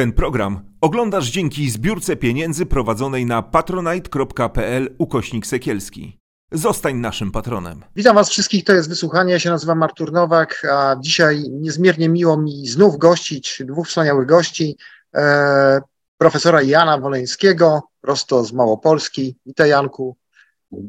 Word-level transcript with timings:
Ten 0.00 0.12
program 0.12 0.60
oglądasz 0.80 1.30
dzięki 1.30 1.70
zbiórce 1.70 2.16
pieniędzy 2.16 2.66
prowadzonej 2.66 3.26
na 3.26 3.42
patronite.pl 3.42 4.94
ukośnik 4.98 5.46
sekielski. 5.46 6.18
Zostań 6.52 6.96
naszym 6.96 7.30
patronem. 7.30 7.84
Witam 7.96 8.14
Was 8.14 8.30
wszystkich, 8.30 8.64
to 8.64 8.72
jest 8.72 8.88
wysłuchanie. 8.88 9.32
Ja 9.32 9.38
się 9.38 9.50
nazywam 9.50 9.82
Artur 9.82 10.12
Nowak, 10.12 10.66
a 10.72 10.96
dzisiaj 11.00 11.42
niezmiernie 11.50 12.08
miło 12.08 12.36
mi 12.36 12.66
znów 12.66 12.98
gościć 12.98 13.62
dwóch 13.66 13.88
wspaniałych 13.88 14.26
gości. 14.26 14.76
E, 15.14 15.80
profesora 16.18 16.62
Jana 16.62 16.98
Woleńskiego, 16.98 17.82
prosto 18.00 18.44
z 18.44 18.52
Małopolski. 18.52 19.36
Witaj 19.46 19.70
Janku. 19.70 20.16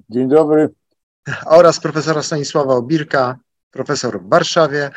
Dzień 0.10 0.30
dobry. 0.30 0.70
Oraz 1.46 1.80
profesora 1.80 2.24
Stanisława 2.24 2.74
Obirka, 2.74 3.38
profesor 3.72 4.22
w 4.22 4.30
Warszawie. 4.30 4.92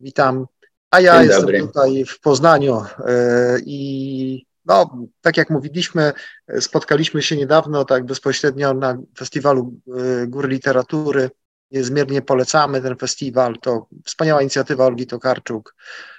Witam. 0.00 0.46
A 0.90 1.00
ja 1.00 1.12
Dzień 1.12 1.22
jestem 1.22 1.40
dobry. 1.42 1.60
tutaj 1.60 2.04
w 2.04 2.20
Poznaniu 2.20 2.84
e, 3.06 3.58
i 3.66 4.46
no, 4.64 4.98
tak 5.20 5.36
jak 5.36 5.50
mówiliśmy, 5.50 6.12
spotkaliśmy 6.60 7.22
się 7.22 7.36
niedawno, 7.36 7.84
tak 7.84 8.04
bezpośrednio 8.04 8.74
na 8.74 8.98
festiwalu 9.18 9.74
e, 10.22 10.26
Góry 10.26 10.48
Literatury. 10.48 11.30
Niezmiernie 11.70 12.22
polecamy 12.22 12.80
ten 12.82 12.96
festiwal. 12.96 13.58
To 13.60 13.86
wspaniała 14.04 14.40
inicjatywa 14.42 14.84
Olgi 14.86 15.06
Tokarczuk. 15.06 15.74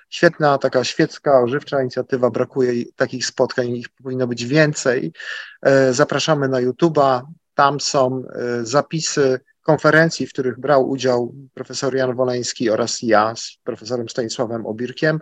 Świetna, 0.09 0.57
taka 0.57 0.83
świecka, 0.83 1.41
ożywcza 1.41 1.81
inicjatywa. 1.81 2.29
Brakuje 2.29 2.85
takich 2.95 3.25
spotkań, 3.25 3.69
ich 3.69 3.89
powinno 3.89 4.27
być 4.27 4.45
więcej. 4.45 5.13
E, 5.61 5.93
Zapraszamy 5.93 6.47
na 6.47 6.61
YouTube'a. 6.61 7.21
Tam 7.53 7.79
są 7.79 8.23
zapisy 8.61 9.39
konferencji, 9.67 10.27
w 10.27 10.33
których 10.33 10.59
brał 10.59 10.89
udział 10.89 11.33
profesor 11.53 11.95
Jan 11.95 12.15
Woleński 12.15 12.69
oraz 12.69 13.01
ja 13.01 13.35
z 13.35 13.57
profesorem 13.63 14.09
Stanisławem 14.09 14.65
Obirkiem. 14.65 15.19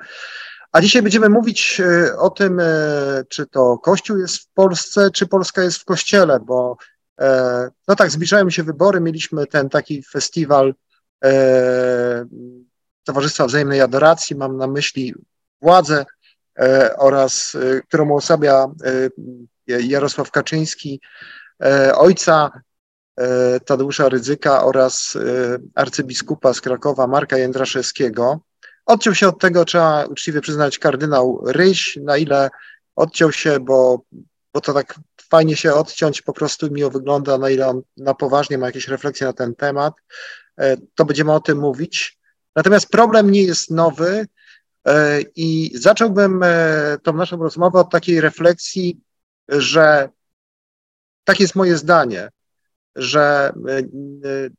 A 0.71 0.81
dzisiaj 0.81 1.01
będziemy 1.01 1.29
mówić 1.29 1.81
e, 1.81 2.17
o 2.17 2.29
tym, 2.29 2.59
e, 2.59 2.66
czy 3.29 3.45
to 3.47 3.77
Kościół 3.77 4.17
jest 4.17 4.38
w 4.38 4.47
Polsce, 4.47 5.11
czy 5.11 5.27
Polska 5.27 5.63
jest 5.63 5.77
w 5.77 5.85
Kościele, 5.85 6.39
bo 6.39 6.77
e, 7.19 7.69
no 7.88 7.95
tak, 7.95 8.11
zbliżają 8.11 8.49
się 8.49 8.63
wybory, 8.63 9.01
mieliśmy 9.01 9.47
ten 9.47 9.69
taki 9.69 10.03
festiwal 10.03 10.73
Towarzystwa 13.03 13.45
Wzajemnej 13.45 13.81
Adoracji, 13.81 14.35
mam 14.35 14.57
na 14.57 14.67
myśli 14.67 15.13
władzę 15.61 16.05
oraz, 16.97 17.57
którą 17.88 18.09
uosabia 18.09 18.67
Jarosław 19.67 20.31
Kaczyński, 20.31 21.01
ojca 21.95 22.51
Tadeusza 23.66 24.09
Rydzyka 24.09 24.66
oraz 24.66 25.16
e, 25.16 25.19
arcybiskupa 25.75 26.53
z 26.53 26.61
Krakowa 26.61 27.08
Marka 27.08 27.38
Jędraszewskiego. 27.38 28.39
Odciął 28.85 29.16
się 29.16 29.27
od 29.27 29.39
tego, 29.39 29.66
trzeba 29.66 30.05
uczciwie 30.05 30.41
przyznać, 30.41 30.80
kardynał 30.80 31.44
Ryś, 31.45 31.99
na 32.02 32.17
ile 32.17 32.49
odciął 32.95 33.31
się, 33.31 33.59
bo, 33.59 34.02
bo 34.53 34.61
to 34.61 34.73
tak 34.73 34.95
fajnie 35.30 35.55
się 35.55 35.73
odciąć, 35.73 36.22
po 36.22 36.33
prostu 36.33 36.72
miło 36.72 36.89
wygląda, 36.89 37.38
na 37.38 37.49
ile 37.49 37.67
on 37.67 37.81
na 37.97 38.13
poważnie 38.13 38.57
ma 38.57 38.66
jakieś 38.66 38.88
refleksje 38.88 39.27
na 39.27 39.33
ten 39.33 39.55
temat, 39.55 39.94
e, 40.57 40.77
to 40.95 41.05
będziemy 41.05 41.31
o 41.33 41.39
tym 41.39 41.57
mówić. 41.57 42.19
Natomiast 42.55 42.89
problem 42.89 43.31
nie 43.31 43.44
jest 43.44 43.72
nowy 43.72 44.27
e, 44.88 45.22
i 45.35 45.72
zacząłbym 45.75 46.44
e, 46.44 46.97
tą 47.03 47.13
naszą 47.13 47.38
rozmowę 47.38 47.79
od 47.79 47.89
takiej 47.89 48.22
refleksji, 48.22 49.02
że 49.50 50.09
tak 51.23 51.39
jest 51.39 51.55
moje 51.55 51.77
zdanie, 51.77 52.29
że 52.95 53.53
e, 53.67 53.77
e, 53.77 53.83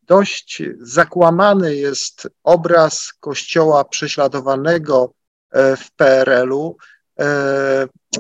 dość 0.03 0.63
zakłamany 0.81 1.77
jest 1.77 2.29
obraz 2.45 3.13
kościoła 3.21 3.85
prześladowanego 3.85 5.13
e, 5.51 5.77
w 5.77 5.91
PRL-u, 5.91 6.77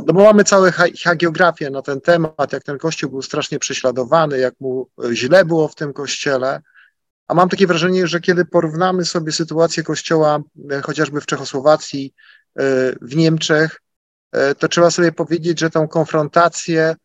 no 0.06 0.12
bo 0.12 0.24
mamy 0.24 0.44
całą 0.44 0.70
ha- 0.70 0.84
hagiografię 1.04 1.70
na 1.70 1.82
ten 1.82 2.00
temat, 2.00 2.52
jak 2.52 2.62
ten 2.62 2.78
kościół 2.78 3.10
był 3.10 3.22
strasznie 3.22 3.58
prześladowany, 3.58 4.38
jak 4.38 4.54
mu 4.60 4.88
źle 5.12 5.44
było 5.44 5.68
w 5.68 5.74
tym 5.74 5.92
kościele. 5.92 6.62
A 7.28 7.34
mam 7.34 7.48
takie 7.48 7.66
wrażenie, 7.66 8.06
że 8.06 8.20
kiedy 8.20 8.44
porównamy 8.44 9.04
sobie 9.04 9.32
sytuację 9.32 9.82
kościoła 9.82 10.38
chociażby 10.82 11.20
w 11.20 11.26
Czechosłowacji, 11.26 12.14
w 13.00 13.16
Niemczech, 13.16 13.82
to 14.58 14.68
trzeba 14.68 14.90
sobie 14.90 15.12
powiedzieć, 15.12 15.60
że 15.60 15.70
tą 15.70 15.88
konfrontację 15.88 16.96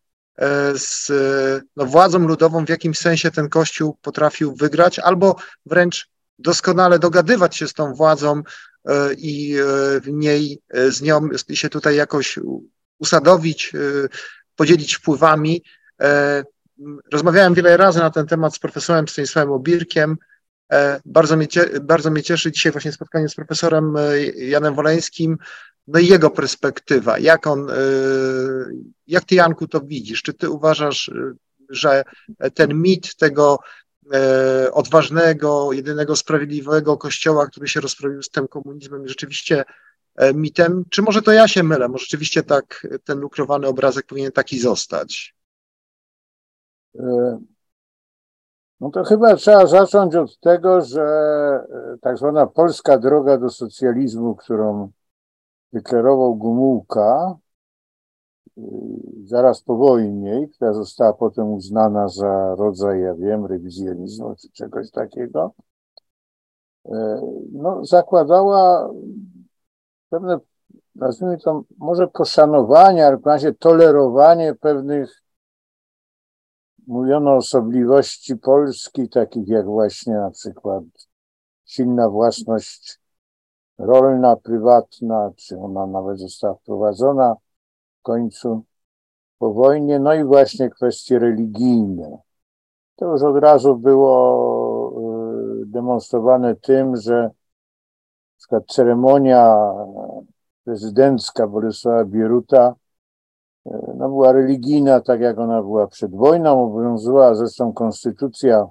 z 0.76 1.10
e, 1.10 1.62
no, 1.76 1.86
władzą 1.86 2.20
ludową 2.20 2.66
w 2.66 2.70
jakimś 2.70 2.98
sensie 2.98 3.32
ten 3.32 3.50
kościół 3.50 3.98
potrafił 4.02 4.56
wygrać, 4.56 5.00
albo 5.00 5.36
wręcz 5.66 6.10
doskonale 6.40 7.00
dogadywać 7.00 7.56
się 7.56 7.68
z 7.68 7.74
tą 7.74 7.94
władzą 7.94 8.42
e, 8.86 9.14
i 9.14 9.56
e, 9.56 9.64
w 10.00 10.08
niej 10.08 10.62
e, 10.70 10.92
z 10.92 11.02
nią 11.02 11.30
się 11.54 11.70
tutaj 11.70 11.96
jakoś 11.96 12.40
usadowić, 13.00 13.72
e, 13.76 13.80
podzielić 14.56 14.96
wpływami. 14.96 15.64
E, 16.02 16.44
Rozmawiałem 17.12 17.54
wiele 17.54 17.78
razy 17.78 18.00
na 18.00 18.10
ten 18.10 18.28
temat 18.28 18.56
z 18.56 18.60
profesorem 18.60 19.08
Stanisławem 19.08 19.52
Obirkiem. 19.54 20.18
E, 20.72 21.02
Bardzo 21.06 21.38
mnie, 21.38 21.48
bardzo 21.82 22.12
mnie 22.12 22.24
cieszy 22.24 22.52
dzisiaj 22.52 22.72
właśnie 22.72 22.92
spotkanie 22.92 23.30
z 23.30 23.36
profesorem 23.36 23.98
e, 23.98 24.22
Janem 24.24 24.76
Woleńskim, 24.76 25.38
no 25.88 26.00
i 26.00 26.08
jego 26.08 26.30
perspektywa. 26.30 27.20
Jak 27.20 27.48
on, 27.48 27.70
e, 27.70 27.74
jak 29.08 29.24
ty 29.24 29.36
Janku 29.36 29.68
to 29.68 29.82
widzisz? 29.82 30.22
Czy 30.22 30.34
ty 30.34 30.50
uważasz, 30.50 31.10
e, 31.10 31.34
że 31.70 32.04
ten 32.54 32.82
mit 32.82 33.16
tego 33.16 33.60
e, 34.14 34.72
odważnego, 34.72 35.72
jedynego 35.74 36.16
sprawiedliwego 36.16 36.98
kościoła, 36.98 37.48
który 37.48 37.68
się 37.68 37.82
rozprawił 37.82 38.24
z 38.24 38.30
tym 38.30 38.48
komunizmem, 38.48 39.08
rzeczywiście 39.08 39.64
mitem? 40.34 40.84
Czy 40.90 41.02
może 41.02 41.22
to 41.22 41.32
ja 41.32 41.48
się 41.48 41.64
mylę? 41.64 41.88
Może 41.88 42.02
rzeczywiście 42.02 42.44
tak 42.44 42.88
ten 43.04 43.20
lukrowany 43.20 43.68
obrazek 43.68 44.06
powinien 44.06 44.32
taki 44.32 44.60
zostać? 44.60 45.36
No 48.80 48.90
to 48.94 49.04
chyba 49.04 49.36
trzeba 49.36 49.66
zacząć 49.66 50.16
od 50.16 50.40
tego, 50.40 50.82
że 50.82 51.06
tak 52.02 52.18
zwana 52.18 52.48
polska 52.48 52.98
droga 52.98 53.38
do 53.38 53.50
socjalizmu, 53.50 54.36
którą 54.36 54.92
deklarował 55.74 56.36
Gomułka 56.36 57.38
e, 58.58 58.62
zaraz 59.24 59.62
po 59.62 59.76
wojnie, 59.76 60.48
która 60.48 60.74
została 60.74 61.14
potem 61.14 61.54
uznana 61.54 62.08
za 62.08 62.56
rodzaj, 62.56 63.02
ja 63.02 63.16
wiem, 63.16 63.46
rewizjonizmu 63.46 64.36
czy 64.36 64.52
czegoś 64.52 64.92
takiego, 64.92 65.54
e, 66.86 67.22
no, 67.52 67.86
zakładała 67.86 68.90
pewne, 70.10 70.40
nazwijmy 70.96 71.38
to, 71.38 71.64
może 71.78 72.08
poszanowanie, 72.08 73.08
ale 73.08 73.18
w 73.18 73.26
razie 73.26 73.54
tolerowanie 73.54 74.56
pewnych 74.56 75.22
mówiono 76.88 77.36
osobliwości 77.36 78.38
Polski, 78.38 79.10
takich 79.10 79.48
jak 79.48 79.66
właśnie 79.66 80.14
na 80.14 80.32
przykład 80.32 80.84
silna 81.66 82.10
własność 82.10 83.01
rolna, 83.82 84.36
prywatna, 84.36 85.32
czy 85.36 85.60
ona 85.60 85.88
nawet 85.88 86.20
została 86.20 86.56
wprowadzona 86.56 87.36
w 88.00 88.02
końcu 88.02 88.64
po 89.38 89.54
wojnie, 89.54 90.00
no 90.00 90.14
i 90.14 90.24
właśnie 90.24 90.70
kwestie 90.70 91.20
religijne. 91.20 92.18
To 92.96 93.06
już 93.06 93.22
od 93.22 93.38
razu 93.38 93.76
było 93.76 94.94
y, 95.62 95.66
demonstrowane 95.66 96.56
tym, 96.56 96.96
że 96.96 97.30
przykład 98.38 98.64
ceremonia 98.68 99.58
prezydencka 100.64 101.48
Bolesława 101.48 102.06
Bieruta 102.06 102.76
no, 103.66 104.10
była 104.10 104.32
religijna, 104.32 105.02
tak 105.02 105.22
jak 105.22 105.40
ona 105.40 105.62
była 105.62 105.88
przed 105.88 106.16
wojną, 106.16 106.64
obowiązywała 106.64 107.36
zresztą 107.36 107.74
konstytucja 107.74 108.68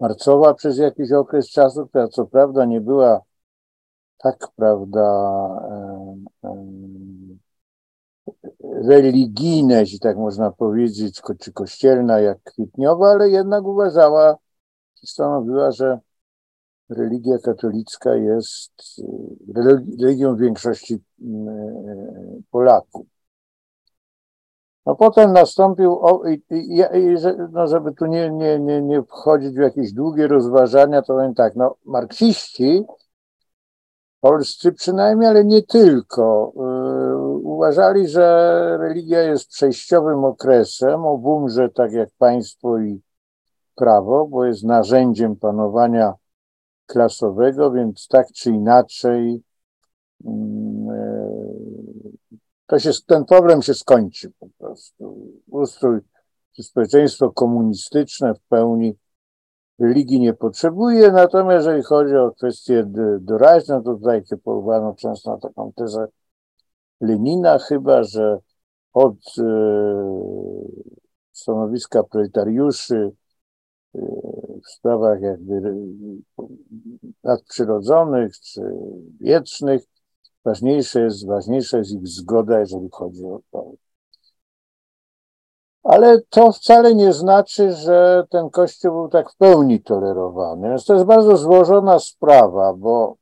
marcowa 0.00 0.54
przez 0.54 0.78
jakiś 0.78 1.12
okres 1.12 1.50
czasu, 1.50 1.86
która 1.86 2.08
co 2.08 2.26
prawda 2.26 2.64
nie 2.64 2.80
była 2.80 3.20
tak, 4.24 4.48
prawda, 4.56 5.04
religijna, 8.88 9.80
jeśli 9.80 9.98
tak 10.00 10.16
można 10.16 10.50
powiedzieć, 10.50 11.20
czy 11.40 11.52
kościelna 11.52 12.20
jak 12.20 12.42
kwietniowa, 12.42 13.10
ale 13.10 13.30
jednak 13.30 13.64
uważała, 13.64 14.36
stanowiła, 14.94 15.70
że 15.70 15.98
religia 16.88 17.38
katolicka 17.38 18.14
jest 18.14 18.72
religi- 19.54 20.02
religią 20.02 20.36
większości 20.36 20.98
mm, 21.22 21.48
y, 21.48 22.42
Polaków. 22.50 23.06
No 24.86 24.96
potem 24.96 25.32
nastąpił, 25.32 25.98
o, 26.00 26.28
i, 26.28 26.42
i, 26.50 26.78
i, 26.78 27.14
no 27.52 27.66
żeby 27.66 27.92
tu 27.92 28.06
nie, 28.06 28.30
nie, 28.30 28.58
nie, 28.58 28.82
nie 28.82 29.02
wchodzić 29.02 29.54
w 29.54 29.60
jakieś 29.60 29.92
długie 29.92 30.26
rozważania, 30.26 31.02
to 31.02 31.14
powiem 31.14 31.34
tak, 31.34 31.56
no 31.56 31.76
marksiści 31.84 32.84
polscy 34.24 34.72
przynajmniej, 34.72 35.28
ale 35.28 35.44
nie 35.44 35.62
tylko, 35.62 36.52
y, 36.56 37.16
uważali, 37.42 38.08
że 38.08 38.76
religia 38.80 39.22
jest 39.22 39.48
przejściowym 39.48 40.24
okresem, 40.24 41.06
obumrze 41.06 41.68
tak 41.68 41.92
jak 41.92 42.08
państwo 42.18 42.78
i 42.78 43.00
prawo, 43.74 44.26
bo 44.26 44.44
jest 44.44 44.64
narzędziem 44.64 45.36
panowania 45.36 46.14
klasowego, 46.86 47.70
więc 47.72 48.08
tak 48.08 48.26
czy 48.32 48.50
inaczej 48.50 49.42
mm, 50.24 50.90
e, 50.90 51.30
to 52.66 52.78
się, 52.78 52.90
ten 53.06 53.24
problem 53.24 53.62
się 53.62 53.74
skończy 53.74 54.32
po 54.40 54.46
prostu. 54.58 55.32
Ustrój, 55.50 56.00
społeczeństwo 56.60 57.30
komunistyczne 57.30 58.34
w 58.34 58.40
pełni 58.40 58.96
religii 59.78 60.20
nie 60.20 60.34
potrzebuje, 60.34 61.12
natomiast 61.12 61.66
jeżeli 61.66 61.82
chodzi 61.82 62.16
o 62.16 62.30
kwestie 62.30 62.84
doraźne, 63.20 63.82
to 63.82 63.94
tutaj 63.94 64.22
powołano 64.44 64.94
często 64.94 65.30
na 65.30 65.38
taką 65.38 65.72
tezę 65.72 66.06
Lenina 67.00 67.58
chyba, 67.58 68.02
że 68.02 68.38
od 68.92 69.16
e, 69.38 69.44
stanowiska 71.32 72.02
proletariuszy 72.02 73.12
e, 73.94 73.98
w 74.64 74.70
sprawach 74.70 75.20
jakby 75.20 75.74
nadprzyrodzonych 77.24 78.40
czy 78.40 78.60
wiecznych 79.20 79.82
ważniejsze 80.44 81.00
jest, 81.00 81.26
ważniejsza 81.26 81.78
jest 81.78 81.92
ich 81.92 82.08
zgoda, 82.08 82.60
jeżeli 82.60 82.88
chodzi 82.92 83.24
o 83.24 83.40
to. 83.50 83.72
Ale 85.84 86.20
to 86.20 86.52
wcale 86.52 86.94
nie 86.94 87.12
znaczy, 87.12 87.72
że 87.72 88.26
ten 88.30 88.50
kościół 88.50 88.92
był 88.92 89.08
tak 89.08 89.30
w 89.30 89.36
pełni 89.36 89.82
tolerowany. 89.82 90.68
Więc 90.68 90.84
to 90.84 90.94
jest 90.94 91.06
bardzo 91.06 91.36
złożona 91.36 91.98
sprawa, 91.98 92.72
bo 92.74 93.16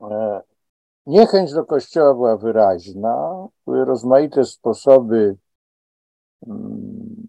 e, 0.00 0.40
Niechęć 1.06 1.52
do 1.52 1.64
Kościoła 1.64 2.14
była 2.14 2.36
wyraźna, 2.36 3.46
były 3.66 3.84
rozmaite 3.84 4.44
sposoby 4.44 5.36
mm, 6.46 7.28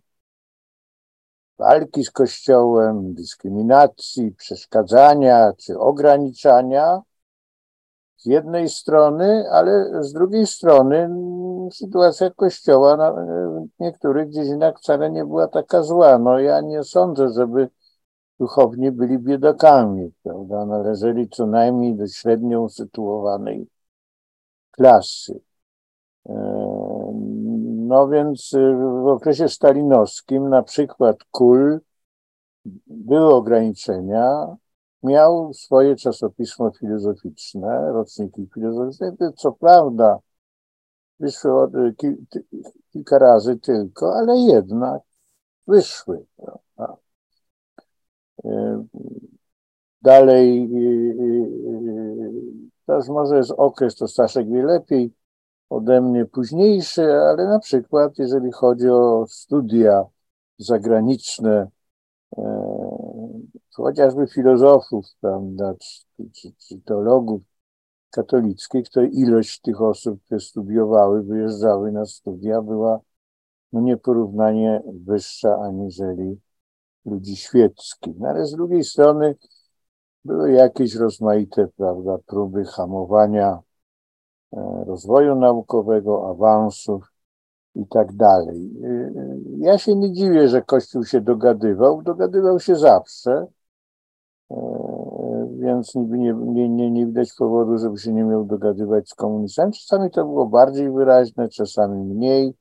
walki 1.58 2.04
z 2.04 2.12
Kościołem, 2.12 3.14
dyskryminacji, 3.14 4.32
przeszkadzania 4.32 5.54
czy 5.58 5.80
ograniczania 5.80 7.02
z 8.24 8.26
jednej 8.26 8.70
strony, 8.70 9.46
ale 9.52 10.04
z 10.04 10.14
drugiej 10.14 10.48
strony 10.48 11.10
sytuacja 11.72 12.30
Kościoła 12.30 13.14
w 13.78 13.80
niektórych 13.80 14.30
dziedzinach 14.30 14.78
wcale 14.78 15.12
nie 15.12 15.26
była 15.26 15.48
taka 15.48 15.84
zła. 15.84 16.18
No 16.18 16.40
ja 16.40 16.62
nie 16.62 16.84
sądzę, 16.84 17.30
żeby 17.30 17.70
duchowni 18.40 18.92
byli 18.92 19.20
biedakami, 19.20 20.12
prawda? 20.24 20.66
Należeli 20.66 21.30
co 21.30 21.46
najmniej 21.46 21.96
do 21.96 22.08
średnio 22.08 22.62
usytuowanej 22.62 23.68
klasy. 24.72 25.40
E, 26.30 26.34
no 27.88 28.08
więc 28.08 28.54
y, 28.54 28.76
w 29.04 29.08
okresie 29.08 29.50
stalinowskim 29.50 30.50
na 30.50 30.64
przykład 30.64 31.18
KUL 31.32 31.80
były 32.88 33.34
ograniczenia, 33.34 34.56
miał 35.04 35.54
swoje 35.54 35.96
czasopismo 35.96 36.72
filozoficzne, 36.72 37.92
roczniki 37.94 38.50
filozoficzne, 38.54 39.34
co 39.36 39.52
prawda 39.52 40.20
wyszły 41.20 41.94
kilka 42.92 43.20
razy 43.20 43.60
tylko, 43.60 44.16
ale 44.16 44.38
jednak 44.38 45.02
wyszły. 45.68 46.26
Prawda? 46.38 46.98
E, 48.46 48.86
dalej 50.02 50.70
y, 50.74 51.16
y, 51.20 52.74
Teraz 52.86 53.10
może 53.10 53.38
jest 53.38 53.52
okres, 53.58 53.96
to 53.96 54.08
Staszek 54.08 54.50
wie 54.50 54.64
lepiej 54.64 55.14
ode 55.70 56.02
mnie 56.02 56.26
późniejszy, 56.26 57.14
ale 57.14 57.48
na 57.48 57.60
przykład 57.60 58.18
jeżeli 58.18 58.52
chodzi 58.52 58.90
o 58.90 59.26
studia 59.28 60.06
zagraniczne, 60.58 61.68
e, 62.38 62.42
chociażby 63.76 64.28
filozofów, 64.28 65.06
prawda, 65.22 65.74
czy, 65.80 66.30
czy, 66.32 66.54
czy 66.58 66.82
teologów 66.82 67.42
katolickich, 68.10 68.90
to 68.90 69.02
ilość 69.02 69.62
tych 69.62 69.82
osób, 69.82 70.24
które 70.26 70.40
studiowały, 70.40 71.24
wyjeżdżały 71.24 71.92
na 71.92 72.06
studia, 72.06 72.62
była 72.62 73.00
no, 73.74 73.82
nieporównanie 73.82 74.82
wyższa 75.06 75.58
aniżeli 75.58 76.40
ludzi 77.06 77.36
świeckich. 77.36 78.20
No, 78.20 78.28
ale 78.28 78.46
z 78.46 78.52
drugiej 78.52 78.84
strony 78.84 79.36
były 80.26 80.52
jakieś 80.52 80.96
rozmaite 80.96 81.68
prawda, 81.78 82.18
próby 82.26 82.66
hamowania 82.66 83.60
e, 84.54 84.84
rozwoju 84.88 85.36
naukowego, 85.36 86.30
awansów 86.30 87.12
i 87.76 87.88
tak 87.88 88.14
dalej. 88.14 88.72
E, 88.84 89.12
ja 89.58 89.78
się 89.78 89.96
nie 89.96 90.14
dziwię, 90.14 90.50
że 90.50 90.62
Kościół 90.62 91.06
się 91.06 91.22
dogadywał, 91.22 92.02
dogadywał 92.02 92.60
się 92.60 92.76
zawsze, 92.76 93.48
więc 95.64 95.96
nie, 95.96 96.34
nie, 96.34 96.70
nie, 96.70 96.92
nie 96.92 97.06
widać 97.06 97.34
powodu, 97.34 97.78
żeby 97.78 97.98
się 97.98 98.14
nie 98.14 98.24
miał 98.24 98.46
dogadywać 98.46 99.10
z 99.10 99.14
komunistami. 99.14 99.74
Czasami 99.74 100.12
to 100.12 100.26
było 100.26 100.46
bardziej 100.46 100.92
wyraźne, 100.92 101.50
czasami 101.50 102.04
mniej. 102.04 102.54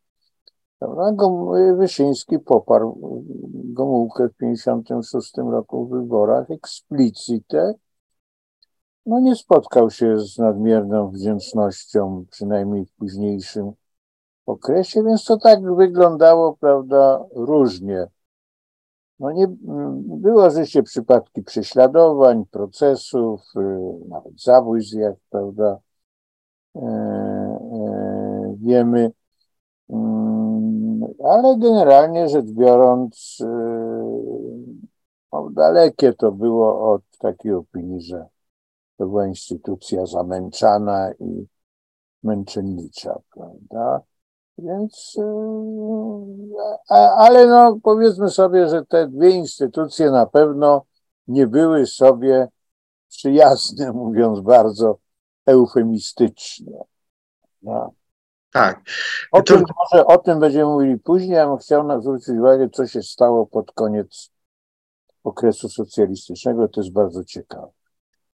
Wyszyński 1.77 2.39
poparł 2.39 3.23
Gomułkę 3.65 4.29
w 4.29 4.37
1956 4.37 5.37
roku 5.37 5.87
w 5.87 5.91
wyborach 5.91 6.51
eksplicite. 6.51 7.75
No 9.07 9.21
nie 9.21 9.37
spotkał 9.37 9.91
się 9.91 10.19
z 10.19 10.39
nadmierną 10.39 11.11
wdzięcznością, 11.11 12.25
przynajmniej 12.31 12.87
w 12.87 12.93
późniejszym 12.93 13.73
okresie, 14.47 15.03
więc 15.03 15.25
to 15.25 15.37
tak 15.37 15.75
wyglądało, 15.75 16.57
prawda, 16.57 17.25
różnie. 17.35 18.07
No 19.23 19.33
nie, 19.33 19.47
było 20.07 20.45
oczywiście 20.45 20.83
przypadki 20.83 21.43
prześladowań, 21.43 22.45
procesów, 22.47 23.41
y, 23.57 24.09
nawet 24.09 24.43
zabójstw, 24.43 24.95
jak 24.95 25.15
prawda, 25.31 25.79
e, 26.77 26.81
e, 26.81 28.57
wiemy. 28.59 29.13
Mm, 29.91 31.01
ale 31.25 31.59
generalnie 31.59 32.29
rzecz 32.29 32.47
biorąc, 32.47 33.39
y, 33.41 33.45
no, 35.33 35.51
dalekie 35.51 36.13
to 36.13 36.33
było 36.33 36.93
od 36.93 37.03
takiej 37.19 37.53
opinii, 37.53 38.01
że 38.01 38.27
to 38.97 39.07
była 39.07 39.27
instytucja 39.27 40.07
zamęczana 40.07 41.13
i 41.21 41.47
męczennicza, 42.23 43.19
prawda? 43.35 44.01
Więc, 44.59 45.17
y, 45.19 46.95
ale 47.17 47.47
no 47.47 47.79
powiedzmy 47.83 48.31
sobie, 48.31 48.69
że 48.69 48.85
te 48.85 49.09
dwie 49.09 49.31
instytucje 49.31 50.11
na 50.11 50.27
pewno 50.27 50.85
nie 51.29 51.47
były 51.47 51.87
sobie 51.87 52.49
przyjazne, 53.09 53.93
mówiąc 54.03 54.41
bardzo 54.41 54.99
eufemistycznie. 55.47 56.79
No. 57.63 57.93
Tak. 58.53 58.81
O, 59.33 59.43
to... 59.43 59.55
tym, 59.55 59.65
może, 59.79 60.07
o 60.07 60.19
tym 60.19 60.41
będziemy 60.41 60.65
mówili 60.65 60.99
później. 60.99 61.31
Ja 61.31 61.47
bym 61.47 61.59
chciał 61.59 62.01
zwrócić 62.01 62.29
uwagę, 62.29 62.69
co 62.71 62.87
się 62.87 63.03
stało 63.03 63.47
pod 63.47 63.73
koniec 63.73 64.31
okresu 65.25 65.69
socjalistycznego. 65.69 66.69
To 66.69 66.81
jest 66.81 66.93
bardzo 66.93 67.25
ciekawe. 67.25 67.69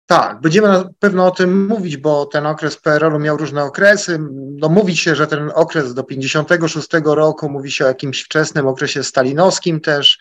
Tak, 0.08 0.42
będziemy 0.42 0.68
na 0.68 0.90
pewno 1.00 1.26
o 1.26 1.32
tym 1.32 1.68
mówić, 1.68 1.98
bo 1.98 2.26
ten 2.26 2.46
okres 2.46 2.78
PRL-u 2.78 3.20
miał 3.20 3.38
różne 3.38 3.64
okresy. 3.64 4.20
No, 4.32 4.70
mówi 4.70 4.98
się, 4.98 5.16
że 5.16 5.28
ten 5.28 5.52
okres 5.56 5.94
do 5.94 6.04
56 6.04 6.90
roku, 7.04 7.50
mówi 7.50 7.72
się 7.72 7.86
o 7.86 7.88
jakimś 7.88 8.24
wczesnym 8.24 8.68
okresie 8.68 9.04
stalinowskim 9.04 9.82
też. 9.82 10.20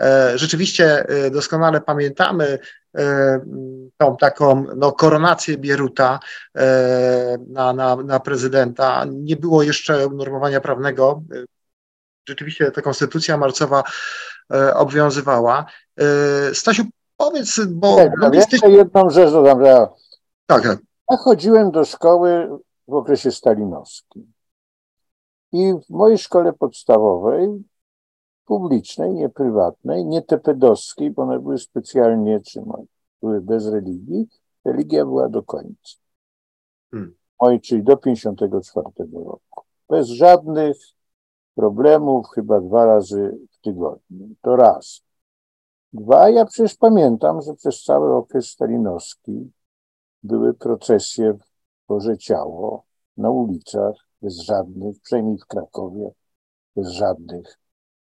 E, 0.00 0.38
rzeczywiście 0.38 1.08
e, 1.08 1.30
doskonale 1.30 1.80
pamiętamy 1.80 2.58
e, 2.96 3.40
tą 3.96 4.16
taką 4.16 4.66
no, 4.76 4.92
koronację 4.92 5.58
Bieruta 5.58 6.20
na, 7.48 7.72
na, 7.72 7.96
na 7.96 8.20
prezydenta. 8.20 9.04
Nie 9.10 9.36
było 9.36 9.62
jeszcze 9.62 10.06
unormowania 10.06 10.60
prawnego. 10.60 11.22
Rzeczywiście 12.28 12.70
ta 12.70 12.82
konstytucja 12.82 13.36
marcowa 13.36 13.82
obowiązywała. 14.74 15.66
Stasiu, 16.52 16.84
Powiedz, 17.24 17.60
bo... 17.66 17.96
Tak, 17.96 18.12
no, 18.20 18.32
jesteś... 18.32 18.52
Jeszcze 18.52 18.70
jedną 18.70 19.10
rzecz 19.10 19.30
dodam, 19.30 19.64
ja, 19.64 19.88
tak, 20.46 20.62
tak. 20.62 20.78
ja 21.10 21.16
chodziłem 21.16 21.70
do 21.70 21.84
szkoły 21.84 22.58
w 22.88 22.94
okresie 22.94 23.32
stalinowskim. 23.32 24.32
I 25.52 25.72
w 25.88 25.90
mojej 25.90 26.18
szkole 26.18 26.52
podstawowej, 26.52 27.64
publicznej, 28.44 29.14
nie 29.14 29.28
prywatnej, 29.28 30.04
nie 30.04 30.22
tepedowskiej, 30.22 31.10
bo 31.10 31.22
one 31.22 31.40
były 31.40 31.58
specjalnie, 31.58 32.40
czy 32.40 32.62
były 33.22 33.40
bez 33.40 33.66
religii, 33.66 34.28
religia 34.64 35.04
była 35.04 35.28
do 35.28 35.42
końca. 35.42 35.98
Hmm. 36.90 37.14
Czyli 37.62 37.82
do 37.82 37.96
54 37.96 38.86
roku. 39.12 39.62
Bez 39.88 40.08
żadnych 40.08 40.76
problemów, 41.54 42.26
chyba 42.34 42.60
dwa 42.60 42.86
razy 42.86 43.38
w 43.50 43.60
tygodniu. 43.60 44.28
To 44.42 44.56
raz. 44.56 45.02
Dwa, 45.94 46.30
ja 46.30 46.44
przecież 46.44 46.74
pamiętam, 46.74 47.42
że 47.42 47.54
przez 47.54 47.82
cały 47.82 48.14
okres 48.14 48.46
stalinowski 48.46 49.50
były 50.22 50.54
procesje 50.54 51.32
w 51.32 51.44
Boże 51.88 52.18
Ciało 52.18 52.84
na 53.16 53.30
ulicach, 53.30 53.94
bez 54.22 54.36
żadnych, 54.36 55.00
przynajmniej 55.00 55.38
w 55.38 55.46
Krakowie, 55.46 56.10
bez 56.76 56.88
żadnych 56.88 57.58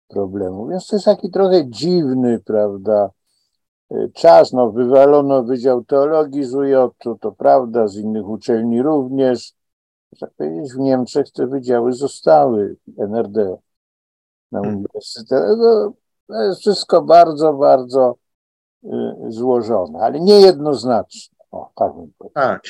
problemów. 0.07 0.69
Więc 0.69 0.87
to 0.87 0.95
jest 0.95 1.05
taki 1.05 1.31
trochę 1.31 1.69
dziwny, 1.69 2.39
prawda, 2.39 3.09
czas. 4.13 4.53
No, 4.53 4.71
wywalono 4.71 5.43
Wydział 5.43 5.83
Teologii 5.83 6.43
z 6.43 6.55
UJ, 6.55 6.73
to 7.19 7.31
prawda, 7.31 7.87
z 7.87 7.95
innych 7.95 8.27
uczelni 8.27 8.81
również. 8.81 9.53
tak 10.19 10.33
powiedzieć, 10.33 10.73
w 10.73 10.79
Niemczech 10.79 11.31
te 11.31 11.47
wydziały 11.47 11.93
zostały 11.93 12.77
NRD 12.97 13.57
na 14.51 14.59
Hmm. 14.59 14.75
uniwersytet. 14.75 15.57
No, 15.57 15.93
to 16.31 16.43
jest 16.43 16.61
wszystko 16.61 17.01
bardzo, 17.01 17.53
bardzo 17.53 18.15
y, 18.83 18.89
złożone, 19.27 19.99
ale 19.99 20.19
niejednoznaczne. 20.19 21.37
O, 21.51 21.71
tak 21.75 21.87
bym 21.95 22.11
powiedział. 22.17 22.43
Tak. 22.43 22.63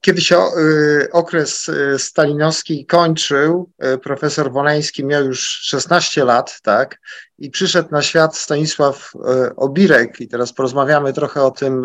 Kiedy 0.00 0.20
się 0.20 0.36
y, 0.36 1.08
okres 1.12 1.68
y, 1.68 1.98
stalinowski 1.98 2.86
kończył, 2.86 3.70
profesor 4.02 4.52
Woleński 4.52 5.04
miał 5.04 5.24
już 5.24 5.40
16 5.40 6.24
lat, 6.24 6.60
tak? 6.62 6.98
I 7.38 7.50
przyszedł 7.50 7.88
na 7.90 8.02
świat 8.02 8.36
Stanisław 8.36 9.12
Obirek 9.56 10.20
i 10.20 10.28
teraz 10.28 10.52
porozmawiamy 10.52 11.12
trochę 11.12 11.42
o 11.42 11.50
tym 11.50 11.82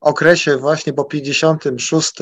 okresie 0.00 0.56
właśnie 0.56 0.92
po 0.92 1.04
56. 1.04 2.12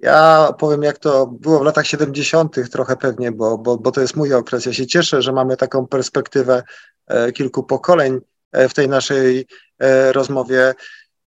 Ja 0.00 0.52
powiem, 0.58 0.82
jak 0.82 0.98
to 0.98 1.26
było 1.26 1.58
w 1.58 1.64
latach 1.64 1.86
70., 1.86 2.70
trochę 2.70 2.96
pewnie, 2.96 3.32
bo, 3.32 3.58
bo, 3.58 3.78
bo 3.78 3.90
to 3.90 4.00
jest 4.00 4.16
mój 4.16 4.34
okres. 4.34 4.66
Ja 4.66 4.72
się 4.72 4.86
cieszę, 4.86 5.22
że 5.22 5.32
mamy 5.32 5.56
taką 5.56 5.86
perspektywę 5.86 6.62
kilku 7.32 7.62
pokoleń 7.62 8.20
e, 8.52 8.68
w 8.68 8.74
tej 8.74 8.88
naszej 8.88 9.46
e, 9.78 10.12
rozmowie. 10.12 10.74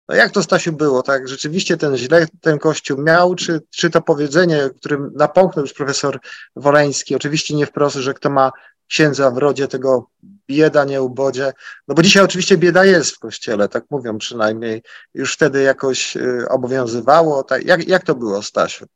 No 0.09 0.15
jak 0.15 0.33
to, 0.33 0.43
Stasiu, 0.43 0.73
było? 0.73 1.03
Tak, 1.03 1.29
rzeczywiście 1.29 1.77
ten 1.77 1.97
źle 1.97 2.27
ten 2.41 2.59
kościół 2.59 3.03
miał, 3.03 3.35
czy, 3.35 3.61
czy 3.71 3.91
to 3.91 4.01
powiedzenie, 4.01 4.71
którym 4.77 5.13
napomknął 5.17 5.65
już 5.65 5.73
profesor 5.73 6.19
Woleński, 6.57 7.15
oczywiście 7.15 7.55
nie 7.55 7.67
wprost, 7.67 7.97
że 7.97 8.15
kto 8.15 8.31
ma 8.31 8.53
księdza 8.89 9.31
w 9.31 9.39
rodzie, 9.39 9.69
tego 9.69 10.11
bieda 10.49 10.85
nie 10.85 11.03
ubodzie, 11.03 11.53
no 11.89 11.95
bo 11.95 12.03
dzisiaj 12.03 12.25
oczywiście 12.25 12.57
bieda 12.57 12.85
jest 12.85 13.11
w 13.11 13.19
kościele, 13.19 13.69
tak 13.69 13.85
mówią 13.91 14.19
przynajmniej, 14.19 14.83
już 15.15 15.35
wtedy 15.35 15.63
jakoś 15.63 16.17
y, 16.17 16.49
obowiązywało, 16.49 17.43
tak, 17.43 17.65
jak, 17.65 17.89
jak 17.89 18.05
to 18.05 18.15
było, 18.15 18.43
Stasiu? 18.43 18.87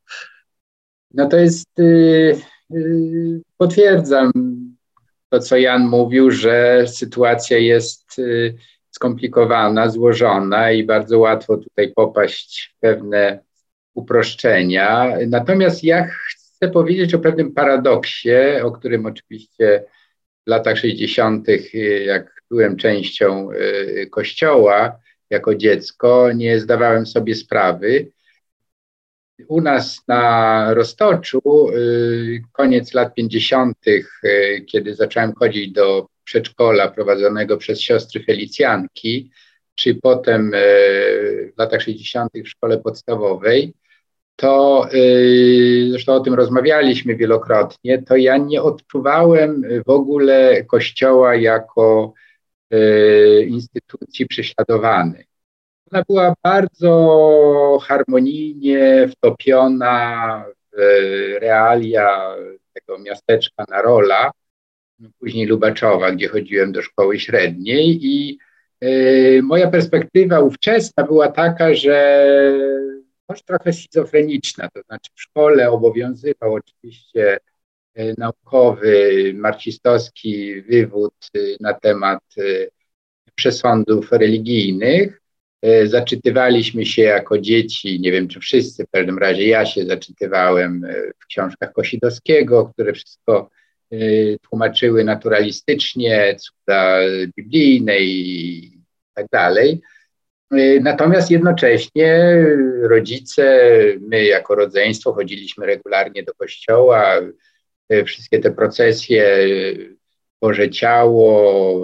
No 1.15 1.29
to 1.29 1.37
jest, 1.37 1.79
y, 1.79 2.41
y, 2.75 3.41
potwierdzam 3.57 4.33
to, 5.33 5.41
co 5.41 5.57
Jan 5.57 5.89
mówił, 5.89 6.31
że 6.31 6.85
sytuacja 6.87 7.59
jest 7.59 8.19
y, 8.19 8.55
skomplikowana, 8.91 9.89
złożona 9.89 10.73
i 10.73 10.85
bardzo 10.85 11.19
łatwo 11.19 11.57
tutaj 11.57 11.93
popaść 11.93 12.75
w 12.77 12.81
pewne 12.81 13.39
uproszczenia. 13.95 15.13
Natomiast 15.29 15.85
ja 15.85 16.07
chcę 16.07 16.69
powiedzieć 16.69 17.15
o 17.15 17.19
pewnym 17.19 17.53
paradoksie, 17.53 18.31
o 18.63 18.73
którym 18.73 19.07
oczywiście 19.07 19.85
w 20.47 20.51
latach 20.51 20.79
60., 20.79 21.47
jak 22.05 22.43
byłem 22.51 22.77
częścią 22.77 23.49
kościoła 24.11 25.01
jako 25.31 25.55
dziecko, 25.55 26.33
nie 26.33 26.61
zdawałem 26.61 27.07
sobie 27.07 27.35
sprawy. 27.35 28.13
U 29.49 29.61
nas 29.61 30.01
na 30.09 30.75
Roztoczu, 30.75 31.41
koniec 32.53 32.95
lat 32.95 33.15
50., 33.15 33.79
kiedy 34.67 34.95
zacząłem 34.95 35.33
chodzić 35.35 35.73
do 35.73 36.07
przedszkola 36.25 36.89
prowadzonego 36.89 37.57
przez 37.57 37.81
siostry 37.81 38.25
Felicjanki, 38.25 39.31
czy 39.75 39.95
potem 39.95 40.51
w 41.55 41.59
latach 41.59 41.83
60. 41.83 42.33
w 42.45 42.49
szkole 42.49 42.79
podstawowej, 42.79 43.75
to 44.37 44.89
zresztą 45.91 46.13
o 46.15 46.21
tym 46.21 46.35
rozmawialiśmy 46.35 47.17
wielokrotnie, 47.17 48.03
to 48.03 48.17
ja 48.17 48.37
nie 48.37 48.63
odczuwałem 48.63 49.63
w 49.87 49.91
ogóle 49.91 50.65
Kościoła 50.65 51.35
jako 51.35 52.13
instytucji 53.47 54.27
prześladowanej. 54.27 55.25
Ona 55.93 56.05
była 56.09 56.35
bardzo 56.45 57.79
harmonijnie 57.83 59.09
wtopiona 59.09 60.45
w 60.73 60.77
realia 61.41 62.37
tego 62.73 62.99
miasteczka 62.99 63.65
Narola, 63.69 64.31
później 65.19 65.47
Lubaczowa, 65.47 66.13
gdzie 66.13 66.29
chodziłem 66.29 66.73
do 66.73 66.83
szkoły 66.83 67.19
średniej 67.19 67.99
i 68.03 68.39
moja 69.43 69.71
perspektywa 69.71 70.41
ówczesna 70.41 71.05
była 71.05 71.29
taka, 71.29 71.75
że 71.75 72.27
może 73.29 73.43
trochę 73.43 73.73
schizofreniczna, 73.73 74.69
to 74.75 74.83
znaczy 74.83 75.11
w 75.15 75.21
szkole 75.23 75.71
obowiązywał 75.71 76.55
oczywiście 76.55 77.39
naukowy, 78.19 79.33
marcistowski 79.35 80.63
wywód 80.63 81.15
na 81.61 81.75
temat 81.75 82.23
przesądów 83.35 84.13
religijnych. 84.13 85.22
Zaczytywaliśmy 85.85 86.87
się 86.87 87.03
jako 87.03 87.39
dzieci, 87.39 88.01
nie 88.01 88.13
wiem 88.13 88.29
czy 88.29 88.41
wszyscy, 88.41 88.85
w 88.85 88.91
każdym 88.91 89.19
razie 89.19 89.49
ja 89.49 89.67
się 89.67 89.85
zaczytywałem 89.85 90.87
w 91.23 91.27
książkach 91.27 91.73
Kosidowskiego, 91.73 92.71
które 92.75 92.93
wszystko 92.93 93.51
tłumaczyły 94.49 95.05
naturalistycznie, 95.05 96.37
cuda 96.41 96.99
biblijne 97.37 97.99
i 98.01 98.73
tak 99.15 99.27
dalej. 99.33 99.81
Natomiast 100.81 101.31
jednocześnie 101.31 102.37
rodzice, 102.83 103.69
my 104.01 104.25
jako 104.25 104.55
rodzeństwo 104.55 105.13
chodziliśmy 105.13 105.67
regularnie 105.67 106.23
do 106.23 106.35
kościoła, 106.35 107.21
wszystkie 108.07 108.39
te 108.39 108.51
procesje, 108.51 109.39
Boże 110.41 110.71
Ciało, 110.71 111.81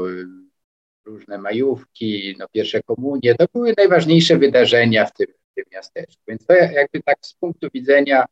różne 1.08 1.38
majówki, 1.38 2.36
no 2.38 2.46
pierwsze 2.52 2.82
komunie, 2.82 3.34
to 3.34 3.46
były 3.52 3.74
najważniejsze 3.76 4.36
wydarzenia 4.36 5.06
w 5.06 5.12
tym, 5.12 5.26
w 5.26 5.54
tym 5.54 5.64
miasteczku. 5.72 6.22
Więc 6.28 6.46
to 6.46 6.54
jakby 6.54 7.02
tak 7.02 7.18
z 7.20 7.34
punktu 7.34 7.68
widzenia 7.74 8.24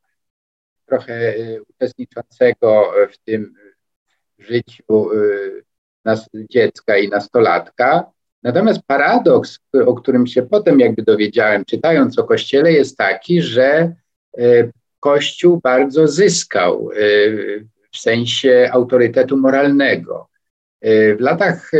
trochę 0.87 1.35
uczestniczącego 1.68 2.92
w 3.12 3.18
tym 3.18 3.54
życiu 4.38 5.11
nas, 6.04 6.28
dziecka 6.50 6.97
i 6.97 7.09
nastolatka. 7.09 8.11
Natomiast 8.42 8.80
paradoks, 8.87 9.59
o 9.87 9.95
którym 9.95 10.26
się 10.26 10.42
potem 10.42 10.80
jakby 10.80 11.02
dowiedziałem, 11.02 11.64
czytając 11.64 12.18
o 12.18 12.25
Kościele, 12.25 12.73
jest 12.73 12.97
taki, 12.97 13.42
że 13.42 13.92
Kościół 15.00 15.61
bardzo 15.62 16.09
zyskał 16.09 16.90
w 17.92 17.99
sensie 17.99 18.68
autorytetu 18.73 19.37
moralnego. 19.37 20.28
W 20.83 21.16
latach 21.18 21.71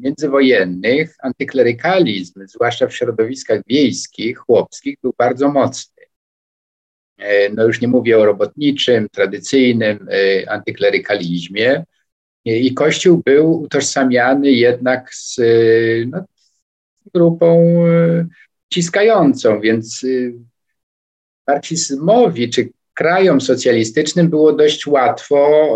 międzywojennych 0.00 1.16
antyklerykalizm, 1.22 2.46
zwłaszcza 2.46 2.86
w 2.86 2.94
środowiskach 2.94 3.60
wiejskich, 3.66 4.38
chłopskich, 4.38 4.96
był 5.02 5.14
bardzo 5.18 5.48
mocny. 5.48 6.02
No 7.54 7.64
już 7.64 7.80
nie 7.80 7.88
mówię 7.88 8.18
o 8.18 8.24
robotniczym, 8.24 9.08
tradycyjnym 9.08 10.08
antyklerykalizmie. 10.48 11.84
I 12.44 12.74
Kościół 12.74 13.22
był 13.24 13.60
utożsamiany 13.60 14.50
jednak 14.50 15.14
z 15.14 15.40
no, 16.06 16.24
grupą 17.14 17.76
ciskającą, 18.72 19.60
więc 19.60 20.06
marksizmowi 21.48 22.50
czy 22.50 22.68
krajom 22.96 23.40
socjalistycznym 23.40 24.28
było 24.28 24.52
dość 24.52 24.86
łatwo 24.86 25.68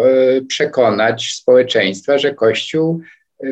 przekonać 0.49 1.33
społeczeństwa, 1.35 2.19
że 2.19 2.35
Kościół 2.35 3.01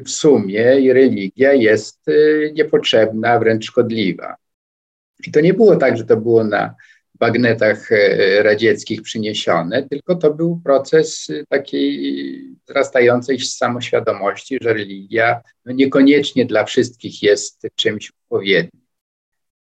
w 0.04 0.10
sumie 0.10 0.80
i 0.80 0.92
religia 0.92 1.52
jest 1.52 2.00
niepotrzebna, 2.52 3.38
wręcz 3.38 3.66
szkodliwa. 3.66 4.36
I 5.26 5.30
to 5.30 5.40
nie 5.40 5.54
było 5.54 5.76
tak, 5.76 5.96
że 5.96 6.04
to 6.04 6.16
było 6.16 6.44
na 6.44 6.74
bagnetach 7.14 7.88
radzieckich 8.38 9.02
przyniesione, 9.02 9.88
tylko 9.88 10.14
to 10.14 10.34
był 10.34 10.60
proces 10.64 11.28
takiej 11.48 12.56
wzrastającej 12.68 13.40
samoświadomości, 13.40 14.58
że 14.60 14.72
religia 14.72 15.40
no 15.64 15.72
niekoniecznie 15.72 16.46
dla 16.46 16.64
wszystkich 16.64 17.22
jest 17.22 17.66
czymś 17.74 18.10
odpowiednim. 18.10 18.87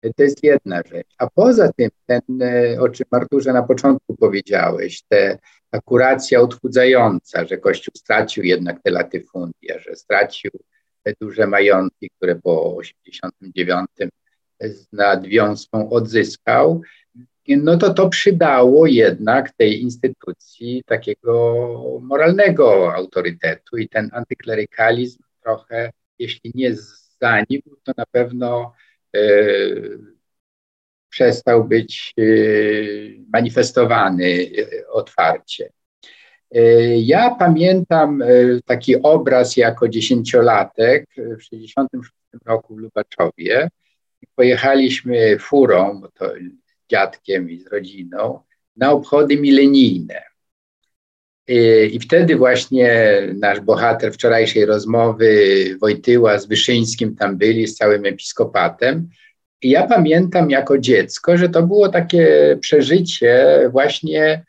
To 0.03 0.23
jest 0.23 0.45
jedna 0.45 0.83
rzecz. 0.83 1.07
A 1.19 1.31
poza 1.31 1.73
tym, 1.73 1.91
ten, 2.07 2.23
o 2.81 2.89
czym 2.89 3.07
Arturze 3.11 3.53
na 3.53 3.63
początku 3.63 4.17
powiedziałeś, 4.17 5.03
ta 5.71 5.81
kuracja 5.81 6.41
odchudzająca, 6.41 7.45
że 7.45 7.59
Kościół 7.59 7.93
stracił 7.97 8.45
jednak 8.45 8.83
te 8.83 8.91
latyfundia, 8.91 9.79
że 9.79 9.97
stracił 9.97 10.51
te 11.03 11.13
duże 11.21 11.47
majątki, 11.47 12.11
które 12.17 12.37
po 12.37 12.77
89 12.77 13.89
nad 14.93 15.27
wiązką 15.27 15.91
odzyskał, 15.91 16.83
no 17.49 17.77
to 17.77 17.95
to 17.95 18.09
przydało 18.09 18.87
jednak 18.87 19.53
tej 19.53 19.83
instytucji 19.83 20.83
takiego 20.87 21.65
moralnego 22.03 22.95
autorytetu 22.95 23.77
i 23.77 23.89
ten 23.89 24.11
antyklerykalizm 24.13 25.23
trochę, 25.43 25.91
jeśli 26.19 26.53
nie 26.55 26.75
zanikł, 27.21 27.77
to 27.83 27.93
na 27.97 28.05
pewno 28.11 28.73
e, 28.75 28.90
przestał 31.11 31.65
być 31.65 32.15
e, 32.19 32.23
manifestowany 33.33 34.51
otwarcie. 34.89 35.71
E, 36.55 36.61
ja 36.99 37.35
pamiętam 37.35 38.23
taki 38.65 39.03
obraz 39.03 39.57
jako 39.57 39.89
dziesięciolatek 39.89 41.07
w 41.17 41.49
1966 41.51 42.13
roku 42.47 42.77
w 42.77 42.79
Lubaczowie. 42.79 43.69
Pojechaliśmy 44.35 45.39
furą, 45.39 46.03
to 46.15 46.33
dziadkiem 46.91 47.51
i 47.51 47.59
z 47.59 47.67
rodziną 47.67 48.41
na 48.77 48.91
obchody 48.93 49.37
milenijne. 49.37 50.30
I 51.93 52.01
wtedy 52.01 52.37
właśnie 52.37 53.21
nasz 53.35 53.61
bohater 53.61 54.13
wczorajszej 54.13 54.67
rozmowy, 54.67 55.37
Wojtyła 55.81 56.39
z 56.39 56.47
Wyszyńskim 56.47 57.17
tam 57.17 57.37
byli, 57.37 57.67
z 57.67 57.77
całym 57.77 58.07
episkopatem. 58.07 59.09
I 59.63 59.71
ja 59.71 59.87
pamiętam 59.87 60.51
jako 60.51 60.79
dziecko, 60.79 61.37
że 61.37 61.49
to 61.49 61.63
było 61.63 61.89
takie 61.89 62.57
przeżycie 62.61 63.61
właśnie 63.73 64.45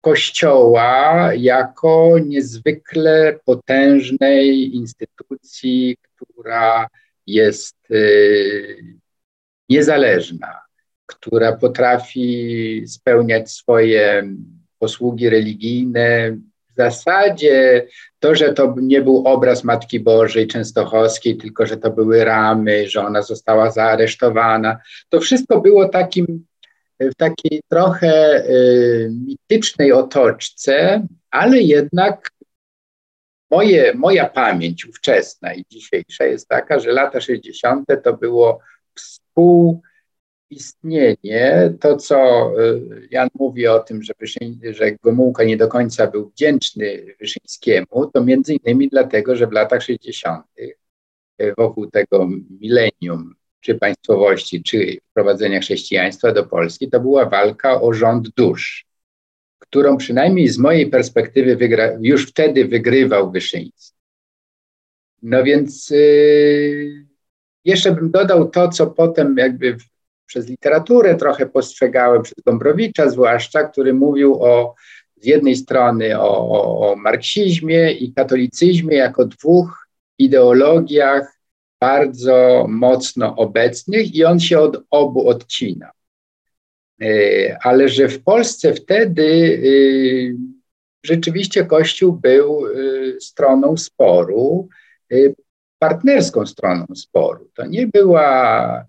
Kościoła 0.00 1.30
jako 1.34 2.16
niezwykle 2.26 3.38
potężnej 3.44 4.74
instytucji, 4.76 5.96
która 6.16 6.86
jest 7.26 7.76
y, 7.90 8.76
niezależna, 9.68 10.60
która 11.10 11.52
potrafi 11.52 12.82
spełniać 12.86 13.50
swoje 13.52 14.34
posługi 14.78 15.28
religijne. 15.28 16.36
W 16.72 16.76
zasadzie 16.76 17.86
to, 18.18 18.34
że 18.34 18.52
to 18.52 18.74
nie 18.82 19.02
był 19.02 19.22
obraz 19.26 19.64
Matki 19.64 20.00
Bożej 20.00 20.46
Częstochowskiej, 20.46 21.36
tylko 21.36 21.66
że 21.66 21.76
to 21.76 21.90
były 21.90 22.24
ramy, 22.24 22.88
że 22.88 23.06
ona 23.06 23.22
została 23.22 23.70
zaaresztowana, 23.70 24.78
to 25.08 25.20
wszystko 25.20 25.60
było 25.60 25.88
takim 25.88 26.44
w 27.00 27.14
takiej 27.14 27.62
trochę 27.68 28.44
y, 28.48 29.10
mitycznej 29.26 29.92
otoczce, 29.92 31.06
ale 31.30 31.60
jednak 31.60 32.30
moje, 33.50 33.94
moja 33.94 34.28
pamięć 34.28 34.86
ówczesna 34.86 35.54
i 35.54 35.64
dzisiejsza 35.70 36.24
jest 36.24 36.48
taka, 36.48 36.78
że 36.78 36.92
lata 36.92 37.20
60. 37.20 37.86
to 38.04 38.12
było 38.12 38.60
współistnienie, 40.50 41.74
to 41.80 41.96
co 41.96 42.50
y, 42.60 43.08
Jan 43.10 43.28
mówi 43.34 43.66
o 43.66 43.78
tym, 43.78 44.02
że, 44.02 44.12
że 44.70 44.92
Gomułka 44.92 45.44
nie 45.44 45.56
do 45.56 45.68
końca 45.68 46.06
był 46.06 46.28
wdzięczny 46.28 47.06
Wyszyńskiemu, 47.20 48.10
to 48.14 48.24
między 48.24 48.54
innymi 48.54 48.88
dlatego, 48.88 49.36
że 49.36 49.46
w 49.46 49.52
latach 49.52 49.82
60. 49.82 50.44
Y, 50.60 51.54
wokół 51.58 51.90
tego 51.90 52.28
milenium 52.60 53.34
czy 53.60 53.74
państwowości, 53.74 54.62
czy 54.62 54.98
wprowadzenia 55.10 55.60
chrześcijaństwa 55.60 56.32
do 56.32 56.46
Polski, 56.46 56.90
to 56.90 57.00
była 57.00 57.28
walka 57.28 57.80
o 57.80 57.92
rząd 57.92 58.28
dusz, 58.28 58.86
którą 59.58 59.96
przynajmniej 59.96 60.48
z 60.48 60.58
mojej 60.58 60.90
perspektywy 60.90 61.56
wygra, 61.56 61.98
już 62.00 62.26
wtedy 62.26 62.64
wygrywał 62.64 63.30
Wyszyński. 63.30 63.96
No 65.22 65.44
więc 65.44 65.90
yy, 65.90 67.06
jeszcze 67.64 67.92
bym 67.92 68.10
dodał 68.10 68.50
to, 68.50 68.68
co 68.68 68.86
potem 68.86 69.36
jakby 69.36 69.76
w, 69.76 69.90
przez 70.30 70.48
literaturę 70.48 71.14
trochę 71.14 71.46
postrzegałem, 71.46 72.22
przez 72.22 72.44
Gombrowicza 72.46 73.08
zwłaszcza, 73.08 73.64
który 73.64 73.94
mówił 73.94 74.44
o 74.44 74.74
z 75.20 75.26
jednej 75.26 75.56
strony 75.56 76.20
o, 76.20 76.50
o, 76.50 76.90
o 76.92 76.96
marksizmie 76.96 77.92
i 77.92 78.12
katolicyzmie 78.12 78.96
jako 78.96 79.24
dwóch 79.24 79.88
ideologiach 80.18 81.38
bardzo 81.80 82.66
mocno 82.68 83.36
obecnych 83.36 84.14
i 84.14 84.24
on 84.24 84.40
się 84.40 84.58
od 84.58 84.82
obu 84.90 85.28
odcina. 85.28 85.90
E, 87.02 87.58
ale 87.62 87.88
że 87.88 88.08
w 88.08 88.22
Polsce 88.22 88.74
wtedy 88.74 89.24
e, 89.24 89.70
rzeczywiście 91.06 91.64
Kościół 91.64 92.12
był 92.12 92.66
e, 92.66 92.70
stroną 93.20 93.76
sporu, 93.76 94.68
partnerską 95.78 96.46
stroną 96.46 96.86
sporu. 96.94 97.50
To 97.54 97.66
nie 97.66 97.86
była 97.86 98.84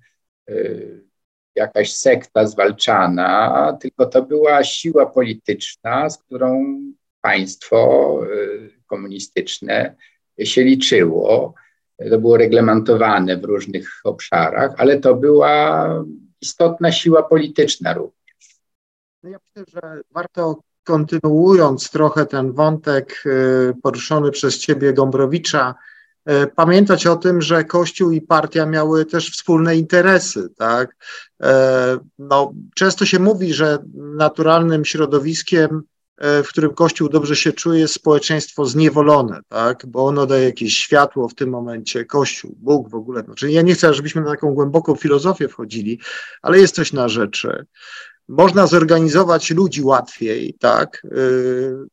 jakaś 1.56 1.94
sekta 1.94 2.48
zwalczana, 2.48 3.78
tylko 3.82 4.06
to 4.06 4.22
była 4.22 4.64
siła 4.64 5.06
polityczna, 5.06 6.10
z 6.10 6.18
którą 6.18 6.78
państwo 7.22 8.20
komunistyczne 8.88 9.96
się 10.44 10.64
liczyło 10.64 11.54
to 12.10 12.20
było 12.20 12.38
reglamentowane 12.38 13.38
w 13.38 13.44
różnych 13.44 14.02
obszarach, 14.04 14.74
ale 14.78 15.00
to 15.00 15.16
była 15.16 15.88
istotna 16.42 16.92
siła 16.92 17.24
polityczna 17.24 17.94
również. 17.94 18.62
No 19.24 19.30
ja 19.30 19.38
myślę, 19.56 19.82
że 19.82 20.02
warto 20.12 20.62
kontynuując 20.84 21.90
trochę 21.90 22.26
ten 22.26 22.52
wątek 22.52 23.24
y, 23.26 23.74
poruszony 23.84 24.32
przez 24.32 24.60
ciebie 24.60 24.94
Gombrowicza, 24.94 25.72
y, 25.72 25.91
pamiętać 26.56 27.08
o 27.08 27.16
tym, 27.16 27.42
że 27.42 27.64
Kościół 27.64 28.12
i 28.12 28.22
partia 28.22 28.66
miały 28.66 29.06
też 29.06 29.32
wspólne 29.32 29.76
interesy, 29.76 30.50
tak? 30.58 30.96
Y, 31.44 31.46
no, 32.20 32.54
często 32.76 33.06
się 33.06 33.20
mówi, 33.20 33.54
że 33.54 33.78
naturalnym 33.94 34.86
środowiskiem 34.86 35.84
E, 36.22 36.44
w 36.44 36.48
którym 36.48 36.74
Kościół 36.74 37.10
dobrze 37.10 37.36
się 37.36 37.54
czuje, 37.54 37.80
jest 37.80 37.94
społeczeństwo 37.94 38.66
zniewolone, 38.66 39.40
tak? 39.48 39.86
bo 39.88 40.06
ono 40.06 40.26
daje 40.26 40.46
jakieś 40.46 40.78
światło 40.78 41.30
w 41.30 41.36
tym 41.36 41.50
momencie, 41.50 42.06
Kościół, 42.06 42.56
Bóg 42.58 42.90
w 42.90 42.96
ogóle. 42.96 43.24
Znaczy, 43.24 43.52
ja 43.52 43.62
nie 43.62 43.74
chcę, 43.74 43.94
żebyśmy 43.94 44.22
na 44.22 44.30
taką 44.30 44.54
głęboką 44.54 44.96
filozofię 44.96 45.48
wchodzili, 45.48 46.00
ale 46.42 46.60
jest 46.60 46.76
coś 46.76 46.94
na 46.94 47.10
rzeczy. 47.10 47.66
Można 48.28 48.68
zorganizować 48.68 49.52
ludzi 49.52 49.84
łatwiej, 49.84 50.56
tak? 50.60 51.02
E, 51.06 51.18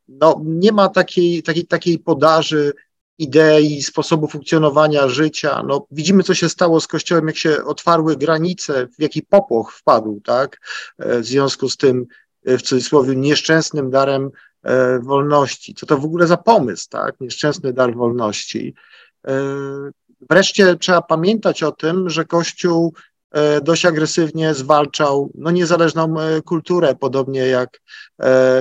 no, 0.09 0.41
nie 0.45 0.73
ma 0.73 0.89
takiej, 0.89 1.43
takiej, 1.43 1.67
takiej 1.67 1.99
podaży 1.99 2.73
idei, 3.19 3.83
sposobu 3.83 4.29
funkcjonowania 4.29 5.09
życia. 5.09 5.63
No, 5.67 5.87
widzimy, 5.91 6.23
co 6.23 6.35
się 6.35 6.49
stało 6.49 6.81
z 6.81 6.87
Kościołem, 6.87 7.27
jak 7.27 7.37
się 7.37 7.65
otwarły 7.65 8.17
granice, 8.17 8.87
w 8.99 9.03
jaki 9.03 9.23
popłoch 9.23 9.73
wpadł, 9.73 10.21
tak? 10.25 10.61
E, 10.99 11.21
w 11.21 11.27
związku 11.27 11.69
z 11.69 11.77
tym 11.77 12.07
w 12.57 12.63
cudzysłowie 12.63 13.17
nieszczęsnym 13.17 13.91
darem 13.91 14.31
e, 14.63 14.99
wolności. 14.99 15.75
Co 15.75 15.87
to 15.87 15.99
w 15.99 16.05
ogóle 16.05 16.27
za 16.27 16.37
pomysł, 16.37 16.87
tak? 16.91 17.21
Nieszczęsny 17.21 17.73
dar 17.73 17.95
wolności. 17.95 18.75
E, 19.27 19.33
wreszcie 20.31 20.77
trzeba 20.77 21.03
pamiętać 21.03 21.63
o 21.63 21.73
tym, 21.73 22.11
że 22.11 22.25
Kościół 22.25 22.95
e, 23.31 23.61
dość 23.61 23.85
agresywnie 23.85 24.55
zwalczał 24.55 25.31
no, 25.35 25.51
niezależną 25.51 26.15
kulturę, 26.45 26.95
podobnie 27.01 27.47
jak 27.47 27.81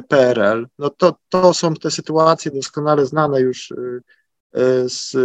PRL. 0.08 0.68
No 0.80 0.90
to, 0.90 1.16
to 1.30 1.54
są 1.54 1.74
te 1.74 1.92
sytuacje 1.92 2.52
doskonale 2.52 3.06
znane 3.06 3.42
już 3.42 3.74
z, 4.86 5.16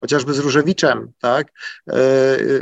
chociażby 0.00 0.34
z 0.34 0.38
Różewiczem, 0.38 1.12
tak? 1.18 1.52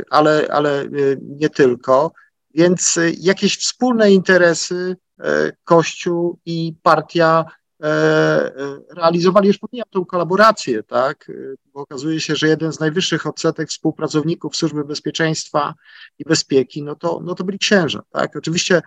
ale, 0.09 0.47
ale 0.51 0.85
nie 1.21 1.49
tylko. 1.49 2.11
Więc 2.53 2.99
jakieś 3.17 3.57
wspólne 3.57 4.11
interesy 4.11 4.95
E, 5.23 5.51
Kościół 5.63 6.39
i 6.45 6.73
partia 6.83 7.45
e, 7.83 7.85
e, 7.85 8.51
realizowali, 8.95 9.47
już 9.47 9.57
pomijam 9.57 9.85
tą 9.89 10.05
kolaborację, 10.05 10.83
tak, 10.83 11.31
bo 11.73 11.81
okazuje 11.81 12.19
się, 12.19 12.35
że 12.35 12.47
jeden 12.47 12.73
z 12.73 12.79
najwyższych 12.79 13.27
odsetek 13.27 13.69
współpracowników 13.69 14.55
Służby 14.55 14.83
Bezpieczeństwa 14.83 15.73
i 16.19 16.23
Bezpieki, 16.23 16.83
no 16.83 16.95
to, 16.95 17.19
no 17.23 17.35
to 17.35 17.43
byli 17.43 17.59
księża, 17.59 18.01
tak. 18.09 18.35
Oczywiście 18.35 18.81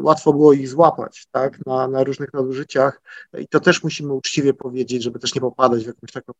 łatwo 0.00 0.32
było 0.32 0.52
ich 0.52 0.68
złapać, 0.68 1.26
tak, 1.30 1.66
na, 1.66 1.88
na 1.88 2.04
różnych 2.04 2.32
nadużyciach. 2.32 3.02
I 3.38 3.48
to 3.48 3.60
też 3.60 3.82
musimy 3.82 4.12
uczciwie 4.12 4.54
powiedzieć, 4.54 5.02
żeby 5.02 5.18
też 5.18 5.34
nie 5.34 5.40
popadać 5.40 5.84
w 5.84 5.86
jakąś 5.86 6.12
taką 6.12 6.32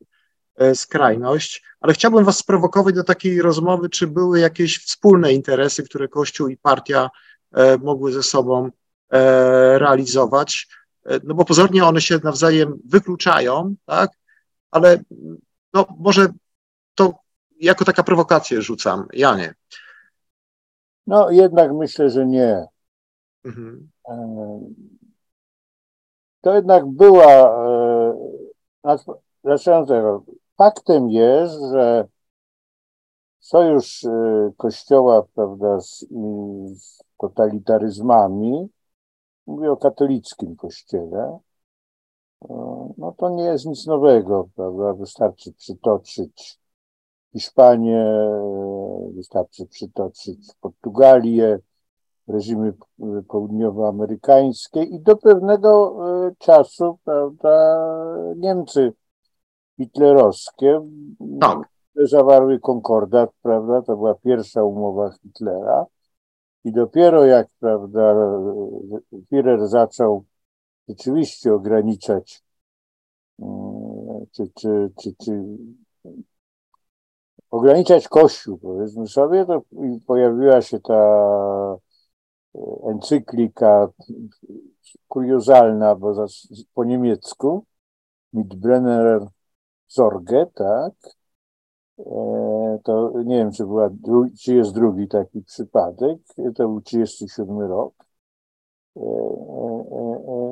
skrajność, 0.74 1.64
ale 1.80 1.92
chciałbym 1.92 2.24
was 2.24 2.38
sprowokować 2.38 2.94
do 2.94 3.04
takiej 3.04 3.42
rozmowy, 3.42 3.88
czy 3.88 4.06
były 4.06 4.40
jakieś 4.40 4.78
wspólne 4.78 5.32
interesy, 5.32 5.82
które 5.82 6.08
Kościół 6.08 6.48
i 6.48 6.56
partia 6.56 7.10
mogły 7.78 8.12
ze 8.12 8.22
sobą 8.22 8.70
E, 9.12 9.78
realizować, 9.78 10.68
e, 11.04 11.20
no 11.24 11.34
bo 11.34 11.44
pozornie 11.44 11.84
one 11.84 12.00
się 12.00 12.18
nawzajem 12.24 12.78
wykluczają, 12.84 13.74
tak, 13.84 14.10
ale 14.70 14.98
no 15.74 15.86
może 15.98 16.28
to 16.94 17.14
jako 17.60 17.84
taka 17.84 18.02
prowokację 18.02 18.62
rzucam, 18.62 19.06
Janie. 19.12 19.54
No 21.06 21.30
jednak 21.30 21.72
myślę, 21.72 22.10
że 22.10 22.26
nie. 22.26 22.66
Mhm. 23.46 23.90
E, 24.08 24.60
to 26.40 26.54
jednak 26.54 26.86
była, 26.86 27.56
zaczynając 29.44 29.88
tego, 29.88 30.24
faktem 30.56 31.10
jest, 31.10 31.54
że 31.72 32.08
sojusz 33.40 34.06
Kościoła 34.56 35.22
prawda, 35.34 35.80
z, 35.80 36.06
z 36.74 37.02
totalitaryzmami 37.18 38.68
mówię 39.46 39.72
o 39.72 39.76
katolickim 39.76 40.56
kościele, 40.56 41.38
no 42.98 43.14
to 43.18 43.30
nie 43.30 43.44
jest 43.44 43.66
nic 43.66 43.86
nowego, 43.86 44.48
prawda? 44.56 44.94
Wystarczy 44.94 45.52
przytoczyć 45.52 46.58
Hiszpanię, 47.32 48.06
wystarczy 49.14 49.66
przytoczyć 49.66 50.54
Portugalię, 50.60 51.58
reżimy 52.28 52.72
południowoamerykańskie 53.28 54.82
i 54.82 55.00
do 55.00 55.16
pewnego 55.16 55.96
e, 56.26 56.34
czasu, 56.38 56.98
prawda, 57.04 57.76
Niemcy 58.36 58.92
hitlerowskie 59.76 60.86
tak. 61.40 61.58
zawarły 61.94 62.60
konkordat, 62.60 63.30
prawda, 63.42 63.82
to 63.82 63.96
była 63.96 64.14
pierwsza 64.14 64.64
umowa 64.64 65.10
Hitlera 65.10 65.86
I 66.64 66.72
dopiero 66.72 67.24
jak, 67.24 67.48
prawda, 67.60 68.14
Führer 69.32 69.66
zaczął 69.66 70.24
rzeczywiście 70.88 71.54
ograniczać 71.54 72.42
mm, 73.38 74.26
czy, 74.32 74.50
czy, 74.54 74.90
czy, 75.02 75.14
czy 75.24 75.42
ograniczać 77.50 78.08
Kościół, 78.08 78.58
powiedzmy 78.58 79.06
sobie, 79.06 79.46
to 79.46 79.62
pojawiła 80.06 80.62
się 80.62 80.80
ta 80.80 81.76
encyklika 82.90 83.88
kuriozalna, 85.08 85.94
bo 85.94 86.26
po 86.74 86.84
niemiecku, 86.84 87.64
Mitbrenner 88.32 89.26
Sorge, 89.86 90.46
tak, 90.54 90.92
e, 91.98 92.78
to 92.84 93.12
nie 93.24 93.36
wiem, 93.36 93.52
czy, 93.52 93.66
była, 93.66 93.90
czy 94.40 94.54
jest 94.54 94.74
drugi 94.74 95.08
taki 95.08 95.42
przypadek, 95.42 96.18
to 96.54 96.68
był 96.68 96.80
37 96.80 97.60
rok. 97.60 97.94
E, 98.96 99.00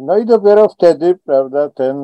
no 0.02 0.18
i 0.18 0.24
dopiero 0.26 0.68
wtedy, 0.68 1.18
prawda, 1.24 1.70
ten 1.70 1.96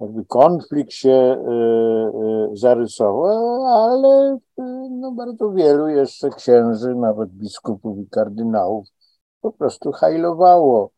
jakby 0.00 0.24
konflikt 0.24 0.92
się 0.92 1.10
e, 1.10 1.36
e, 1.36 2.50
zarysował, 2.52 3.66
ale 3.66 4.38
e, 4.58 4.62
no, 4.90 5.12
bardzo 5.12 5.52
wielu 5.52 5.88
jeszcze 5.88 6.30
księży, 6.30 6.94
nawet 6.94 7.30
biskupów 7.30 7.98
i 7.98 8.08
kardynałów 8.08 8.86
po 9.40 9.52
prostu 9.52 9.92
hajlowało. 9.92 10.90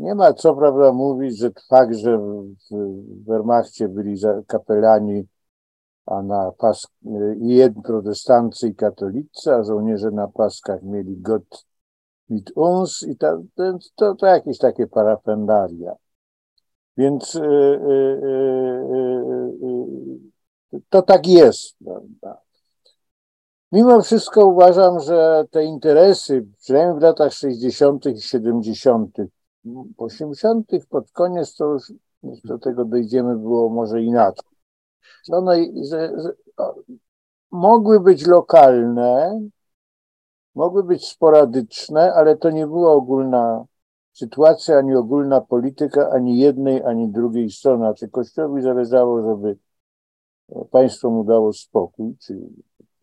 Nie 0.00 0.14
ma 0.14 0.32
co 0.32 0.54
prawda 0.56 0.92
mówić, 0.92 1.38
że 1.38 1.50
fakt, 1.70 1.94
że 1.94 2.18
w 2.18 3.24
Wehrmachcie 3.26 3.88
byli 3.88 4.16
kapelani, 4.46 5.26
a 6.06 6.22
na 6.22 6.52
pas 6.58 6.86
i 7.40 7.48
jedni 7.48 7.82
protestancy 7.82 8.68
i 8.68 8.74
katolicy, 8.74 9.54
a 9.54 9.64
żołnierze 9.64 10.10
na 10.10 10.28
paskach 10.28 10.82
mieli 10.82 11.16
Gott 11.16 11.66
mit 12.28 12.52
uns 12.54 13.02
i 13.02 13.16
to, 13.16 13.42
to, 13.96 14.14
to 14.14 14.26
jakieś 14.26 14.58
takie 14.58 14.86
parapendaria. 14.86 15.94
Więc 16.96 17.34
y, 17.34 17.40
y, 17.40 17.44
y, 20.74 20.80
to 20.88 21.02
tak 21.02 21.26
jest. 21.26 21.76
Prawda? 21.84 22.40
Mimo 23.72 24.02
wszystko 24.02 24.46
uważam, 24.46 25.00
że 25.00 25.44
te 25.50 25.64
interesy, 25.64 26.46
przynajmniej 26.60 26.98
w 26.98 27.02
latach 27.02 27.32
60. 27.32 28.06
i 28.06 28.20
70., 28.20 29.16
80. 29.96 30.66
pod 30.88 31.10
koniec 31.12 31.56
to 31.56 31.64
już 31.64 31.92
do 32.44 32.58
tego 32.58 32.84
dojdziemy, 32.84 33.36
było 33.36 33.68
może 33.68 34.02
inaczej. 34.02 34.44
I 35.74 35.86
że, 35.86 36.12
że, 36.22 36.32
mogły 37.50 38.00
być 38.00 38.26
lokalne, 38.26 39.40
mogły 40.54 40.84
być 40.84 41.08
sporadyczne, 41.08 42.14
ale 42.14 42.36
to 42.36 42.50
nie 42.50 42.66
była 42.66 42.92
ogólna 42.92 43.64
sytuacja, 44.12 44.78
ani 44.78 44.96
ogólna 44.96 45.40
polityka, 45.40 46.10
ani 46.10 46.38
jednej, 46.38 46.84
ani 46.84 47.08
drugiej 47.08 47.50
strony. 47.50 47.78
Znaczy 47.78 48.08
Kościołowi 48.08 48.62
zależało, 48.62 49.22
żeby 49.22 49.56
państwo 50.70 51.10
mu 51.10 51.24
dało 51.24 51.52
spokój, 51.52 52.16
czy 52.18 52.40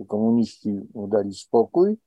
komuniści 0.08 0.80
mu 0.93 1.08
dali 1.08 1.34
spokój. 1.34 1.98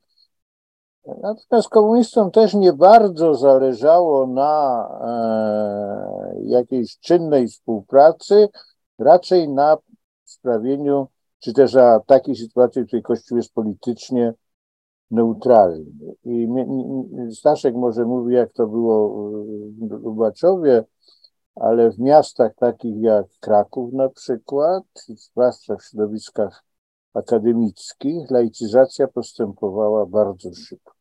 Natomiast 1.23 1.69
komunistom 1.69 2.31
też 2.31 2.55
nie 2.55 2.73
bardzo 2.73 3.35
zależało 3.35 4.27
na 4.27 4.89
e, 5.03 6.43
jakiejś 6.43 6.99
czynnej 6.99 7.49
współpracy, 7.49 8.49
raczej 8.99 9.49
na 9.49 9.77
sprawieniu, 10.25 11.09
czy 11.39 11.53
też 11.53 11.75
na 11.75 12.01
takiej 12.01 12.37
sytuacji, 12.37 12.83
w 12.83 12.87
której 12.87 13.03
Kościół 13.03 13.37
jest 13.37 13.55
politycznie 13.55 14.35
neutralny. 15.11 15.85
I 16.25 16.49
Staszek 17.35 17.75
może 17.75 18.05
mówi, 18.05 18.35
jak 18.35 18.53
to 18.53 18.66
było 18.66 19.09
w 19.79 19.90
Lubaczowie, 19.90 20.85
ale 21.55 21.90
w 21.90 21.99
miastach 21.99 22.55
takich 22.55 23.03
jak 23.03 23.27
Kraków 23.40 23.92
na 23.92 24.09
przykład, 24.09 24.85
zwłaszcza 25.09 25.77
w 25.77 25.85
środowiskach 25.85 26.64
akademickich, 27.14 28.31
laicyzacja 28.31 29.09
postępowała 29.09 30.07
bardzo 30.07 30.55
szybko. 30.55 30.92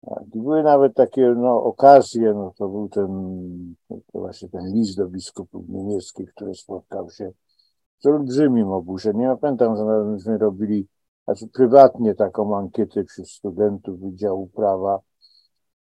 Tak, 0.00 0.24
były 0.26 0.62
nawet 0.62 0.94
takie 0.94 1.34
no, 1.36 1.62
okazje, 1.64 2.34
no 2.34 2.52
to 2.58 2.68
był 2.68 2.88
ten, 2.88 3.08
to 3.88 3.96
właśnie 4.12 4.48
ten 4.48 4.72
list 4.72 4.96
do 4.96 5.08
biskupów 5.08 5.68
niemieckich, 5.68 6.34
który 6.34 6.54
spotkał 6.54 7.10
się 7.10 7.32
z 7.98 8.06
olbrzymim 8.06 8.68
oburzeniem. 8.68 9.20
Ja 9.20 9.36
pamiętam, 9.36 9.76
że 9.76 9.84
myśmy 9.84 10.38
robili 10.38 10.86
znaczy 11.28 11.48
prywatnie 11.48 12.14
taką 12.14 12.56
ankietę 12.56 13.04
wśród 13.04 13.30
studentów 13.30 14.00
Wydziału 14.00 14.46
Prawa 14.46 14.98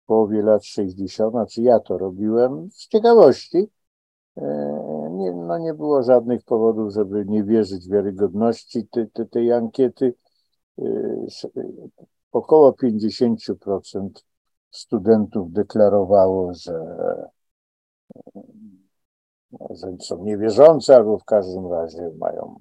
w 0.03 0.05
połowie 0.05 0.41
lat 0.41 0.65
60., 0.65 1.31
znaczy 1.31 1.61
ja 1.61 1.79
to 1.79 1.97
robiłem 1.97 2.71
z 2.71 2.87
ciekawości. 2.87 3.67
E, 4.37 4.43
nie, 5.11 5.31
no 5.31 5.57
nie 5.57 5.73
było 5.73 6.03
żadnych 6.03 6.43
powodów, 6.43 6.93
żeby 6.93 7.25
nie 7.25 7.43
wierzyć 7.43 7.87
w 7.87 7.91
wiarygodności 7.91 8.87
te, 8.87 9.05
te, 9.05 9.25
tej 9.25 9.53
ankiety. 9.53 10.13
E, 10.79 10.83
około 12.31 12.71
50% 12.71 14.09
studentów 14.71 15.51
deklarowało, 15.51 16.53
że, 16.53 16.95
że 19.69 19.97
są 19.99 20.23
niewierzące, 20.23 20.95
albo 20.95 21.17
w 21.17 21.25
każdym 21.25 21.71
razie 21.71 22.11
mają, 22.19 22.59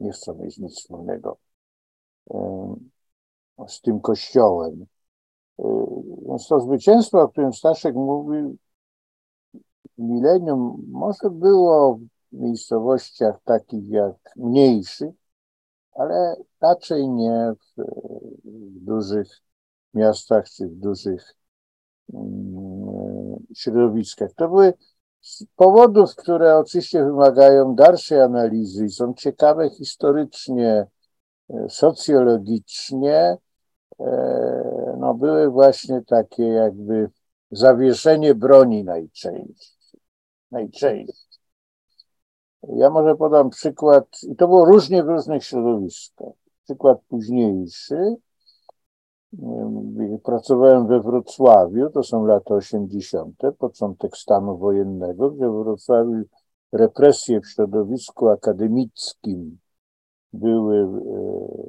nie 0.00 0.12
chcą 0.12 0.34
mieć 0.34 0.58
nic 0.58 0.74
wspólnego 0.76 1.47
z 3.68 3.80
tym 3.80 4.00
kościołem. 4.00 4.86
Więc 6.28 6.48
to 6.48 6.60
zwycięstwo, 6.60 7.20
o 7.20 7.28
którym 7.28 7.52
Staszek 7.52 7.94
mówił, 7.94 8.56
milenium 9.98 10.84
może 10.88 11.30
było 11.30 11.98
w 12.32 12.36
miejscowościach 12.36 13.40
takich 13.44 13.88
jak 13.88 14.14
mniejszych, 14.36 15.14
ale 15.92 16.36
raczej 16.60 17.08
nie 17.08 17.52
w, 17.54 17.82
w 18.44 18.84
dużych 18.84 19.28
miastach 19.94 20.48
czy 20.48 20.68
w 20.68 20.74
dużych 20.74 21.34
um, 22.12 23.46
środowiskach. 23.54 24.32
To 24.32 24.48
były 24.48 24.72
z 25.20 25.44
powodów, 25.56 26.16
które 26.16 26.56
oczywiście 26.56 27.04
wymagają 27.04 27.74
dalszej 27.74 28.20
analizy 28.20 28.84
i 28.84 28.90
są 28.90 29.14
ciekawe 29.14 29.70
historycznie, 29.70 30.86
socjologicznie 31.68 33.36
e, 34.00 34.96
no, 34.98 35.14
były 35.14 35.50
właśnie 35.50 36.02
takie 36.02 36.46
jakby 36.46 37.10
zawieszenie 37.50 38.34
broni 38.34 38.84
najczęściej. 38.84 39.78
Najczęściej. 40.50 41.28
Ja 42.62 42.90
może 42.90 43.16
podam 43.16 43.50
przykład, 43.50 44.04
i 44.22 44.36
to 44.36 44.48
było 44.48 44.64
różnie 44.64 45.02
w 45.02 45.08
różnych 45.08 45.44
środowiskach. 45.44 46.32
Przykład 46.64 46.98
późniejszy. 47.08 48.16
Pracowałem 50.24 50.86
we 50.86 51.00
Wrocławiu, 51.00 51.90
to 51.90 52.02
są 52.02 52.24
lata 52.24 52.54
80., 52.54 53.36
początek 53.58 54.16
stanu 54.16 54.58
wojennego, 54.58 55.30
gdzie 55.30 55.48
w 55.48 55.62
Wrocławiu 55.62 56.22
represje 56.72 57.40
w 57.40 57.48
środowisku 57.48 58.28
akademickim 58.28 59.58
były 60.32 60.78
e, 60.78 60.88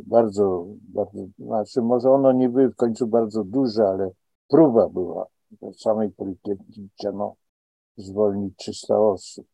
bardzo, 0.05 0.65
bardzo, 0.81 1.19
znaczy 1.39 1.81
może 1.81 2.11
one 2.11 2.33
nie 2.33 2.49
były 2.49 2.69
w 2.69 2.75
końcu 2.75 3.07
bardzo 3.07 3.43
duże, 3.43 3.87
ale 3.87 4.11
próba 4.47 4.89
była. 4.89 5.27
Samej 5.77 6.11
Politechniki 6.11 6.89
chciano 6.93 7.35
zwolnić 7.97 8.57
300 8.57 8.99
osób. 8.99 9.45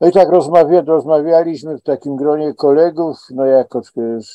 No 0.00 0.08
i 0.08 0.12
tak 0.12 0.28
rozmawia, 0.28 0.80
rozmawialiśmy 0.80 1.78
w 1.78 1.82
takim 1.82 2.16
gronie 2.16 2.54
kolegów, 2.54 3.16
no 3.30 3.44
jako 3.44 3.82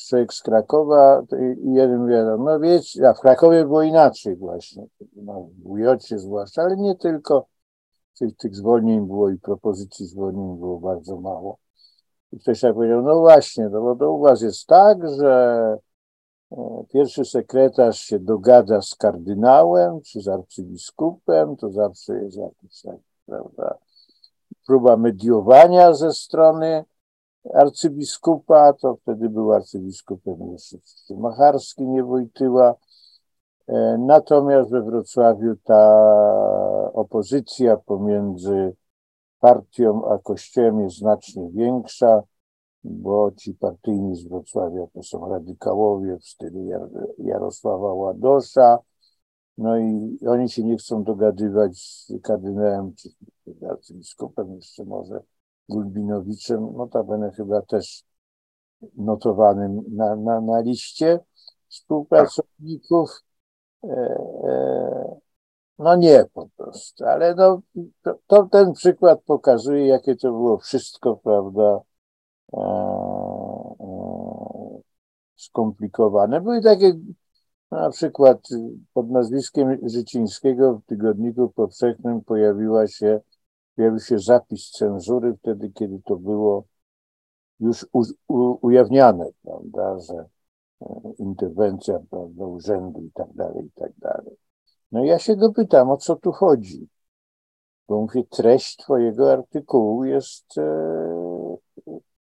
człowiek 0.08 0.32
z 0.32 0.42
Krakowa 0.42 1.22
i 1.64 1.72
jeden 1.72 2.00
mówi, 2.00 2.12
no 2.38 2.60
wiecie, 2.60 3.08
a 3.08 3.14
w 3.14 3.20
Krakowie 3.20 3.64
było 3.64 3.82
inaczej 3.82 4.36
właśnie, 4.36 4.86
no, 5.16 5.48
w 5.62 5.70
Ujocie 5.70 6.18
zwłaszcza, 6.18 6.62
ale 6.62 6.76
nie 6.76 6.94
tylko, 6.96 7.46
tych, 8.18 8.36
tych 8.36 8.56
zwolnień 8.56 9.06
było 9.06 9.30
i 9.30 9.38
propozycji 9.38 10.06
zwolnień 10.06 10.58
było 10.58 10.80
bardzo 10.80 11.20
mało. 11.20 11.61
I 12.32 12.38
ktoś 12.38 12.60
tak 12.60 12.74
powiedział, 12.74 13.02
no 13.02 13.20
właśnie, 13.20 13.68
no 13.68 13.80
bo 13.80 13.96
to 13.96 14.12
u 14.12 14.20
was 14.20 14.42
jest 14.42 14.66
tak, 14.66 15.08
że 15.08 15.76
e, 16.52 16.84
pierwszy 16.92 17.24
sekretarz 17.24 17.98
się 18.00 18.18
dogada 18.18 18.82
z 18.82 18.94
kardynałem 18.94 20.00
czy 20.00 20.20
z 20.20 20.28
arcybiskupem, 20.28 21.56
to 21.56 21.70
zawsze 21.70 22.14
jest 22.14 22.36
jakiś 22.36 22.82
tak, 22.82 22.96
prawda, 23.26 23.78
próba 24.66 24.96
mediowania 24.96 25.94
ze 25.94 26.12
strony 26.12 26.84
arcybiskupa, 27.54 28.72
to 28.72 28.96
wtedy 28.96 29.28
był 29.28 29.52
arcybiskupem 29.52 30.52
jeszcze 30.52 30.76
Macharski, 31.10 31.86
nie 31.86 32.04
Wojtyła. 32.04 32.74
E, 33.68 33.96
natomiast 33.98 34.70
we 34.70 34.82
Wrocławiu 34.82 35.56
ta 35.64 36.12
opozycja 36.92 37.76
pomiędzy 37.76 38.74
partią 39.42 40.08
a 40.08 40.18
kościołem 40.18 40.80
jest 40.80 40.96
znacznie 40.96 41.50
większa. 41.50 42.22
bo 42.84 43.30
ci 43.36 43.54
partyjni 43.54 44.16
z 44.16 44.28
Wrocławia 44.28 44.86
to 44.94 45.02
są 45.02 45.28
radykałowie 45.28 46.18
w 46.18 46.24
stylu 46.24 46.68
Jarosława 47.18 47.94
Ładosza, 47.94 48.78
no 49.58 49.78
i 49.78 50.18
oni 50.26 50.48
się 50.48 50.64
nie 50.64 50.76
chcą 50.76 51.04
dogadywać 51.04 51.78
z 51.78 52.12
kardynałem 52.22 52.94
czy 52.94 53.08
arcybiskupem, 53.70 54.54
jeszcze 54.54 54.84
może 54.84 55.22
Gulbinowiczem, 55.68 56.76
notabene 56.76 57.30
chyba 57.30 57.62
też 57.62 58.04
notowanym 58.96 59.82
na, 59.88 60.16
na, 60.16 60.40
na 60.40 60.60
liście 60.60 61.20
współpracowników. 61.68 63.10
E, 63.84 63.88
e, 63.88 65.21
no 65.82 65.96
nie 65.96 66.24
po 66.34 66.48
prostu, 66.56 67.04
ale 67.04 67.34
no, 67.34 67.60
to, 68.02 68.18
to, 68.26 68.48
ten 68.52 68.72
przykład 68.72 69.22
pokazuje, 69.22 69.86
jakie 69.86 70.16
to 70.16 70.28
było 70.28 70.58
wszystko, 70.58 71.16
prawda, 71.16 71.80
e, 72.52 72.58
e, 73.80 74.80
skomplikowane. 75.36 76.40
Były 76.40 76.62
takie 76.62 76.92
na 77.70 77.90
przykład 77.90 78.48
pod 78.94 79.10
nazwiskiem 79.10 79.78
Życińskiego 79.88 80.74
w 80.74 80.86
Tygodniku 80.86 81.48
Powszechnym 81.48 82.20
pojawiła 82.20 82.86
się, 82.86 83.20
pojawił 83.76 84.00
się 84.00 84.18
zapis 84.18 84.70
cenzury 84.70 85.36
wtedy, 85.36 85.70
kiedy 85.70 86.00
to 86.04 86.16
było 86.16 86.64
już 87.60 87.86
u, 87.92 88.02
u, 88.28 88.66
ujawniane, 88.66 89.26
prawda, 89.42 89.98
że 89.98 90.14
e, 90.82 91.12
interwencja 91.18 91.98
prawda, 92.10 92.44
urzędu 92.44 93.00
i 93.02 93.10
tak 93.10 93.32
dalej, 93.34 93.66
i 93.66 93.70
tak 93.70 93.92
dalej. 93.98 94.31
No 94.92 95.04
i 95.04 95.06
ja 95.06 95.18
się 95.18 95.36
go 95.36 95.52
pytam, 95.52 95.90
o 95.90 95.96
co 95.96 96.16
tu 96.16 96.32
chodzi? 96.32 96.88
Bo 97.88 98.00
mówię, 98.00 98.24
treść 98.24 98.76
twojego 98.76 99.32
artykułu 99.32 100.04
jest 100.04 100.58
e, 100.58 101.56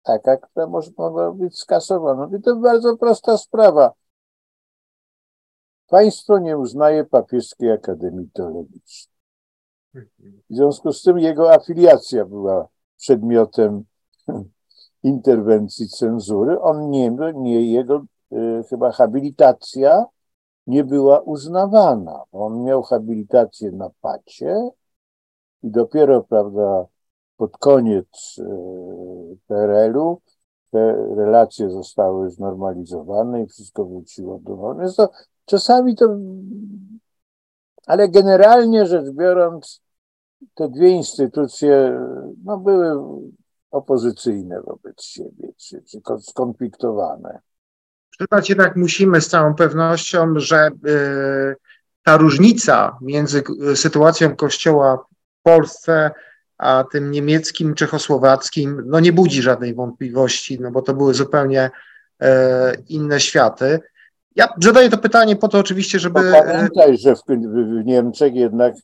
taka, 0.03 0.37
która 0.37 0.67
może, 0.67 0.91
mogła 0.99 1.33
być 1.33 1.59
skasowana. 1.59 2.27
Mówię, 2.27 2.41
to 2.41 2.57
bardzo 2.57 2.97
prosta 2.97 3.39
sprawa. 3.39 3.93
Państwo 5.89 6.39
nie 6.39 6.59
uznaje 6.59 7.05
papieskiej 7.05 7.73
Akademii 7.73 8.31
Teologicznej. 8.31 9.13
W 10.51 10.57
związku 10.57 10.93
z 10.93 11.03
tym 11.03 11.19
jego 11.19 11.53
afiliacja 11.55 12.25
była 12.25 12.69
przedmiotem 12.99 13.85
interwencji 15.03 15.89
cenzury. 15.89 16.61
On 16.61 16.91
nie, 16.91 17.17
nie 17.35 17.73
jego 17.73 18.05
y, 18.33 18.65
chyba 18.71 18.93
habilitacja 18.93 20.05
nie 20.67 20.85
była 20.85 21.21
uznawana. 21.21 22.23
On 22.33 22.63
miał 22.63 22.83
habilitację 22.83 23.73
na 23.73 23.91
pacie 24.01 24.71
i 25.63 25.71
dopiero, 25.71 26.23
prawda, 26.23 26.87
pod 27.37 27.59
koniec 27.59 28.37
PRL-u 29.47 30.21
te 30.71 30.93
relacje 31.17 31.71
zostały 31.71 32.31
znormalizowane 32.31 33.43
i 33.43 33.47
wszystko 33.47 33.85
wróciło 33.85 34.39
do 34.39 34.57
normy. 34.57 34.83
Więc 34.83 34.97
to 34.97 35.11
czasami 35.45 35.97
to, 35.97 36.17
ale 37.87 38.09
generalnie 38.09 38.87
rzecz 38.87 39.11
biorąc, 39.11 39.83
te 40.55 40.69
dwie 40.69 40.89
instytucje 40.89 42.01
no, 42.45 42.59
były 42.59 43.03
opozycyjne 43.71 44.63
wobec 44.63 45.03
siebie, 45.03 45.53
czy, 45.57 45.83
czy 45.83 46.01
skonfliktowane. 46.21 47.41
Przyznać 48.19 48.49
jednak 48.49 48.77
musimy 48.77 49.21
z 49.21 49.29
całą 49.29 49.55
pewnością, 49.55 50.35
że 50.37 50.71
y, 50.87 51.57
ta 52.03 52.17
różnica 52.17 52.99
między 53.01 53.43
sytuacją 53.75 54.37
Kościoła 54.37 54.97
w 54.97 55.43
Polsce 55.43 56.11
a 56.63 56.85
tym 56.93 57.11
niemieckim, 57.11 57.75
czechosłowackim, 57.75 58.83
no 58.87 59.01
nie 59.01 59.13
budzi 59.13 59.43
żadnej 59.43 59.75
wątpliwości, 59.75 60.61
no 60.61 60.71
bo 60.71 60.83
to 60.83 60.95
były 60.95 61.15
zupełnie 61.15 61.71
y, 62.23 62.27
inne 62.89 63.21
światy. 63.21 63.81
Ja 64.37 64.49
zadaję 64.63 64.91
to 64.91 64.99
pytanie 64.99 65.37
po 65.37 65.49
to 65.49 65.59
oczywiście, 65.59 65.99
żeby... 65.99 66.23
No 66.23 66.43
pamiętaj, 66.43 66.99
że 66.99 67.17
w, 67.17 67.21
w 67.27 67.85
Niemczech 67.85 68.35
jednak 68.35 68.75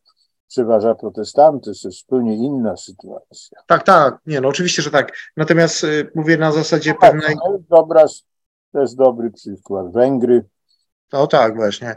przeważa 0.48 0.94
protestantyzm, 0.94 1.82
to 1.82 1.88
jest 1.88 2.00
zupełnie 2.00 2.34
inna 2.34 2.76
sytuacja. 2.76 3.58
Tak, 3.66 3.82
tak, 3.82 4.18
nie, 4.26 4.40
no 4.40 4.48
oczywiście, 4.48 4.82
że 4.82 4.90
tak. 4.90 5.12
Natomiast 5.36 5.84
y, 5.84 6.10
mówię 6.14 6.36
na 6.36 6.52
zasadzie 6.52 6.90
no, 6.90 6.98
pewnej... 7.00 7.36
To 7.36 7.52
jest, 7.52 7.68
dobra, 7.68 8.04
to 8.72 8.80
jest 8.80 8.96
dobry 8.96 9.30
przykład. 9.30 9.92
Węgry. 9.92 10.44
No 11.12 11.26
tak, 11.26 11.56
właśnie. 11.56 11.96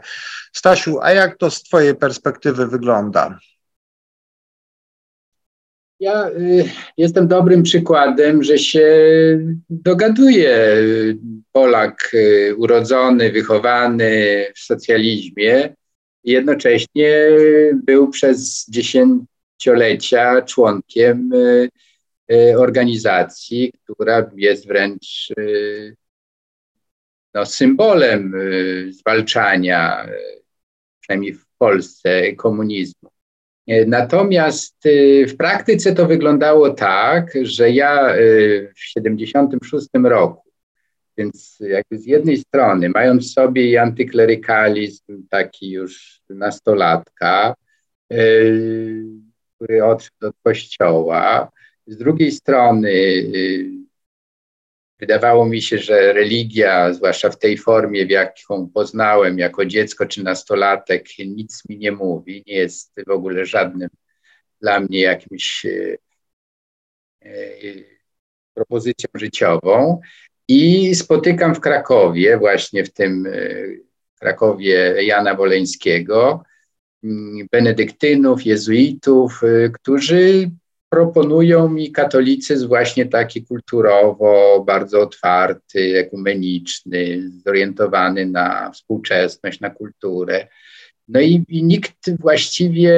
Stasiu, 0.52 1.00
a 1.00 1.12
jak 1.12 1.36
to 1.36 1.50
z 1.50 1.62
twojej 1.62 1.94
perspektywy 1.94 2.66
wygląda? 2.66 3.38
Ja 6.00 6.28
y, 6.28 6.64
jestem 6.96 7.28
dobrym 7.28 7.62
przykładem, 7.62 8.42
że 8.42 8.58
się 8.58 8.88
dogaduje 9.70 10.76
Polak 11.52 12.10
y, 12.14 12.54
urodzony, 12.56 13.32
wychowany 13.32 14.44
w 14.54 14.58
socjalizmie, 14.58 15.74
jednocześnie 16.24 17.28
był 17.74 18.08
przez 18.10 18.66
dziesięciolecia 18.68 20.42
członkiem 20.42 21.32
y, 21.32 21.68
y, 22.32 22.58
organizacji, 22.58 23.72
która 23.84 24.30
jest 24.36 24.66
wręcz 24.66 25.32
y, 25.38 25.96
no, 27.34 27.46
symbolem 27.46 28.34
zwalczania, 28.90 30.06
przynajmniej 31.00 31.34
w 31.34 31.46
Polsce, 31.58 32.32
komunizmu. 32.32 33.10
Natomiast 33.86 34.76
w 35.28 35.36
praktyce 35.36 35.94
to 35.94 36.06
wyglądało 36.06 36.70
tak, 36.70 37.32
że 37.42 37.70
ja 37.70 38.14
w 38.70 38.94
1976 38.94 39.88
roku 40.04 40.52
więc 41.18 41.58
jakby 41.60 41.98
z 41.98 42.06
jednej 42.06 42.36
strony, 42.36 42.88
mając 42.88 43.30
w 43.30 43.32
sobie 43.32 43.82
antyklerykalizm 43.82 45.26
taki 45.30 45.70
już 45.70 46.20
nastolatka, 46.30 47.54
który 49.56 49.84
odszedł 49.84 50.26
od 50.26 50.34
kościoła, 50.42 51.50
z 51.86 51.96
drugiej 51.96 52.32
strony 52.32 52.92
wydawało 55.02 55.46
mi 55.46 55.62
się, 55.62 55.78
że 55.78 56.12
religia, 56.12 56.92
zwłaszcza 56.92 57.30
w 57.30 57.38
tej 57.38 57.58
formie, 57.58 58.06
w 58.06 58.10
jaką 58.10 58.68
poznałem 58.74 59.38
jako 59.38 59.64
dziecko 59.66 60.06
czy 60.06 60.24
nastolatek, 60.24 61.04
nic 61.18 61.62
mi 61.68 61.78
nie 61.78 61.92
mówi, 61.92 62.44
nie 62.46 62.54
jest 62.54 62.92
w 63.06 63.10
ogóle 63.10 63.46
żadnym 63.46 63.88
dla 64.60 64.80
mnie 64.80 65.00
jakimś 65.00 65.64
yy, 65.64 65.98
propozycją 68.54 69.08
życiową. 69.14 70.00
I 70.48 70.94
spotykam 70.94 71.54
w 71.54 71.60
Krakowie, 71.60 72.38
właśnie 72.38 72.84
w 72.84 72.92
tym 72.92 73.26
e, 73.26 73.32
Krakowie 74.20 75.04
Jana 75.04 75.34
Woleńskiego, 75.34 76.44
mm, 77.04 77.46
benedyktynów, 77.52 78.46
jezuitów, 78.46 79.40
e, 79.44 79.68
którzy 79.68 80.50
proponują 80.92 81.68
mi 81.68 81.92
katolicyzm 81.92 82.68
właśnie 82.68 83.06
taki 83.06 83.44
kulturowo, 83.44 84.64
bardzo 84.66 85.00
otwarty, 85.00 85.98
ekumeniczny, 85.98 87.30
zorientowany 87.44 88.26
na 88.26 88.70
współczesność, 88.70 89.60
na 89.60 89.70
kulturę. 89.70 90.48
No 91.08 91.20
i, 91.20 91.44
i, 91.48 91.64
nikt 91.64 92.20
właściwie 92.20 92.94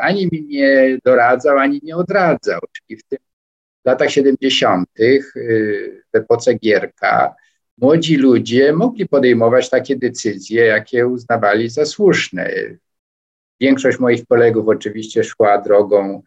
ani 0.00 0.28
mi 0.32 0.42
nie 0.42 0.98
doradzał, 1.04 1.58
ani 1.58 1.80
nie 1.82 1.96
odradzał. 1.96 2.60
Czyli 2.72 3.00
w 3.00 3.04
tym 3.04 3.18
w 3.84 3.86
latach 3.86 4.10
70., 4.10 4.88
y, 5.00 5.22
w 6.12 6.16
epoce 6.16 6.54
Gierka, 6.54 7.34
młodzi 7.78 8.16
ludzie 8.16 8.72
mogli 8.72 9.08
podejmować 9.08 9.70
takie 9.70 9.96
decyzje, 9.96 10.64
jakie 10.64 11.06
uznawali 11.06 11.68
za 11.68 11.84
słuszne. 11.84 12.50
Większość 13.60 13.98
moich 13.98 14.26
kolegów 14.26 14.68
oczywiście 14.68 15.24
szła 15.24 15.58
drogą, 15.58 16.22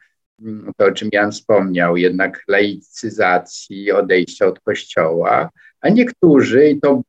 to 0.77 0.85
o 0.85 0.91
czym 0.91 1.09
Jan 1.11 1.31
wspomniał, 1.31 1.97
jednak 1.97 2.43
laicyzacji, 2.47 3.91
odejścia 3.91 4.45
od 4.45 4.59
kościoła, 4.59 5.49
a 5.81 5.89
niektórzy, 5.89 6.69
i 6.69 6.79
to 6.79 7.01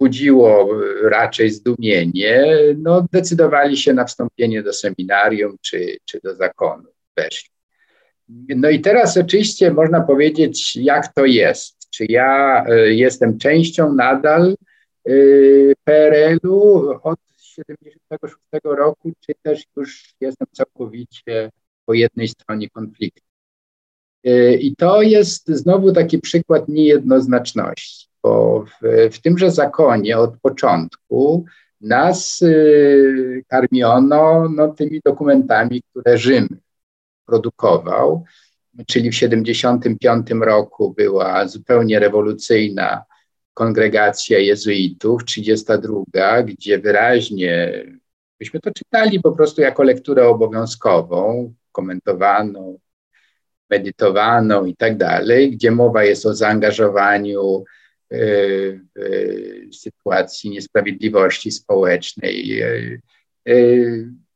budziło 0.00 0.68
raczej 1.02 1.50
zdumienie, 1.50 2.46
no, 2.78 3.06
decydowali 3.12 3.76
się 3.76 3.94
na 3.94 4.04
wstąpienie 4.04 4.62
do 4.62 4.72
seminarium 4.72 5.56
czy, 5.60 5.96
czy 6.04 6.20
do 6.24 6.34
zakonu. 6.34 6.88
Weszli. 7.16 7.50
No 8.48 8.70
i 8.70 8.80
teraz 8.80 9.16
oczywiście 9.16 9.70
można 9.70 10.00
powiedzieć, 10.00 10.76
jak 10.76 11.14
to 11.14 11.24
jest. 11.24 11.76
Czy 11.90 12.06
ja 12.08 12.64
e, 12.68 12.94
jestem 12.94 13.38
częścią 13.38 13.94
nadal 13.94 14.56
e, 15.08 15.12
PRL-u 15.84 16.90
od 17.02 17.18
76 17.38 18.36
roku, 18.64 19.12
czy 19.20 19.32
też 19.42 19.64
już 19.76 20.14
jestem 20.20 20.46
całkowicie 20.52 21.50
po 21.86 21.94
jednej 21.94 22.28
stronie 22.28 22.70
konfliktu. 22.70 23.22
E, 24.24 24.54
I 24.54 24.76
to 24.76 25.02
jest 25.02 25.48
znowu 25.48 25.92
taki 25.92 26.18
przykład 26.18 26.68
niejednoznaczności, 26.68 28.08
bo 28.22 28.64
w, 28.64 29.12
w 29.12 29.20
tymże 29.20 29.50
zakonie 29.50 30.18
od 30.18 30.40
początku 30.40 31.44
nas 31.80 32.40
karmiono 33.48 34.48
no, 34.48 34.68
tymi 34.68 35.00
dokumentami, 35.04 35.82
które 35.82 36.18
Rzym 36.18 36.48
produkował. 37.26 38.24
czyli 38.86 39.10
w 39.10 39.14
75 39.14 40.26
roku 40.40 40.94
była 40.94 41.48
zupełnie 41.48 41.98
rewolucyjna 41.98 43.04
kongregacja 43.54 44.38
jezuitów, 44.38 45.24
32, 45.24 46.42
gdzie 46.42 46.78
wyraźnie, 46.78 47.84
byśmy 48.38 48.60
to 48.60 48.70
czytali 48.70 49.20
po 49.20 49.32
prostu 49.32 49.60
jako 49.60 49.82
lekturę 49.82 50.28
obowiązkową, 50.28 51.54
komentowaną, 51.76 52.78
medytowaną 53.70 54.64
i 54.64 54.76
tak 54.76 54.96
dalej, 54.96 55.50
gdzie 55.50 55.70
mowa 55.70 56.04
jest 56.04 56.26
o 56.26 56.34
zaangażowaniu 56.34 57.64
y, 58.12 58.80
w 59.72 59.76
sytuacji 59.76 60.50
niesprawiedliwości 60.50 61.50
społecznej. 61.50 62.62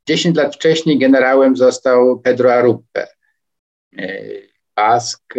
10 0.08 0.36
y, 0.36 0.42
lat 0.42 0.54
wcześniej 0.54 0.98
generałem 0.98 1.56
został 1.56 2.20
Pedro 2.20 2.54
Arupe, 2.54 3.06
Bask 4.76 5.34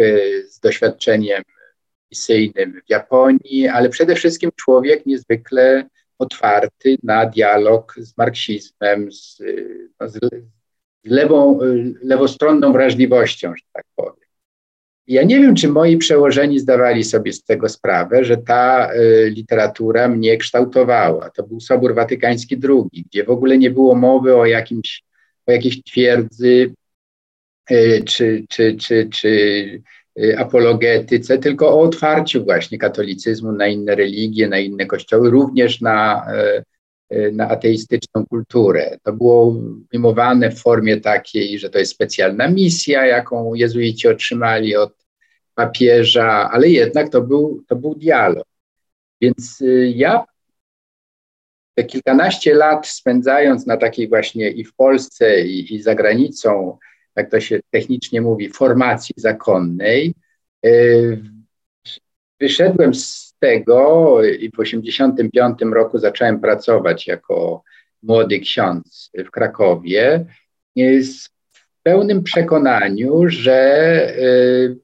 z 0.48 0.60
doświadczeniem 0.60 1.42
misyjnym 2.10 2.80
w 2.86 2.90
Japonii, 2.90 3.68
ale 3.68 3.88
przede 3.88 4.14
wszystkim 4.14 4.50
człowiek 4.56 5.06
niezwykle 5.06 5.88
otwarty 6.18 6.96
na 7.02 7.26
dialog 7.26 7.94
z 7.98 8.16
marksizmem, 8.16 9.12
z, 9.12 9.42
no, 10.00 10.08
z 10.08 10.18
lewą, 11.04 11.58
lewostronną 12.02 12.72
wrażliwością, 12.72 13.52
że 13.56 13.64
tak 13.72 13.84
powiem. 13.96 14.14
Ja 15.06 15.22
nie 15.22 15.40
wiem, 15.40 15.54
czy 15.54 15.68
moi 15.68 15.96
przełożeni 15.96 16.58
zdawali 16.58 17.04
sobie 17.04 17.32
z 17.32 17.44
tego 17.44 17.68
sprawę, 17.68 18.24
że 18.24 18.36
ta 18.36 18.94
y, 18.94 19.30
literatura 19.30 20.08
mnie 20.08 20.36
kształtowała. 20.36 21.30
To 21.30 21.42
był 21.42 21.60
Sobór 21.60 21.94
Watykański 21.94 22.60
II, 22.68 23.04
gdzie 23.10 23.24
w 23.24 23.30
ogóle 23.30 23.58
nie 23.58 23.70
było 23.70 23.94
mowy 23.94 24.36
o, 24.36 24.46
jakimś, 24.46 25.02
o 25.46 25.52
jakiejś 25.52 25.82
twierdzy 25.82 26.74
y, 27.70 28.02
czy, 28.06 28.44
czy, 28.48 28.76
czy, 28.76 29.08
czy 29.12 29.82
Y, 30.18 30.38
apologetyce, 30.38 31.38
tylko 31.38 31.68
o 31.68 31.80
otwarciu 31.80 32.44
właśnie 32.44 32.78
katolicyzmu 32.78 33.52
na 33.52 33.66
inne 33.66 33.94
religie, 33.94 34.48
na 34.48 34.58
inne 34.58 34.86
kościoły, 34.86 35.30
również 35.30 35.80
na, 35.80 36.26
y, 36.34 36.58
y, 36.58 36.64
na 37.32 37.48
ateistyczną 37.48 38.26
kulturę. 38.26 38.98
To 39.02 39.12
było 39.12 39.56
ujmowane 39.92 40.50
w 40.50 40.58
formie 40.58 41.00
takiej, 41.00 41.58
że 41.58 41.70
to 41.70 41.78
jest 41.78 41.92
specjalna 41.92 42.48
misja, 42.48 43.06
jaką 43.06 43.54
jezuici 43.54 44.08
otrzymali 44.08 44.76
od 44.76 45.06
papieża, 45.54 46.50
ale 46.50 46.68
jednak 46.68 47.08
to 47.08 47.22
był, 47.22 47.64
to 47.68 47.76
był 47.76 47.94
dialog. 47.94 48.46
Więc 49.20 49.62
ja 49.94 50.24
te 51.74 51.84
kilkanaście 51.84 52.54
lat 52.54 52.86
spędzając 52.86 53.66
na 53.66 53.76
takiej 53.76 54.08
właśnie 54.08 54.50
i 54.50 54.64
w 54.64 54.74
Polsce, 54.74 55.40
i, 55.40 55.74
i 55.74 55.82
za 55.82 55.94
granicą, 55.94 56.78
jak 57.16 57.30
to 57.30 57.40
się 57.40 57.60
technicznie 57.70 58.20
mówi, 58.20 58.48
formacji 58.48 59.14
zakonnej. 59.16 60.14
E, 60.64 60.70
wyszedłem 62.40 62.94
z 62.94 63.21
tego 63.42 64.18
i 64.24 64.48
w 64.48 64.56
1985 64.56 65.74
roku 65.74 65.98
zacząłem 65.98 66.40
pracować 66.40 67.06
jako 67.06 67.62
młody 68.02 68.40
ksiądz 68.40 69.10
w 69.26 69.30
Krakowie 69.30 70.26
w 70.76 71.82
pełnym 71.82 72.22
przekonaniu, 72.22 73.28
że 73.28 73.52
e, 73.52 74.74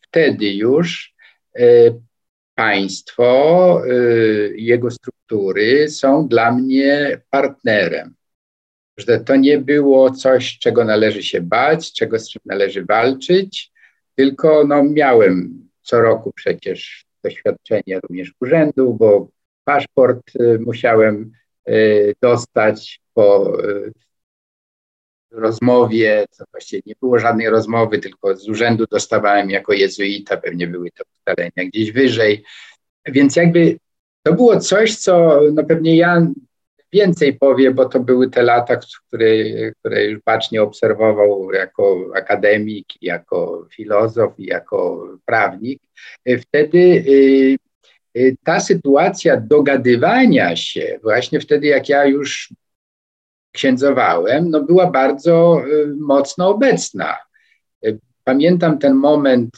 wtedy 0.00 0.52
już 0.52 1.14
e, 1.58 1.64
państwo, 2.54 3.82
jego 4.54 4.90
struktury 4.90 5.90
są 5.90 6.28
dla 6.28 6.52
mnie 6.52 7.20
partnerem. 7.30 8.14
Że 8.98 9.20
to 9.20 9.36
nie 9.36 9.58
było 9.58 10.10
coś, 10.10 10.58
czego 10.58 10.84
należy 10.84 11.22
się 11.22 11.40
bać, 11.40 11.92
czego 11.92 12.18
z 12.18 12.30
czym 12.30 12.42
należy 12.44 12.84
walczyć, 12.84 13.72
tylko 14.14 14.64
no, 14.66 14.84
miałem 14.84 15.68
co 15.82 16.00
roku 16.00 16.32
przecież 16.32 17.07
doświadczenie 17.24 18.00
również 18.00 18.32
urzędu, 18.40 18.94
bo 18.94 19.28
paszport 19.64 20.36
y, 20.36 20.58
musiałem 20.58 21.32
y, 21.68 22.14
dostać 22.22 23.00
po 23.14 23.58
y, 23.64 23.92
rozmowie, 25.30 26.26
to 26.38 26.44
właściwie 26.50 26.82
nie 26.86 26.94
było 27.00 27.18
żadnej 27.18 27.50
rozmowy, 27.50 27.98
tylko 27.98 28.36
z 28.36 28.48
urzędu 28.48 28.84
dostawałem 28.90 29.50
jako 29.50 29.72
jezuita, 29.72 30.36
pewnie 30.36 30.66
były 30.66 30.90
to 30.90 31.04
ustalenia 31.18 31.70
gdzieś 31.70 31.92
wyżej. 31.92 32.44
Więc 33.06 33.36
jakby 33.36 33.78
to 34.22 34.32
było 34.32 34.60
coś, 34.60 34.96
co 34.96 35.40
no 35.52 35.64
pewnie 35.64 35.96
ja 35.96 36.26
więcej 36.92 37.38
powie, 37.38 37.70
bo 37.70 37.84
to 37.84 38.00
były 38.00 38.30
te 38.30 38.42
lata, 38.42 38.76
które, 38.76 39.26
które 39.80 40.04
już 40.04 40.20
bacznie 40.24 40.62
obserwował 40.62 41.52
jako 41.52 42.04
akademik, 42.14 42.86
jako 43.02 43.66
filozof 43.74 44.32
i 44.38 44.46
jako 44.46 45.08
prawnik. 45.24 45.82
Wtedy 46.40 46.78
y, 46.78 47.56
y, 48.16 48.36
ta 48.44 48.60
sytuacja 48.60 49.36
dogadywania 49.36 50.56
się, 50.56 50.98
właśnie 51.02 51.40
wtedy 51.40 51.66
jak 51.66 51.88
ja 51.88 52.04
już 52.04 52.52
księdzowałem, 53.52 54.50
no 54.50 54.62
była 54.62 54.90
bardzo 54.90 55.62
y, 55.66 55.86
mocno 56.00 56.48
obecna. 56.48 57.16
Pamiętam 58.24 58.78
ten 58.78 58.94
moment 58.94 59.50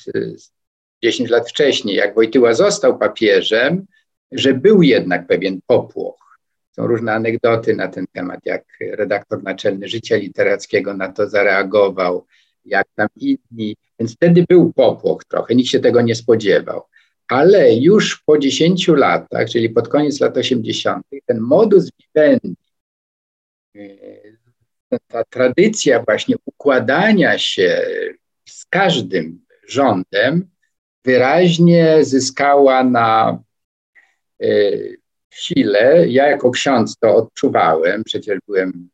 10 1.03 1.31
lat 1.31 1.49
wcześniej, 1.49 1.97
jak 1.97 2.15
Wojtyła 2.15 2.55
został 2.55 2.99
papieżem, 2.99 3.87
że 4.33 4.55
był 4.55 4.83
jednak 4.83 5.27
pewien 5.27 5.61
popłoch 5.67 6.30
są 6.71 6.87
różne 6.87 7.13
anegdoty 7.13 7.77
na 7.77 7.89
ten 7.89 8.07
temat, 8.13 8.41
jak 8.45 8.65
redaktor 8.93 9.43
naczelny 9.43 9.89
Życia 9.89 10.17
Literackiego 10.17 10.95
na 10.95 11.13
to 11.13 11.29
zareagował, 11.29 12.27
jak 12.65 12.87
tam 12.95 13.09
inni. 13.17 13.77
Więc 13.99 14.15
wtedy 14.15 14.45
był 14.49 14.73
popłoch 14.73 15.25
trochę, 15.25 15.55
nikt 15.55 15.71
się 15.71 15.81
tego 15.81 16.01
nie 16.01 16.15
spodziewał. 16.15 16.83
Ale 17.29 17.75
już 17.75 18.23
po 18.27 18.39
10 18.39 18.89
latach, 18.89 19.49
czyli 19.49 19.71
pod 19.71 19.89
koniec 19.89 20.21
lat 20.21 20.37
80., 20.37 21.07
ten 21.27 21.41
modus 21.41 21.91
vivendi, 21.99 22.55
e, 23.77 23.81
ta 25.09 25.25
tradycja 25.25 26.03
właśnie 26.03 26.37
układania 26.45 27.39
się 27.39 27.87
z 28.49 28.67
każdym 28.67 29.45
rządem 29.69 30.51
wyraźnie 31.05 32.05
zyskała 32.05 32.85
na 32.85 33.39
sile. 35.31 36.09
Ja 36.09 36.27
jako 36.29 36.51
ksiądz 36.51 36.97
to 36.97 37.17
odczuwałem, 37.17 38.05
przecież 38.05 38.39
byłem 38.47 38.89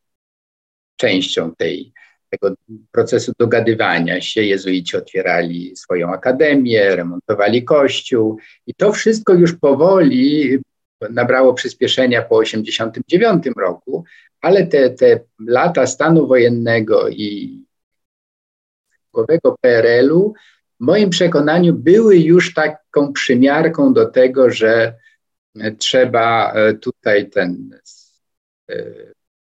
częścią 0.95 1.55
tej, 1.55 1.93
tego 2.29 2.55
procesu 2.91 3.31
dogadywania 3.39 4.21
się. 4.21 4.43
Jezuici 4.43 4.97
otwierali 4.97 5.75
swoją 5.75 6.13
akademię, 6.13 6.95
remontowali 6.95 7.63
kościół 7.63 8.37
i 8.67 8.73
to 8.73 8.91
wszystko 8.91 9.33
już 9.33 9.55
powoli 9.55 10.57
nabrało 11.09 11.53
przyspieszenia 11.53 12.21
po 12.21 12.43
1989 12.43 13.57
roku, 13.57 14.03
ale 14.41 14.67
te, 14.67 14.89
te 14.89 15.19
lata 15.47 15.87
stanu 15.87 16.27
wojennego 16.27 17.09
i 17.09 17.61
głowego 19.13 19.55
PRL-u 19.61 20.33
w 20.79 20.83
moim 20.83 21.09
przekonaniu 21.09 21.73
były 21.73 22.17
już 22.17 22.53
taką 22.53 23.13
przymiarką 23.13 23.93
do 23.93 24.05
tego, 24.05 24.51
że 24.51 24.93
trzeba 25.77 26.53
e, 26.53 26.73
tutaj 26.73 27.29
ten 27.29 27.79
e, 28.69 28.83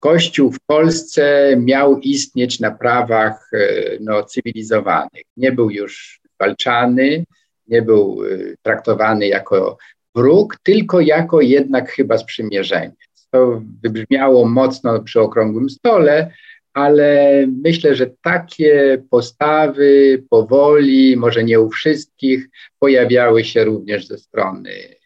Kościół 0.01 0.53
w 0.53 0.61
Polsce 0.67 1.55
miał 1.57 1.99
istnieć 1.99 2.61
na 2.61 2.71
prawach 2.71 3.51
e, 3.53 3.59
no, 4.01 4.23
cywilizowanych. 4.23 5.23
Nie 5.37 5.53
był 5.53 5.71
już 5.71 6.21
walczany, 6.39 7.25
nie 7.69 7.83
był 7.83 8.21
traktowany 8.63 9.27
jako 9.27 9.79
wróg, 10.15 10.57
tylko 10.63 11.01
jako 11.01 11.41
jednak 11.41 11.91
chyba 11.91 12.19
sprzymierzeniec. 12.19 13.29
To 13.31 13.63
wybrzmiało 13.83 14.49
mocno 14.49 15.03
przy 15.03 15.21
okrągłym 15.21 15.71
stole, 15.71 16.33
ale 16.73 17.45
myślę, 17.63 17.95
że 17.95 18.07
takie 18.23 19.03
postawy 19.11 20.23
powoli, 20.31 21.17
może 21.17 21.45
nie 21.45 21.61
u 21.61 21.71
wszystkich, 21.71 22.49
pojawiały 22.79 23.45
się 23.45 23.65
również 23.65 24.07
ze 24.07 24.19
strony 24.19 25.00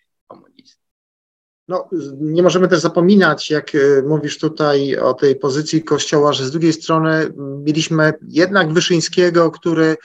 no, 1.68 1.88
nie 2.20 2.42
możemy 2.42 2.68
też 2.68 2.80
zapominać, 2.80 3.50
jak 3.50 3.74
e, 3.74 3.78
mówisz 4.02 4.38
tutaj 4.38 4.96
o 4.96 5.14
tej 5.14 5.36
pozycji 5.36 5.84
Kościoła, 5.84 6.32
że 6.32 6.44
z 6.44 6.50
drugiej 6.50 6.72
strony 6.72 7.28
mieliśmy 7.36 8.12
jednak 8.28 8.72
Wyszyńskiego, 8.72 9.50
który 9.50 9.96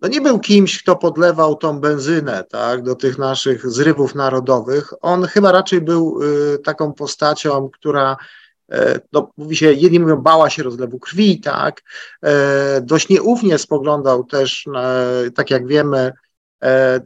no 0.00 0.08
nie 0.08 0.20
był 0.20 0.38
kimś, 0.38 0.82
kto 0.82 0.96
podlewał 0.96 1.56
tą 1.56 1.80
benzynę 1.80 2.44
tak, 2.50 2.82
do 2.82 2.94
tych 2.94 3.18
naszych 3.18 3.70
zrywów 3.70 4.14
narodowych. 4.14 4.92
On 5.00 5.24
chyba 5.24 5.52
raczej 5.52 5.80
był 5.80 6.20
y, 6.22 6.58
taką 6.58 6.92
postacią, 6.92 7.70
która 7.72 8.16
y, 8.72 8.76
no, 9.12 9.30
mówi 9.36 9.56
się, 9.56 9.72
jedni 9.72 10.00
mówią, 10.00 10.16
bała 10.16 10.50
się 10.50 10.62
rozlewu 10.62 10.98
krwi, 10.98 11.40
tak, 11.40 11.80
y, 11.80 12.28
dość 12.82 13.08
nieufnie 13.08 13.58
spoglądał 13.58 14.24
też, 14.24 14.66
tak 15.34 15.50
jak 15.50 15.66
wiemy, 15.66 16.12
E, 16.12 16.31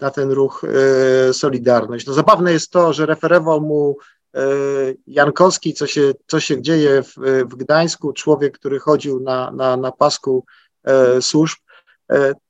na 0.00 0.10
ten 0.10 0.30
ruch 0.30 0.64
e, 0.64 1.32
Solidarność. 1.32 2.06
No 2.06 2.12
zabawne 2.12 2.52
jest 2.52 2.70
to, 2.70 2.92
że 2.92 3.06
referował 3.06 3.60
mu 3.60 3.96
e, 4.34 4.40
Jankowski, 5.06 5.74
co 5.74 5.86
się, 5.86 6.12
co 6.26 6.40
się 6.40 6.62
dzieje 6.62 7.02
w, 7.02 7.14
w 7.50 7.56
Gdańsku, 7.56 8.12
człowiek, 8.12 8.58
który 8.58 8.78
chodził 8.78 9.20
na, 9.20 9.50
na, 9.50 9.76
na 9.76 9.92
pasku 9.92 10.44
służb, 11.20 11.58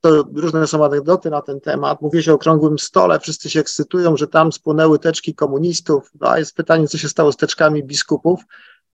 To 0.00 0.24
różne 0.34 0.66
są 0.66 0.84
anegdoty 0.84 1.30
na 1.30 1.42
ten 1.42 1.60
temat. 1.60 2.00
Mówi 2.00 2.22
się 2.22 2.32
o 2.32 2.34
okrągłym 2.34 2.78
stole, 2.78 3.20
wszyscy 3.20 3.50
się 3.50 3.60
ekscytują, 3.60 4.16
że 4.16 4.26
tam 4.26 4.52
spłonęły 4.52 4.98
teczki 4.98 5.34
komunistów. 5.34 6.10
No, 6.20 6.30
a 6.30 6.38
jest 6.38 6.56
pytanie, 6.56 6.88
co 6.88 6.98
się 6.98 7.08
stało 7.08 7.32
z 7.32 7.36
teczkami 7.36 7.84
biskupów. 7.84 8.40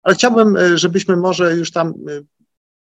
Ale 0.03 0.15
chciałbym, 0.15 0.57
żebyśmy 0.75 1.17
może 1.17 1.57
już 1.57 1.71
tam, 1.73 1.95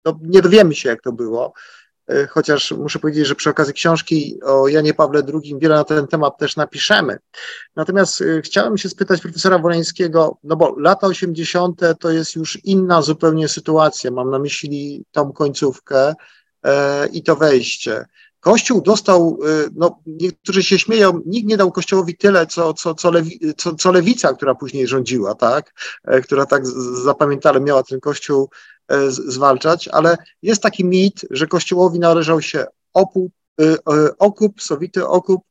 no, 0.05 0.19
nie 0.21 0.41
dowiemy 0.41 0.75
się, 0.75 0.89
jak 0.89 1.01
to 1.01 1.11
było, 1.11 1.53
E, 1.53 1.80
chociaż 2.29 2.71
muszę 2.71 2.99
powiedzieć, 2.99 3.27
że 3.27 3.35
przy 3.35 3.49
okazji 3.49 3.73
książki 3.73 4.39
o 4.43 4.67
Janie 4.67 4.93
Pawle 4.93 5.23
II 5.33 5.55
wiele 5.59 5.75
na 5.75 5.83
ten 5.83 6.07
temat 6.07 6.37
też 6.37 6.55
napiszemy. 6.55 7.17
Natomiast 7.75 8.21
e, 8.21 8.41
chciałem 8.41 8.77
się 8.77 8.89
spytać 8.89 9.21
profesora 9.21 9.59
Woleńskiego, 9.59 10.37
no 10.43 10.55
bo 10.55 10.75
lata 10.79 11.07
80. 11.07 11.81
to 11.99 12.11
jest 12.11 12.35
już 12.35 12.59
inna 12.63 13.01
zupełnie 13.01 13.47
sytuacja. 13.47 14.11
Mam 14.11 14.31
na 14.31 14.39
myśli 14.39 15.05
tą 15.11 15.31
końcówkę 15.31 16.13
e, 16.63 17.07
i 17.07 17.23
to 17.23 17.35
wejście. 17.35 18.05
Kościół 18.39 18.81
dostał, 18.81 19.39
no 19.75 19.99
niektórzy 20.05 20.63
się 20.63 20.79
śmieją, 20.79 21.21
nikt 21.25 21.47
nie 21.47 21.57
dał 21.57 21.71
Kościołowi 21.71 22.17
tyle, 22.17 22.47
co, 22.47 22.73
co, 22.73 22.95
co, 22.95 23.11
lewi, 23.11 23.39
co, 23.57 23.75
co 23.75 23.91
lewica, 23.91 24.33
która 24.33 24.55
później 24.55 24.87
rządziła, 24.87 25.35
tak, 25.35 25.73
która 26.23 26.45
tak 26.45 26.67
zapamiętale 27.03 27.59
miała 27.59 27.83
ten 27.83 27.99
Kościół 27.99 28.49
E, 28.49 28.70
zwalczać, 29.09 29.87
ale 29.87 30.17
jest 30.41 30.61
taki 30.61 30.85
mit, 30.85 31.25
że 31.31 31.47
Kościołowi 31.47 31.99
należał 31.99 32.41
się 32.41 32.59
e, 32.59 32.65
e, 33.63 33.77
okup, 34.17 34.61
sowity 34.61 35.07
okup 35.07 35.41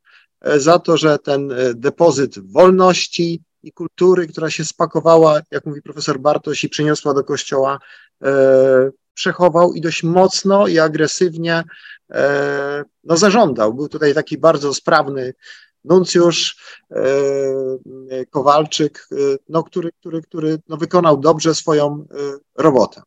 za 0.57 0.79
to, 0.79 0.97
że 0.97 1.19
ten 1.19 1.55
depozyt 1.75 2.53
wolności 2.53 3.43
i 3.63 3.73
kultury, 3.73 4.27
która 4.27 4.51
się 4.51 4.65
spakowała, 4.65 5.41
jak 5.51 5.67
mówi 5.67 5.83
profesor 5.83 6.21
Bartoś, 6.21 6.65
i 6.65 6.69
przyniosła 6.69 7.15
do 7.15 7.25
Kościoła, 7.25 7.79
przechował 9.15 9.73
i 9.73 9.81
dość 9.81 10.03
mocno 10.03 10.67
i 10.67 10.79
agresywnie 10.79 11.65
no, 13.05 13.17
zażądał. 13.17 13.75
Był 13.75 13.89
tutaj 13.89 14.15
taki 14.15 14.39
bardzo 14.39 14.75
sprawny 14.75 15.35
nuncjusz 15.85 16.57
Kowalczyk, 18.31 19.09
no, 19.49 19.63
który, 19.63 19.93
który, 19.93 20.23
który 20.23 20.59
no, 20.69 20.77
wykonał 20.77 21.17
dobrze 21.17 21.55
swoją 21.55 22.07
robotę. 22.59 23.03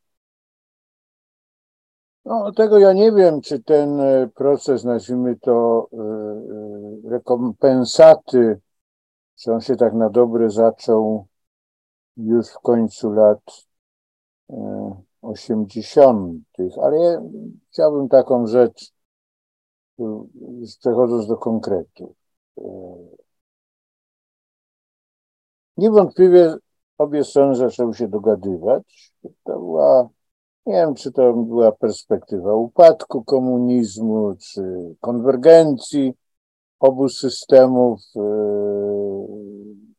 No, 2.26 2.52
tego 2.52 2.80
ja 2.80 2.94
nie 2.94 3.12
wiem, 3.12 3.42
czy 3.42 3.64
ten 3.64 4.00
e, 4.00 4.30
proces, 4.36 4.84
nazwijmy 4.84 5.36
to 5.40 5.88
e, 5.94 5.98
e, 5.98 7.10
rekompensaty, 7.10 8.60
czy 9.36 9.54
on 9.54 9.62
się 9.62 9.76
tak 9.76 9.94
na 9.94 10.10
dobre 10.10 10.50
zaczął 10.50 11.28
już 12.18 12.50
w 12.50 12.60
końcu 12.60 13.12
lat 13.12 13.40
80., 15.22 16.44
ale 16.84 16.98
ja 16.98 17.22
chciałbym 17.72 18.10
taką 18.10 18.48
rzecz, 18.48 18.94
przechodząc 20.80 21.28
do 21.28 21.38
konkretu. 21.38 22.16
Niewątpliwie 25.78 26.56
obie 26.98 27.24
strony 27.24 27.56
zaczęły 27.56 27.94
się 27.94 28.08
dogadywać. 28.08 29.14
To 29.44 29.60
była 29.60 30.10
nie 30.66 30.74
wiem, 30.74 30.96
czy 30.96 31.12
to 31.12 31.34
była 31.34 31.72
perspektywa 31.72 32.56
upadku 32.56 33.24
komunizmu, 33.24 34.36
czy 34.40 34.96
konwergencji 35.02 36.14
obu 36.80 37.10
systemów. 37.10 38.00
Yy, 38.16 38.22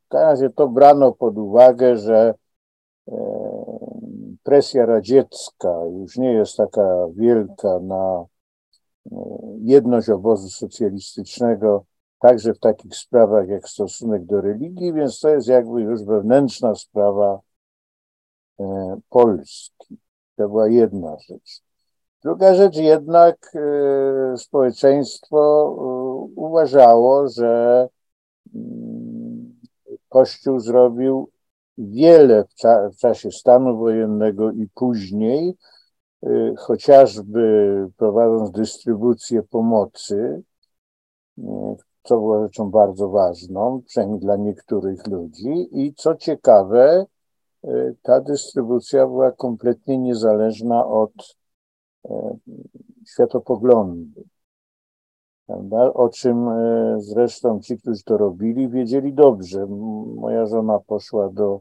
w 0.05 0.09
każdym 0.09 0.31
razie 0.31 0.51
to 0.51 0.69
brano 0.69 1.13
pod 1.13 1.39
uwagę, 1.39 1.97
że 1.97 2.35
yy, 3.07 3.15
presja 4.43 4.87
radziecka 4.87 5.81
już 5.85 6.17
nie 6.17 6.33
jest 6.33 6.57
taka 6.57 7.07
wielka 7.17 7.81
na 7.81 8.25
yy, 9.11 9.19
jedność 9.61 10.09
obozu 10.09 10.49
socjalistycznego, 10.49 11.85
także 12.19 12.55
w 12.55 12.59
takich 12.59 12.97
sprawach 12.97 13.49
jak 13.49 13.69
stosunek 13.69 14.25
do 14.25 14.41
religii, 14.41 14.93
więc 14.93 15.21
to 15.21 15.29
jest 15.29 15.49
jakby 15.49 15.83
już 15.83 16.05
wewnętrzna 16.05 16.75
sprawa 16.75 17.41
Polski. 19.09 19.99
To 20.37 20.49
była 20.49 20.69
jedna 20.69 21.17
rzecz. 21.29 21.63
Druga 22.23 22.55
rzecz 22.55 22.77
jednak 22.77 23.53
e, 23.55 24.37
społeczeństwo 24.37 25.39
e, 25.39 26.41
uważało, 26.41 27.29
że 27.29 27.89
mm, 28.55 29.55
Kościół 30.09 30.61
zrobił 30.61 31.31
wiele 31.79 32.45
w, 32.45 32.55
cza 32.55 32.91
w 32.91 32.97
czasie 32.97 33.31
stanu 33.31 33.79
wojennego 33.79 34.51
i 34.51 34.69
później, 34.75 35.57
e, 36.23 36.55
chociażby 36.59 37.87
prowadząc 37.97 38.51
dystrybucję 38.51 39.43
pomocy, 39.43 40.43
co 42.03 42.17
było 42.17 42.43
rzeczą 42.43 42.71
bardzo 42.71 43.09
ważną, 43.09 43.83
przynajmniej 43.87 44.21
dla 44.21 44.37
niektórych 44.37 45.07
ludzi. 45.07 45.69
I 45.73 45.95
co 45.95 46.15
ciekawe, 46.15 47.07
ta 48.03 48.21
dystrybucja 48.21 49.07
była 49.07 49.33
kompletnie 49.33 49.99
niezależna 49.99 50.87
od 50.87 51.37
e, 52.05 52.37
światopoglądu. 53.07 54.25
Prawda? 55.47 55.93
O 55.95 56.09
czym 56.09 56.49
e, 56.49 56.97
zresztą 56.99 57.61
ci, 57.61 57.79
którzy 57.79 58.03
to 58.05 58.17
robili, 58.17 58.69
wiedzieli 58.69 59.13
dobrze. 59.13 59.67
Moja 60.17 60.47
żona 60.47 60.79
poszła 60.79 61.29
do 61.29 61.61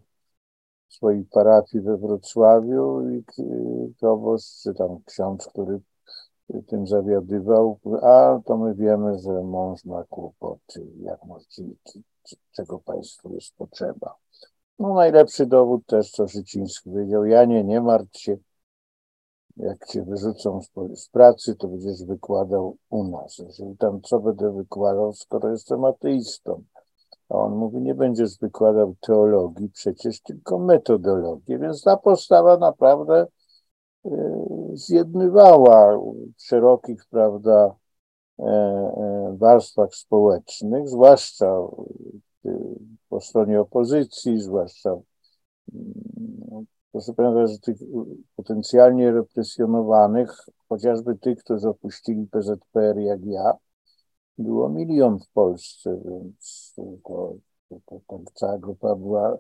swojej 0.87 1.25
parafii 1.25 1.83
we 1.83 1.97
Wrocławiu 1.97 3.09
i 3.09 3.23
proboszcz, 3.99 4.61
czy 4.63 4.73
tam 4.73 4.99
ksiądz, 5.05 5.47
który 5.47 5.79
tym 6.67 6.87
zawiadywał, 6.87 7.79
a 8.01 8.39
to 8.45 8.57
my 8.57 8.75
wiemy, 8.75 9.19
że 9.19 9.31
mąż 9.31 9.85
ma 9.85 10.03
kłopoty, 10.03 10.87
jak 11.01 11.25
możecie, 11.25 11.63
czego 12.51 12.79
państwu 12.79 13.33
jest 13.33 13.55
potrzeba. 13.55 14.15
No 14.79 14.93
najlepszy 14.93 15.45
dowód 15.45 15.85
też, 15.85 16.11
co 16.11 16.27
Szyciński 16.27 16.89
powiedział, 16.89 17.25
Janie, 17.25 17.63
nie 17.63 17.81
martw 17.81 18.17
się, 18.19 18.37
jak 19.57 19.85
cię 19.85 20.03
wyrzucą 20.03 20.61
z, 20.95 21.09
pracy, 21.09 21.55
to 21.55 21.67
będziesz 21.67 22.03
wykładał 22.03 22.77
u 22.89 23.03
nas. 23.03 23.37
Jeżeli 23.37 23.77
tam 23.77 24.01
co 24.01 24.19
będę 24.19 24.51
wykładał, 24.51 25.13
skoro 25.13 25.49
jestem 25.49 25.85
ateistą? 25.85 26.63
A 27.29 27.35
on 27.35 27.55
mówi, 27.55 27.81
nie 27.81 27.95
będziesz 27.95 28.37
wykładał 28.37 28.95
teologii, 28.99 29.69
przecież 29.69 30.21
tylko 30.21 30.59
metodologii. 30.59 31.59
Więc 31.59 31.83
ta 31.83 31.97
postawa 31.97 32.57
naprawdę 32.57 33.27
y, 34.05 34.09
zjednywała 34.73 35.97
w 36.37 36.43
szerokich, 36.43 37.05
prawda, 37.09 37.75
e, 38.39 38.43
e, 38.43 39.35
warstwach 39.37 39.95
społecznych, 39.95 40.89
zwłaszcza 40.89 41.59
po 43.13 43.21
stronie 43.21 43.61
opozycji, 43.61 44.41
zwłaszcza 44.41 44.89
mm, 44.89 46.65
proszę 46.91 47.13
pamiętać, 47.13 47.51
że 47.51 47.59
tych 47.59 47.77
potencjalnie 48.35 49.11
represjonowanych, 49.11 50.37
chociażby 50.69 51.17
tych, 51.17 51.39
którzy 51.43 51.69
opuścili 51.69 52.27
PZPR 52.27 52.97
jak 52.97 53.25
ja, 53.25 53.53
było 54.37 54.69
milion 54.69 55.19
w 55.19 55.27
Polsce, 55.33 56.01
więc 56.05 56.73
to, 56.75 57.33
to, 57.69 57.99
to, 58.07 58.19
cała 58.33 58.57
grupa 58.57 58.95
była 58.95 59.37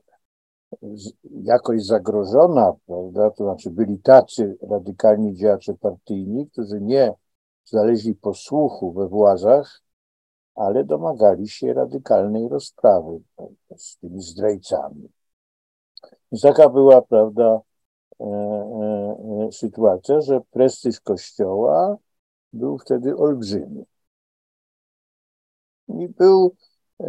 jakoś 1.43 1.85
zagrożona, 1.85 2.73
prawda? 2.87 3.31
To 3.31 3.43
znaczy 3.43 3.69
byli 3.69 3.99
tacy 3.99 4.57
radykalni 4.69 5.35
działacze 5.35 5.73
partyjni, 5.73 6.49
którzy 6.49 6.81
nie 6.81 7.13
znaleźli 7.65 8.15
posłuchu 8.15 8.93
we 8.93 9.07
władzach, 9.07 9.81
ale 10.55 10.83
domagali 10.83 11.47
się 11.47 11.73
radykalnej 11.73 12.49
rozprawy 12.49 13.19
z 13.77 13.97
tymi 13.97 14.21
zdrajcami. 14.21 15.09
Więc 16.31 16.41
taka 16.41 16.69
była, 16.69 17.01
prawda, 17.01 17.61
e, 18.19 18.25
e, 18.25 19.47
e, 19.47 19.51
sytuacja, 19.51 20.21
że 20.21 20.41
prestiż 20.51 20.99
Kościoła 20.99 21.97
był 22.53 22.77
wtedy 22.77 23.17
olbrzymi. 23.17 23.85
I 25.87 26.07
był 26.07 26.55
e, 26.99 27.05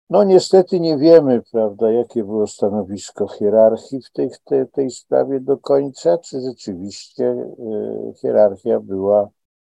No 0.09 0.23
niestety 0.23 0.79
nie 0.79 0.97
wiemy, 0.97 1.41
prawda, 1.51 1.91
jakie 1.91 2.23
było 2.23 2.47
stanowisko 2.47 3.27
hierarchii 3.27 4.01
w 4.01 4.11
tej, 4.11 4.29
tej, 4.45 4.67
tej 4.67 4.91
sprawie 4.91 5.39
do 5.39 5.57
końca, 5.57 6.17
czy 6.17 6.41
rzeczywiście 6.41 7.23
y, 7.23 8.13
hierarchia 8.21 8.79
była 8.79 9.29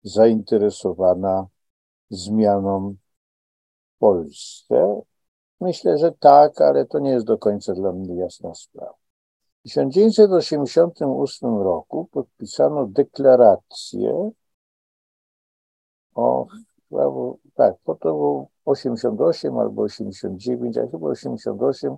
zainteresowana 0.02 1.46
zmianą 2.10 2.96
w 3.96 3.98
Polsce. 3.98 5.02
Myślę, 5.62 5.98
że 5.98 6.12
tak, 6.12 6.60
ale 6.60 6.86
to 6.86 6.98
nie 6.98 7.10
jest 7.10 7.26
do 7.26 7.38
końca 7.38 7.74
dla 7.74 7.92
mnie 7.92 8.14
jasna 8.16 8.54
sprawa. 8.54 8.94
W 9.60 9.62
1988 9.62 11.56
roku 11.56 12.08
podpisano 12.12 12.86
deklarację 12.86 14.30
o, 16.14 16.46
tak, 17.54 17.74
to 17.84 17.94
było 17.94 18.48
88 18.64 19.58
albo 19.58 19.82
89, 19.82 20.78
a 20.78 20.86
chyba 20.86 21.08
88 21.08 21.96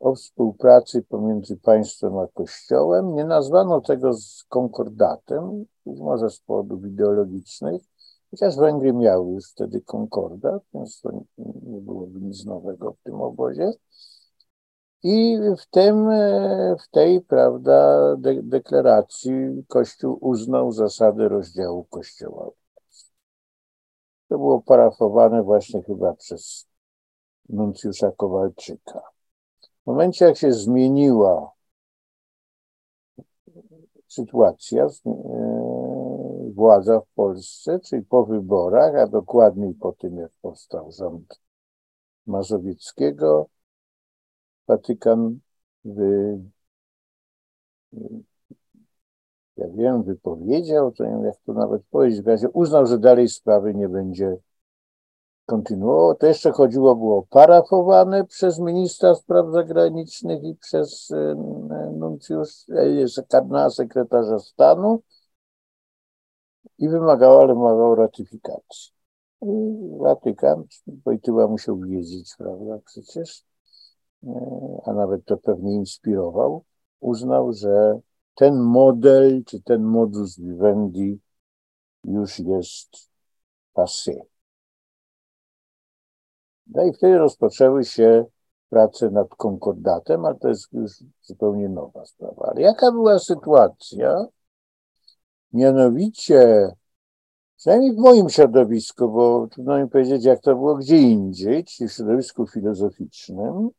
o 0.00 0.14
współpracy 0.14 1.02
pomiędzy 1.02 1.56
państwem 1.56 2.18
a 2.18 2.26
kościołem. 2.26 3.14
Nie 3.14 3.24
nazwano 3.24 3.80
tego 3.80 4.12
z 4.12 4.44
konkordatem, 4.48 5.64
być 5.86 6.00
może 6.00 6.30
z 6.30 6.40
powodów 6.40 6.84
ideologicznych, 6.84 7.82
chociaż 8.30 8.56
Węgry 8.56 8.92
miały 8.92 9.32
już 9.32 9.50
wtedy 9.50 9.80
konkordat, 9.80 10.62
więc 10.74 11.00
to 11.00 11.12
nie 11.38 11.80
byłoby 11.80 12.20
nic 12.20 12.44
nowego 12.44 12.92
w 12.92 13.02
tym 13.02 13.14
obozie. 13.14 13.72
I 15.02 15.38
w, 15.58 15.66
tym, 15.70 16.08
w 16.80 16.88
tej 16.90 17.20
prawda, 17.20 18.16
de 18.16 18.42
deklaracji 18.42 19.32
Kościół 19.68 20.18
uznał 20.20 20.72
zasadę 20.72 21.28
rozdziału 21.28 21.84
Kościoła. 21.84 22.50
To 24.28 24.38
było 24.38 24.62
parafowane 24.62 25.42
właśnie 25.42 25.82
chyba 25.82 26.14
przez 26.14 26.68
nuncjusza 27.48 28.10
Kowalczyka. 28.16 29.00
W 29.82 29.86
momencie, 29.86 30.24
jak 30.24 30.36
się 30.36 30.52
zmieniła 30.52 31.52
sytuacja, 34.08 34.84
e, 34.84 34.88
władza 36.60 37.00
w 37.00 37.14
Polsce, 37.14 37.80
czyli 37.80 38.02
po 38.02 38.26
wyborach, 38.26 38.94
a 38.94 39.06
dokładniej 39.06 39.74
po 39.74 39.92
tym, 39.92 40.16
jak 40.16 40.30
powstał 40.42 40.92
rząd 40.92 41.40
Mazowieckiego, 42.26 43.46
Watykan 44.68 45.38
wy, 45.84 46.38
ja 49.56 49.68
wiem, 49.68 50.02
wypowiedział, 50.02 50.92
to 50.92 51.04
nie 51.04 51.10
wiem, 51.10 51.24
jak 51.24 51.36
to 51.46 51.52
nawet 51.52 51.82
powiedzieć, 51.90 52.22
w 52.22 52.26
razie 52.26 52.50
uznał, 52.50 52.86
że 52.86 52.98
dalej 52.98 53.28
sprawy 53.28 53.74
nie 53.74 53.88
będzie 53.88 54.36
kontynuował. 55.46 56.14
To 56.14 56.26
jeszcze 56.26 56.52
chodziło, 56.52 56.96
było 56.96 57.26
parafowane 57.30 58.24
przez 58.24 58.58
ministra 58.58 59.14
spraw 59.14 59.46
zagranicznych 59.50 60.42
i 60.44 60.54
przez 60.54 61.12
nuncjusz, 61.98 62.66
kardynała 63.28 63.70
sekretarza 63.70 64.38
stanu 64.38 65.02
i 66.80 66.88
wymagało, 66.88 67.40
ale 67.40 67.54
wymagało 67.54 67.94
ratyfikacji. 67.94 68.92
I 69.42 69.46
Watykan, 69.98 70.64
Wojtyła 70.86 71.48
musiał 71.48 71.78
wiedzieć, 71.78 72.34
prawda, 72.38 72.78
przecież, 72.86 73.44
e, 74.24 74.30
a 74.84 74.92
nawet 74.92 75.24
to 75.24 75.36
pewnie 75.36 75.74
inspirował, 75.74 76.64
uznał, 77.00 77.52
że 77.52 78.00
ten 78.34 78.60
model, 78.60 79.44
czy 79.44 79.62
ten 79.62 79.82
modus 79.82 80.38
vivendi 80.38 81.20
już 82.04 82.38
jest 82.38 83.10
passé. 83.74 84.20
No 86.66 86.84
i 86.84 86.92
wtedy 86.92 87.18
rozpoczęły 87.18 87.84
się 87.84 88.24
prace 88.68 89.10
nad 89.10 89.28
konkordatem, 89.28 90.24
ale 90.24 90.34
to 90.34 90.48
jest 90.48 90.72
już 90.72 90.92
zupełnie 91.20 91.68
nowa 91.68 92.04
sprawa. 92.04 92.50
Ale 92.52 92.62
jaka 92.62 92.92
była 92.92 93.18
sytuacja? 93.18 94.26
Mianowicie, 95.52 96.70
przynajmniej 97.56 97.94
w 97.94 97.98
moim 97.98 98.28
środowisku, 98.28 99.08
bo 99.12 99.48
trudno 99.50 99.78
mi 99.78 99.88
powiedzieć, 99.88 100.24
jak 100.24 100.40
to 100.40 100.54
było 100.54 100.74
gdzie 100.74 100.96
indziej, 100.96 101.64
czyli 101.64 101.88
w 101.88 101.92
środowisku 101.92 102.46
filozoficznym, 102.46 103.70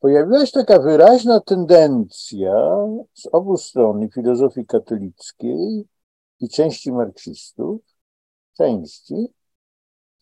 pojawiła 0.00 0.46
się 0.46 0.52
taka 0.52 0.78
wyraźna 0.78 1.40
tendencja 1.40 2.54
z 3.14 3.26
obu 3.32 3.56
stron 3.56 4.08
filozofii 4.10 4.66
katolickiej 4.66 5.88
i 6.40 6.48
części 6.48 6.92
marksistów, 6.92 7.80
części, 8.56 9.28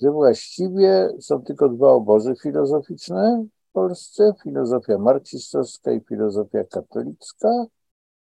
że 0.01 0.11
właściwie 0.11 1.09
są 1.21 1.43
tylko 1.43 1.69
dwa 1.69 1.93
obozy 1.93 2.35
filozoficzne 2.43 3.47
Polsce, 3.75 4.33
filozofia 4.43 4.99
marksistowska 4.99 5.93
i 5.93 6.01
filozofia 6.01 6.65
katolicka 6.65 7.67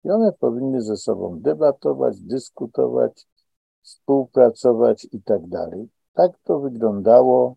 i 0.04 0.10
one 0.12 0.32
powinny 0.34 0.82
ze 0.82 0.98
sobą 0.98 1.40
debatować, 1.40 2.22
dyskutować, 2.22 3.28
współpracować 3.82 5.08
i 5.12 5.22
tak 5.22 5.48
dalej. 5.48 5.90
Tak 6.14 6.32
to 6.44 6.60
wyglądało 6.60 7.56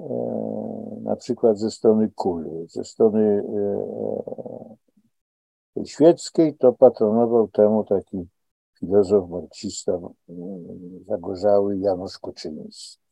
e, 0.00 0.04
na 1.02 1.16
przykład 1.16 1.58
ze 1.58 1.70
strony 1.70 2.10
kuli, 2.14 2.68
ze 2.68 2.84
strony 2.84 3.44
e, 5.76 5.80
e 5.80 5.86
świeckiej 5.86 6.56
to 6.56 6.72
patronował 6.72 7.48
temu 7.48 7.84
taki 7.84 8.28
filozof 8.78 9.30
marksista 9.30 9.92
zagorzały 11.06 11.78
Janusz 11.78 12.18
Kuczyński. 12.18 13.03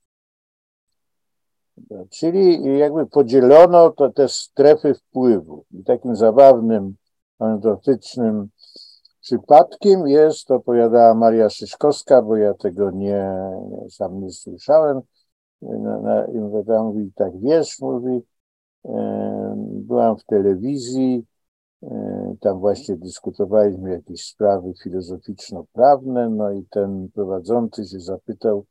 Czyli 2.10 2.78
jakby 2.78 3.06
podzielono 3.06 3.90
to 3.90 4.10
te 4.10 4.28
strefy 4.28 4.94
wpływu. 4.94 5.64
I 5.70 5.84
takim 5.84 6.16
zabawnym, 6.16 6.94
anegdotycznym 7.38 8.48
przypadkiem 9.20 10.06
jest, 10.06 10.46
to 10.46 10.60
powiadała 10.60 11.14
Maria 11.14 11.50
Szyszkowska, 11.50 12.22
bo 12.22 12.36
ja 12.36 12.54
tego 12.54 12.90
nie, 12.90 13.30
sam 13.90 14.20
nie 14.20 14.30
słyszałem. 14.30 15.00
Na, 15.62 16.00
na, 16.00 16.82
mówi 16.82 17.12
tak, 17.14 17.40
wiesz, 17.40 17.80
mówi, 17.80 18.20
byłam 19.62 20.16
w 20.16 20.24
telewizji, 20.24 21.26
tam 22.40 22.58
właśnie 22.58 22.96
dyskutowaliśmy 22.96 23.90
jakieś 23.90 24.24
sprawy 24.24 24.72
filozoficzno-prawne, 24.82 26.28
no 26.28 26.50
i 26.50 26.64
ten 26.70 27.08
prowadzący 27.14 27.84
się 27.84 28.00
zapytał, 28.00 28.64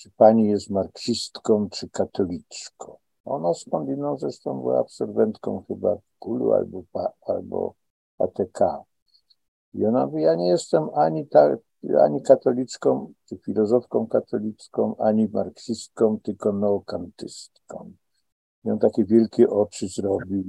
czy 0.00 0.10
pani 0.10 0.48
jest 0.48 0.70
marksistką, 0.70 1.68
czy 1.70 1.88
katoliczką. 1.88 2.96
Ona 3.24 3.54
skądinąd 3.54 4.20
zresztą 4.20 4.60
była 4.60 4.80
absolwentką 4.80 5.64
chyba 5.68 5.96
KUL-u 6.18 6.52
albo, 6.52 6.82
albo 7.26 7.74
ATK. 8.18 8.60
I 9.74 9.86
ona 9.86 10.06
mówi, 10.06 10.22
ja 10.22 10.34
nie 10.34 10.48
jestem 10.48 10.88
ani, 10.94 11.26
ta, 11.26 11.56
ani 12.00 12.22
katoliczką, 12.22 13.12
czy 13.28 13.38
filozofką 13.38 14.06
katolicką, 14.06 14.96
ani 14.96 15.28
marksistką, 15.28 16.20
tylko 16.20 16.52
neokantystką. 16.52 17.92
I 18.64 18.70
on 18.70 18.78
takie 18.78 19.04
wielkie 19.04 19.50
oczy 19.50 19.88
zrobił, 19.88 20.44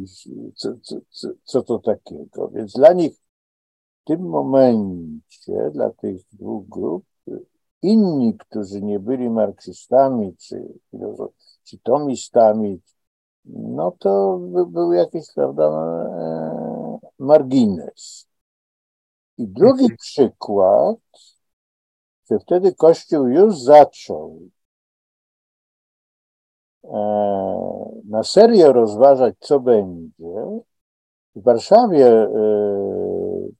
co, 0.55 0.69
co, 0.81 0.95
co, 1.09 1.29
co 1.43 1.63
to 1.63 1.79
takiego. 1.79 2.49
Więc 2.49 2.73
dla 2.73 2.93
nich 2.93 3.13
w 4.01 4.03
tym 4.03 4.21
momencie, 4.21 5.71
dla 5.73 5.89
tych 5.89 6.21
dwóch 6.31 6.67
grup, 6.69 7.05
inni, 7.81 8.37
którzy 8.37 8.81
nie 8.81 8.99
byli 8.99 9.29
marksistami, 9.29 10.35
czy, 10.37 10.73
czy 11.63 11.79
tomistami, 11.79 12.81
no 13.45 13.91
to 13.99 14.39
by, 14.41 14.65
był 14.65 14.93
jakiś, 14.93 15.33
prawda, 15.35 15.63
e, 15.63 16.99
margines. 17.19 18.27
I 19.37 19.47
drugi 19.47 19.83
mhm. 19.83 19.97
przykład, 19.97 20.97
że 22.31 22.39
wtedy 22.39 22.75
Kościół 22.75 23.27
już 23.27 23.59
zaczął 23.59 24.39
E, 26.83 28.01
na 28.05 28.23
serio 28.23 28.73
rozważać, 28.73 29.35
co 29.39 29.59
będzie, 29.59 30.61
w 31.35 31.43
Warszawie 31.43 32.07
e, 32.07 32.29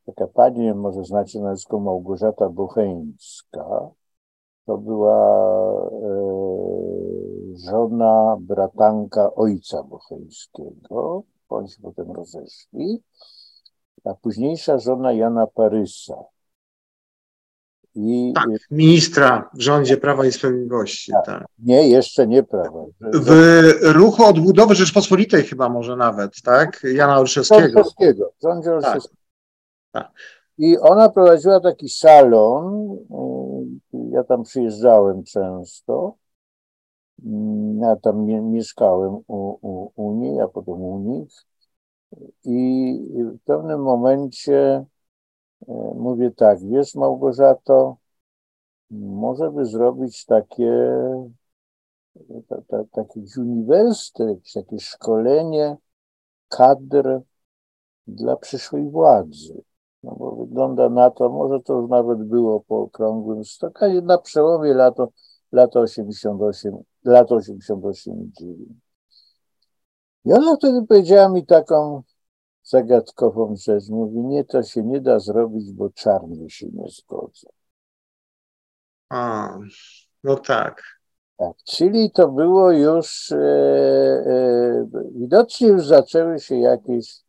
taka 0.05 0.28
pani, 0.28 0.74
może 0.74 1.03
znacie 1.03 1.39
nazwisko 1.39 1.80
Małgorzata 1.80 2.49
Bocheńska, 2.49 3.89
to 4.66 4.78
była 4.78 5.18
e, 5.91 6.12
żona, 7.70 8.38
bratanka 8.39 9.36
ojca 9.36 9.84
Bocheńskiego. 9.84 11.24
Oni 11.49 11.70
się 11.70 11.82
potem 11.82 12.12
rozeszli. 12.12 13.03
A 14.05 14.14
późniejsza 14.14 14.80
żona 14.80 15.14
Jana 15.14 15.47
Parysa. 15.47 16.16
I, 17.95 18.34
tak, 18.36 18.45
ministra 18.72 19.49
w 19.53 19.62
rządzie 19.62 19.97
Prawa 19.97 20.26
i 20.26 20.32
Sprawiedliwości. 20.32 21.12
Tak. 21.12 21.26
tak. 21.26 21.45
Nie, 21.59 21.89
jeszcze 21.89 22.28
nie 22.28 22.43
Prawa. 22.43 22.86
W 23.01 23.32
ruchu 23.82 24.26
odbudowy 24.26 24.76
Rzeczpospolitej 24.76 25.43
chyba 25.43 25.70
może 25.70 25.95
nawet, 25.95 26.41
tak? 26.41 26.84
Jana 26.93 27.18
Olszewskiego. 27.18 27.80
Olszewskiego, 27.80 28.32
rządzie 28.43 28.70
tak. 28.70 28.76
Olszewskiego. 28.76 29.22
Tak. 29.91 30.12
I 30.57 30.78
ona 30.78 31.09
prowadziła 31.09 31.59
taki 31.59 31.89
salon, 31.89 32.91
y, 32.91 33.40
ja 34.12 34.24
tam 34.24 34.43
przyjeżdżałem 34.43 35.24
często, 35.24 36.16
mm, 37.26 37.80
ja 37.80 37.95
tam 37.95 38.26
mieszkałem 38.26 39.14
u, 39.28 39.57
u, 39.62 39.91
u 39.95 40.14
niej, 40.16 40.41
a 40.41 40.47
potem 40.47 40.82
u 40.82 40.99
nich 40.99 41.45
i 42.43 42.99
w 43.14 43.39
pewnym 43.45 43.82
momencie 43.82 44.86
E, 45.68 45.74
mówię 45.95 46.32
tak, 46.32 46.59
wiesz 46.68 46.95
Małgorzato, 46.95 47.97
może 48.91 49.51
by 49.51 49.66
zrobić 49.66 50.26
takie, 50.26 50.72
ta, 52.47 52.62
ta, 52.68 52.84
taki 52.91 53.24
uniwersytet, 53.38 54.39
szkolenie 54.80 55.78
kadr 56.47 57.22
dla 58.07 58.36
przyszłej 58.36 58.89
władzy. 58.89 59.64
No 60.03 60.15
bo 60.19 60.35
wygląda 60.35 60.89
na 60.89 61.09
to, 61.09 61.29
może 61.29 61.59
to 61.59 61.73
już 61.73 61.89
nawet 61.89 62.23
było 62.23 62.59
po 62.59 62.79
okrągłym 62.81 63.45
stokanie, 63.45 64.01
na 64.01 64.17
przełomie 64.17 64.73
lato, 64.73 65.09
lata 65.51 65.79
88, 65.79 66.77
lata 67.03 67.35
88 67.35 68.13
i 68.13 68.31
9. 68.39 68.69
I 70.25 70.33
ona 70.33 70.55
wtedy 70.55 70.85
powiedziała 70.87 71.29
mi 71.29 71.45
taką 71.45 72.03
zagadkową 72.63 73.55
rzecz. 73.55 73.89
Mówi, 73.89 74.17
nie, 74.17 74.43
to 74.43 74.63
się 74.63 74.83
nie 74.83 75.01
da 75.01 75.19
zrobić, 75.19 75.71
bo 75.71 75.89
czarni 75.89 76.51
się 76.51 76.67
nie 76.73 76.89
zgodzą. 76.89 77.49
A, 79.09 79.57
no 80.23 80.35
tak. 80.35 80.83
Tak, 81.37 81.55
czyli 81.65 82.11
to 82.11 82.27
było 82.27 82.71
już, 82.71 83.31
e, 83.31 83.37
e, 83.37 84.87
widocznie 85.15 85.67
już 85.67 85.87
zaczęły 85.87 86.39
się 86.39 86.55
jakieś 86.55 87.23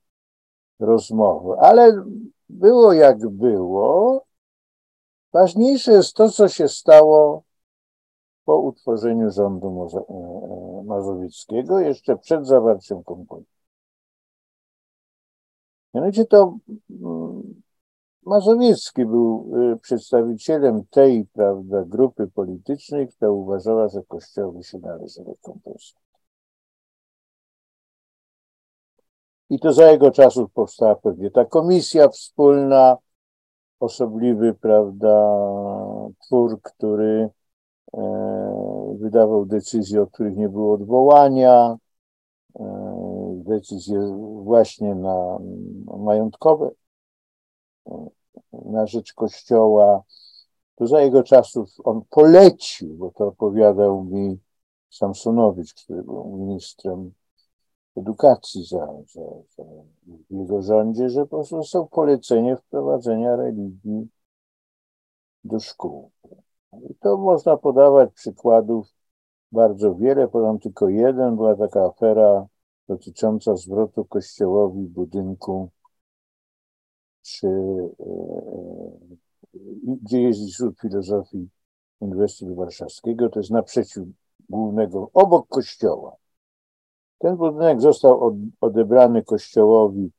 rozmowy, 0.80 1.54
ale 1.60 2.04
było 2.52 2.92
jak 2.92 3.28
było. 3.28 4.24
Ważniejsze 5.32 5.92
jest 5.92 6.14
to, 6.14 6.28
co 6.28 6.48
się 6.48 6.68
stało 6.68 7.42
po 8.44 8.58
utworzeniu 8.58 9.30
rządu 9.30 9.88
e, 9.94 9.98
e, 9.98 10.84
mazowieckiego, 10.84 11.80
jeszcze 11.80 12.16
przed 12.16 12.46
zawarciem 12.46 13.04
kompromisu. 13.04 13.52
Mianowicie 15.94 16.24
to 16.24 16.58
mm, 16.90 17.62
Mazowiecki 18.26 19.06
był 19.06 19.50
y, 19.72 19.78
przedstawicielem 19.78 20.84
tej 20.90 21.26
prawda, 21.26 21.84
grupy 21.84 22.26
politycznej, 22.26 23.08
która 23.08 23.30
uważała, 23.30 23.88
że 23.88 24.02
Kościołowi 24.02 24.64
się 24.64 24.78
należy 24.78 25.24
rekompensata. 25.24 26.01
I 29.52 29.58
to 29.58 29.72
za 29.72 29.90
jego 29.90 30.10
czasów 30.10 30.52
powstała 30.52 30.94
pewnie 30.94 31.30
ta 31.30 31.44
komisja 31.44 32.08
wspólna, 32.08 32.96
osobliwy, 33.80 34.54
prawda, 34.54 35.38
twór, 36.26 36.62
który 36.62 37.30
e, 37.94 38.96
wydawał 39.00 39.46
decyzje, 39.46 40.02
o 40.02 40.06
których 40.06 40.36
nie 40.36 40.48
było 40.48 40.74
odwołania, 40.74 41.76
e, 42.60 42.64
decyzje 43.46 44.00
właśnie 44.42 44.94
na, 44.94 45.38
na 45.86 45.96
majątkowe 45.96 46.70
na 48.52 48.86
rzecz 48.86 49.12
Kościoła. 49.12 50.02
To 50.74 50.86
za 50.86 51.00
jego 51.00 51.22
czasów 51.22 51.70
on 51.84 52.02
polecił, 52.10 52.94
bo 52.94 53.10
to 53.10 53.26
opowiadał 53.26 54.04
mi 54.04 54.38
Samsonowicz, 54.90 55.74
który 55.74 56.02
był 56.02 56.36
ministrem 56.36 57.12
edukacji 57.96 58.64
za, 58.64 58.86
za, 59.12 59.20
za 59.56 59.64
w 60.06 60.34
jego 60.34 60.62
rządzie, 60.62 61.10
że 61.10 61.20
po 61.20 61.36
prostu 61.36 61.56
zostało 61.56 61.86
polecenie 61.86 62.56
wprowadzenia 62.56 63.36
religii 63.36 64.08
do 65.44 65.60
szkół. 65.60 66.10
I 66.90 66.94
to 66.94 67.16
można 67.16 67.56
podawać 67.56 68.12
przykładów 68.12 68.88
bardzo 69.52 69.94
wiele, 69.94 70.28
podam 70.28 70.58
tylko 70.58 70.88
jeden. 70.88 71.36
Była 71.36 71.56
taka 71.56 71.84
afera 71.84 72.46
dotycząca 72.88 73.56
zwrotu 73.56 74.04
kościołowi 74.04 74.88
budynku 74.88 75.70
czy 77.22 77.48
e, 77.48 78.04
e, 79.54 79.96
gdzie 80.02 80.22
jest 80.22 80.40
Instytut 80.40 80.80
Filozofii 80.80 81.48
Uniwersytetu 82.00 82.54
Warszawskiego, 82.54 83.28
to 83.28 83.40
jest 83.40 83.50
naprzeciw 83.50 84.04
głównego, 84.48 85.10
obok 85.12 85.48
kościoła. 85.48 86.16
Ten 87.22 87.36
budynek 87.36 87.80
został 87.80 88.36
odebrany 88.60 89.22
kościołowi, 89.24 90.10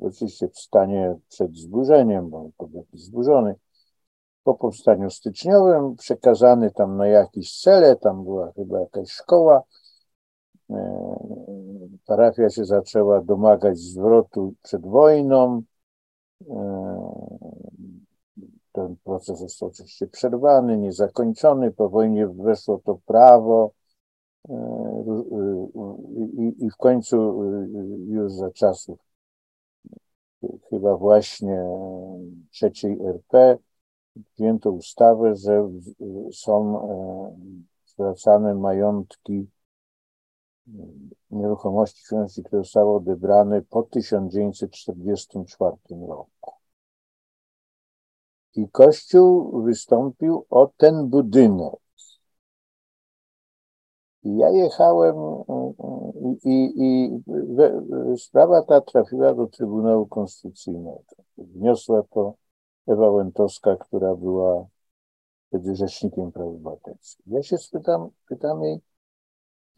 oczywiście 0.00 0.48
w 0.48 0.58
stanie 0.58 1.16
przed 1.28 1.56
zburzeniem, 1.56 2.30
bo 2.30 2.50
był 2.58 2.86
zburzony, 2.92 3.54
po 4.44 4.54
powstaniu 4.54 5.10
styczniowym, 5.10 5.96
przekazany 5.96 6.70
tam 6.70 6.96
na 6.96 7.06
jakiś 7.06 7.60
cele, 7.60 7.96
tam 7.96 8.24
była 8.24 8.52
chyba 8.52 8.80
jakaś 8.80 9.10
szkoła. 9.10 9.62
E, 10.70 11.16
parafia 12.06 12.50
się 12.50 12.64
zaczęła 12.64 13.20
domagać 13.20 13.78
zwrotu 13.78 14.54
przed 14.62 14.86
wojną. 14.86 15.62
Ten 18.72 18.96
proces 19.04 19.38
został 19.38 19.68
oczywiście 19.68 20.06
przerwany, 20.06 20.78
niezakończony. 20.78 21.70
Po 21.70 21.88
wojnie 21.88 22.28
weszło 22.28 22.80
to 22.84 22.98
prawo 23.06 23.72
i, 26.38 26.64
i 26.64 26.70
w 26.70 26.76
końcu 26.76 27.44
już 28.06 28.32
za 28.32 28.50
czasów 28.50 28.98
chyba 30.70 30.96
właśnie 30.96 31.64
trzeciej 32.50 32.98
RP 33.06 33.58
przyjęto 34.34 34.70
ustawę, 34.70 35.36
że 35.36 35.70
są 36.32 36.88
zwracane 37.86 38.54
majątki 38.54 39.46
nieruchomości 41.30 42.02
które 42.44 42.62
zostały 42.62 42.94
odebrane 42.94 43.62
po 43.62 43.82
1944 43.82 45.76
roku. 46.08 46.52
I 48.54 48.68
Kościół 48.68 49.62
wystąpił 49.62 50.46
o 50.50 50.70
ten 50.76 51.08
budynek. 51.08 51.89
Ja 54.24 54.50
jechałem 54.50 55.16
i, 56.44 56.72
i, 56.76 57.14
i 58.14 58.18
sprawa 58.18 58.62
ta 58.62 58.80
trafiła 58.80 59.34
do 59.34 59.46
Trybunału 59.46 60.06
Konstytucyjnego. 60.06 61.02
Wniosła 61.38 62.02
to 62.10 62.34
Ewa 62.86 63.10
Łętowska, 63.10 63.76
która 63.76 64.14
była 64.14 64.66
wtedy 65.48 65.76
rzecznikiem 65.76 66.32
praw 66.32 66.46
obywatelskich. 66.46 67.26
Ja 67.26 67.42
się 67.42 67.58
spytam, 67.58 68.10
pytam 68.28 68.62
jej, 68.62 68.80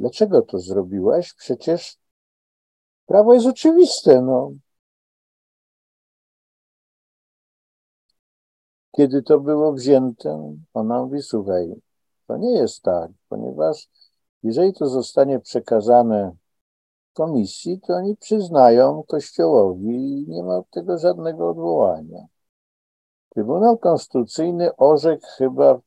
Dlaczego 0.03 0.43
to 0.43 0.59
zrobiłaś? 0.59 1.35
Przecież 1.35 1.97
prawo 3.07 3.35
jest 3.35 3.47
oczywiste. 3.47 4.23
No. 4.23 4.53
Kiedy 8.97 9.23
to 9.23 9.41
było 9.41 9.73
wzięte, 9.73 10.57
ona 10.75 11.03
mówi, 11.03 11.23
słuchaj, 11.23 11.75
to 12.27 12.37
nie 12.37 12.53
jest 12.53 12.83
tak, 12.83 13.11
ponieważ 13.29 13.89
jeżeli 14.43 14.73
to 14.73 14.89
zostanie 14.89 15.41
przekazane 15.41 16.33
komisji, 17.13 17.81
to 17.81 17.95
oni 17.95 18.17
przyznają 18.17 19.03
Kościołowi 19.09 20.23
i 20.23 20.29
nie 20.29 20.43
ma 20.43 20.57
od 20.57 20.71
tego 20.71 20.99
żadnego 20.99 21.51
odwołania. 21.51 22.27
Trybunał 23.29 23.79
Konstytucyjny 23.79 24.77
orzekł 24.77 25.27
chyba 25.39 25.81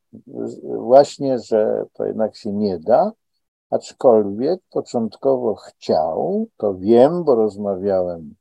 właśnie, 0.78 1.39
że 1.39 1.86
to 1.93 2.06
jednak 2.06 2.36
się 2.36 2.53
nie 2.53 2.80
da, 2.80 3.12
aczkolwiek 3.70 4.62
początkowo 4.72 5.56
chciał, 5.56 6.47
to 6.58 6.76
wiem, 6.76 7.24
bo 7.24 7.36
rozmawiałem 7.36 8.36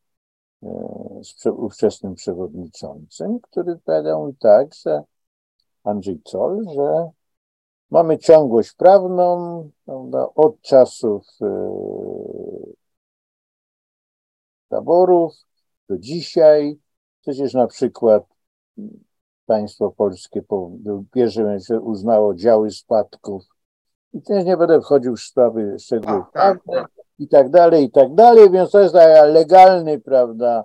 e, 0.63 0.69
z 1.23 1.47
ówczesnym 1.47 2.15
przewodniczącym, 2.15 3.41
który 3.41 3.79
powiedział 3.85 4.27
mi 4.27 4.37
tak, 4.37 4.75
że 4.75 5.03
Andrzej 5.85 6.21
Zoll, 6.29 6.65
że 6.75 7.11
mamy 7.95 8.19
ciągłość 8.19 8.73
prawną 8.73 9.71
prawda, 9.85 10.29
od 10.35 10.61
czasów 10.61 11.27
e, 11.43 11.47
taborów 14.69 15.33
do 15.89 15.99
dzisiaj. 15.99 16.79
Przecież 17.21 17.55
na 17.55 17.67
przykład 17.67 18.25
państwo 19.47 19.91
polskie 19.91 20.43
po 20.43 20.71
pierwsze 21.13 21.81
uznało 21.81 22.35
działy 22.35 22.71
spadków 22.71 23.43
i 24.13 24.23
też 24.23 24.45
nie 24.45 24.57
będę 24.57 24.81
wchodził 24.81 25.17
w 25.17 25.21
sprawy 25.21 25.77
szczegółów 25.79 26.25
tak, 26.33 26.59
tak. 26.73 26.91
i 27.19 27.29
tak 27.29 27.51
dalej, 27.51 27.85
i 27.85 27.91
tak 27.91 28.15
dalej, 28.15 28.51
więc 28.51 28.71
to 28.71 28.81
jest 28.81 28.95
legalny, 29.25 30.01
prawda, 30.01 30.65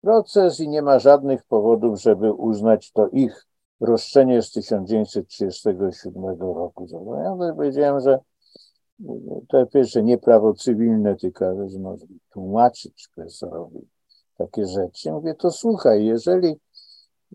proces 0.00 0.60
i 0.60 0.68
nie 0.68 0.82
ma 0.82 0.98
żadnych 0.98 1.44
powodów, 1.44 2.00
żeby 2.00 2.32
uznać 2.32 2.92
to 2.92 3.08
ich 3.08 3.49
roszczenie 3.80 4.42
z 4.42 4.50
1937 4.50 6.24
roku. 6.40 6.86
Ja 7.24 7.54
powiedziałem, 7.54 8.00
że 8.00 8.18
to 9.48 9.66
pierwsze 9.66 10.02
nie 10.02 10.18
prawo 10.18 10.54
cywilne, 10.54 11.16
tylko 11.16 11.54
no, 11.78 11.96
tłumaczyć 12.30 13.08
profesorowi 13.14 13.88
takie 14.38 14.66
rzeczy. 14.66 15.12
Mówię, 15.12 15.34
to 15.34 15.50
słuchaj, 15.50 16.04
jeżeli 16.04 16.56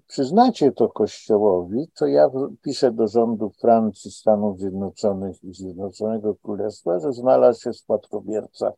przyznacie 0.08 0.72
to 0.72 0.90
Kościołowi, 0.90 1.88
to 1.96 2.08
ja 2.08 2.30
piszę 2.62 2.92
do 2.92 3.08
rządu 3.08 3.52
Francji, 3.62 4.12
Stanów 4.12 4.60
Zjednoczonych 4.60 5.44
i 5.44 5.54
Zjednoczonego 5.54 6.36
Królestwa, 6.36 7.00
że 7.00 7.14
znalazł 7.14 7.62
się 7.62 7.74
spadkobierca 7.74 8.72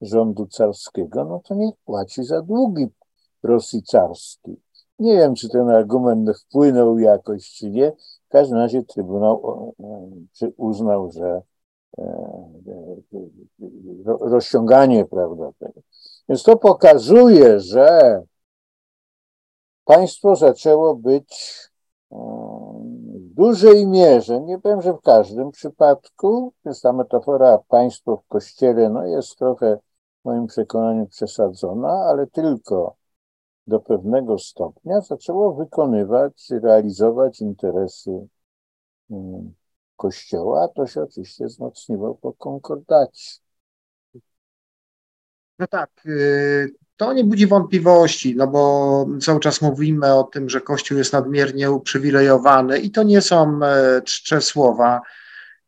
rządu 0.00 0.46
carskiego, 0.46 1.24
no 1.24 1.40
to 1.44 1.54
niech 1.54 1.74
płaci 1.84 2.24
za 2.24 2.42
długi 2.42 2.86
Rosji 3.42 3.82
carskiej. 3.82 4.63
Nie 4.98 5.16
wiem, 5.16 5.34
czy 5.34 5.48
ten 5.48 5.68
argument 5.68 6.30
wpłynął 6.38 6.98
jakoś, 6.98 7.50
czy 7.50 7.70
nie. 7.70 7.92
W 8.28 8.28
każdym 8.28 8.58
razie 8.58 8.82
Trybunał 8.82 9.74
uznał, 10.56 11.10
że 11.12 11.42
rozciąganie, 14.20 15.04
prawda. 15.04 15.50
Więc 16.28 16.42
to 16.42 16.56
pokazuje, 16.56 17.60
że 17.60 18.22
państwo 19.84 20.36
zaczęło 20.36 20.96
być 20.96 21.58
w 22.10 23.34
dużej 23.34 23.86
mierze, 23.86 24.40
nie 24.40 24.58
powiem, 24.58 24.82
że 24.82 24.92
w 24.92 25.00
każdym 25.00 25.50
przypadku, 25.50 26.52
jest 26.64 26.82
ta 26.82 26.92
metafora 26.92 27.58
państwo 27.68 28.16
w 28.16 28.28
kościele, 28.28 28.90
no 28.90 29.06
jest 29.06 29.38
trochę 29.38 29.78
w 30.22 30.24
moim 30.24 30.46
przekonaniu 30.46 31.06
przesadzona, 31.06 31.88
ale 31.88 32.26
tylko 32.26 32.96
do 33.66 33.80
pewnego 33.80 34.38
stopnia 34.38 35.00
zaczęło 35.00 35.54
wykonywać, 35.54 36.50
realizować 36.62 37.40
interesy 37.40 38.26
mm, 39.10 39.54
Kościoła, 39.96 40.64
a 40.64 40.68
to 40.68 40.86
się 40.86 41.02
oczywiście 41.02 41.46
wzmocniło 41.46 42.14
po 42.14 42.32
konkordacie. 42.32 43.38
No 45.58 45.66
tak, 45.66 45.90
y, 46.06 46.74
to 46.96 47.12
nie 47.12 47.24
budzi 47.24 47.46
wątpliwości, 47.46 48.36
no 48.36 48.46
bo 48.46 49.06
cały 49.20 49.40
czas 49.40 49.62
mówimy 49.62 50.14
o 50.14 50.24
tym, 50.24 50.48
że 50.48 50.60
Kościół 50.60 50.98
jest 50.98 51.12
nadmiernie 51.12 51.70
uprzywilejowany 51.70 52.78
i 52.78 52.90
to 52.90 53.02
nie 53.02 53.20
są 53.20 53.60
e, 53.62 54.02
czcze 54.02 54.40
słowa. 54.40 55.00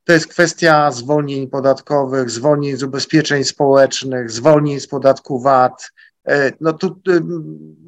To 0.04 0.12
jest 0.12 0.26
kwestia 0.26 0.90
zwolnień 0.90 1.48
podatkowych, 1.48 2.30
zwolnień 2.30 2.76
z 2.76 2.82
ubezpieczeń 2.82 3.44
społecznych, 3.44 4.30
zwolnień 4.30 4.80
z 4.80 4.86
podatku 4.86 5.40
VAT. 5.40 5.92
E, 6.26 6.52
no 6.60 6.72
tu 6.72 7.00
y, 7.08 7.20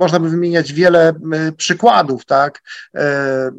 można 0.01 0.21
by 0.21 0.31
wymieniać 0.31 0.73
wiele 0.73 1.15
przykładów, 1.57 2.25
tak? 2.25 2.63
E, 2.95 3.51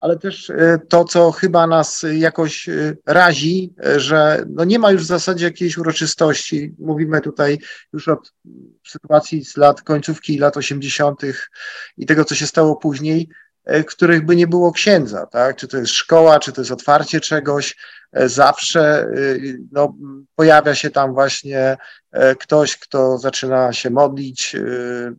ale 0.00 0.18
też 0.18 0.50
e, 0.50 0.78
to, 0.88 1.04
co 1.04 1.32
chyba 1.32 1.66
nas 1.66 2.04
jakoś 2.12 2.68
e, 2.68 2.96
razi, 3.06 3.74
e, 3.84 4.00
że 4.00 4.44
no 4.48 4.64
nie 4.64 4.78
ma 4.78 4.92
już 4.92 5.02
w 5.02 5.06
zasadzie 5.06 5.44
jakiejś 5.44 5.78
uroczystości. 5.78 6.74
Mówimy 6.78 7.20
tutaj 7.20 7.58
już 7.92 8.08
od 8.08 8.32
sytuacji 8.86 9.44
z 9.44 9.56
lat 9.56 9.82
końcówki 9.82 10.38
lat 10.38 10.56
80. 10.56 11.20
i 11.96 12.06
tego, 12.06 12.24
co 12.24 12.34
się 12.34 12.46
stało 12.46 12.76
później, 12.76 13.28
których 13.86 14.24
by 14.24 14.36
nie 14.36 14.46
było 14.46 14.72
księdza, 14.72 15.26
tak? 15.26 15.56
Czy 15.56 15.68
to 15.68 15.76
jest 15.76 15.92
szkoła, 15.92 16.38
czy 16.38 16.52
to 16.52 16.60
jest 16.60 16.70
otwarcie 16.70 17.20
czegoś, 17.20 17.76
zawsze 18.12 19.06
no, 19.72 19.94
pojawia 20.36 20.74
się 20.74 20.90
tam 20.90 21.14
właśnie 21.14 21.76
ktoś, 22.40 22.76
kto 22.76 23.18
zaczyna 23.18 23.72
się 23.72 23.90
modlić, 23.90 24.56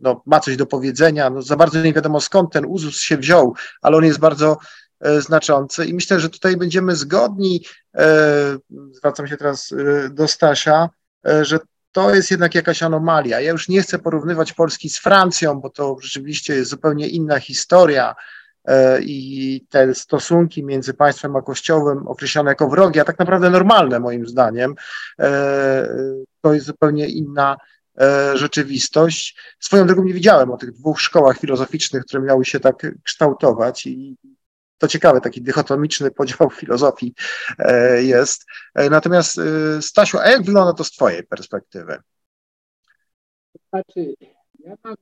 no, 0.02 0.22
ma 0.26 0.40
coś 0.40 0.58
do 0.58 0.66
powiedzenia, 0.66 1.30
no, 1.30 1.42
za 1.42 1.56
bardzo 1.56 1.82
nie 1.82 1.94
wiadomo 1.94 2.22
skąd 2.22 2.52
ten 2.52 2.66
uzus 2.66 3.00
się 3.00 3.18
wziął, 3.18 3.56
ale 3.82 3.98
on 3.98 4.06
jest 4.06 4.20
bardzo 4.20 4.58
znaczący. 5.20 5.86
I 5.86 5.94
myślę, 5.94 6.20
że 6.20 6.30
tutaj 6.30 6.58
będziemy 6.58 6.96
zgodni, 6.96 7.66
zwracam 8.92 9.28
się 9.28 9.38
teraz 9.38 9.74
do 10.10 10.28
Stasia, 10.28 10.90
że 11.42 11.60
to 11.92 12.16
jest 12.16 12.32
jednak 12.32 12.56
jakaś 12.56 12.84
anomalia. 12.84 13.40
Ja 13.40 13.52
już 13.52 13.70
nie 13.70 13.82
chcę 13.82 14.00
porównywać 14.00 14.54
Polski 14.54 14.90
z 14.90 14.98
Francją, 14.98 15.60
bo 15.60 15.70
to 15.70 15.98
rzeczywiście 16.02 16.56
jest 16.56 16.70
zupełnie 16.70 17.08
inna 17.08 17.40
historia, 17.40 18.16
E, 18.16 18.37
i 19.02 19.66
te 19.70 19.96
stosunki 19.96 20.64
między 20.64 20.94
państwem 20.94 21.36
a 21.36 21.42
kościołem 21.42 22.08
określone 22.08 22.52
jako 22.52 22.70
wrogie, 22.70 23.02
a 23.02 23.06
tak 23.06 23.20
naprawdę 23.20 23.50
normalne 23.50 24.00
moim 24.00 24.28
zdaniem, 24.28 24.76
e, 25.20 25.88
to 26.42 26.54
jest 26.54 26.66
zupełnie 26.66 27.08
inna 27.08 27.58
e, 28.02 28.38
rzeczywistość. 28.38 29.38
Swoją 29.60 29.88
drogą 29.88 30.04
nie 30.04 30.14
widziałem 30.14 30.52
o 30.52 30.58
tych 30.58 30.72
dwóch 30.72 31.02
szkołach 31.02 31.38
filozoficznych, 31.38 32.04
które 32.04 32.24
miały 32.24 32.46
się 32.46 32.60
tak 32.60 32.88
kształtować 33.04 33.86
i 33.88 34.18
to 34.78 34.88
ciekawe, 34.88 35.22
taki 35.22 35.42
dychotomiczny 35.42 36.12
podział 36.12 36.50
filozofii 36.60 37.14
jest. 37.98 38.46
Natomiast 38.90 39.40
Stasiu, 39.82 40.18
a 40.18 40.30
jak 40.30 40.44
wygląda 40.44 40.74
to 40.74 40.84
z 40.84 40.92
Twojej 40.92 41.24
perspektywy? 41.24 41.98
Znaczy, 43.70 44.16
ja 44.60 44.76
mam 44.84 44.96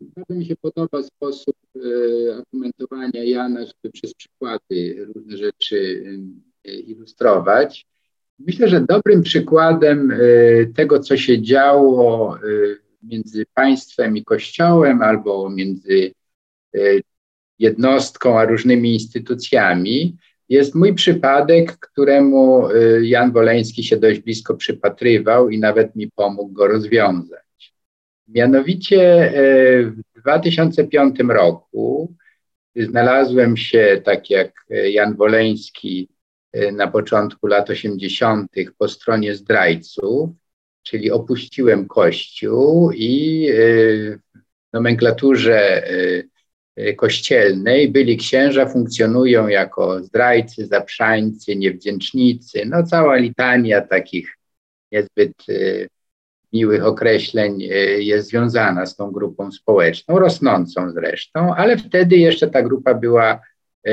bardzo 0.00 0.34
mi 0.34 0.46
się 0.46 0.56
podoba 0.56 1.02
sposób 1.02 1.56
e, 1.76 1.80
argumentowania 2.36 3.24
Jana, 3.24 3.60
żeby 3.60 3.92
przez 3.92 4.14
przykłady 4.14 5.06
różne 5.14 5.36
rzeczy 5.36 6.04
e, 6.64 6.72
ilustrować. 6.72 7.86
Myślę, 8.38 8.68
że 8.68 8.80
dobrym 8.80 9.22
przykładem 9.22 10.10
e, 10.10 10.16
tego, 10.66 11.00
co 11.00 11.16
się 11.16 11.42
działo 11.42 12.38
między 13.02 13.44
państwem 13.54 14.16
i 14.16 14.24
kościołem, 14.24 15.02
albo 15.02 15.50
między 15.50 16.12
jednostką 17.58 18.38
a 18.38 18.44
różnymi 18.44 18.92
instytucjami, 18.92 20.16
jest 20.48 20.74
mój 20.74 20.94
przypadek, 20.94 21.78
któremu 21.78 22.68
Jan 23.02 23.32
Woleński 23.32 23.84
się 23.84 23.96
dość 23.96 24.20
blisko 24.20 24.54
przypatrywał 24.54 25.50
i 25.50 25.58
nawet 25.58 25.96
mi 25.96 26.10
pomógł 26.10 26.52
go 26.52 26.66
rozwiązać. 26.66 27.49
Mianowicie 28.34 29.02
e, 29.02 29.82
w 29.82 30.02
2005 30.16 31.18
roku 31.28 32.14
znalazłem 32.76 33.56
się, 33.56 34.02
tak 34.04 34.30
jak 34.30 34.52
Jan 34.90 35.16
Woleński 35.16 36.08
e, 36.52 36.72
na 36.72 36.86
początku 36.88 37.46
lat 37.46 37.70
80., 37.70 38.52
po 38.78 38.88
stronie 38.88 39.34
zdrajców, 39.34 40.30
czyli 40.82 41.10
opuściłem 41.10 41.88
Kościół 41.88 42.92
i 42.92 43.46
e, 43.48 43.54
w 44.68 44.72
nomenklaturze 44.72 45.82
kościelnej 46.96 47.88
byli 47.88 48.16
księża, 48.16 48.66
funkcjonują 48.66 49.48
jako 49.48 50.02
zdrajcy, 50.02 50.66
zaprzańcy, 50.66 51.56
niewdzięcznicy, 51.56 52.62
no 52.66 52.82
cała 52.82 53.16
litania 53.16 53.80
takich 53.80 54.36
niezbyt 54.92 55.32
miłych 56.52 56.84
określeń 56.84 57.62
e, 57.62 57.66
jest 58.02 58.28
związana 58.28 58.86
z 58.86 58.96
tą 58.96 59.10
grupą 59.10 59.52
społeczną, 59.52 60.18
rosnącą 60.18 60.90
zresztą, 60.90 61.54
ale 61.54 61.76
wtedy 61.76 62.16
jeszcze 62.16 62.50
ta 62.50 62.62
grupa 62.62 62.94
była 62.94 63.40
e, 63.84 63.92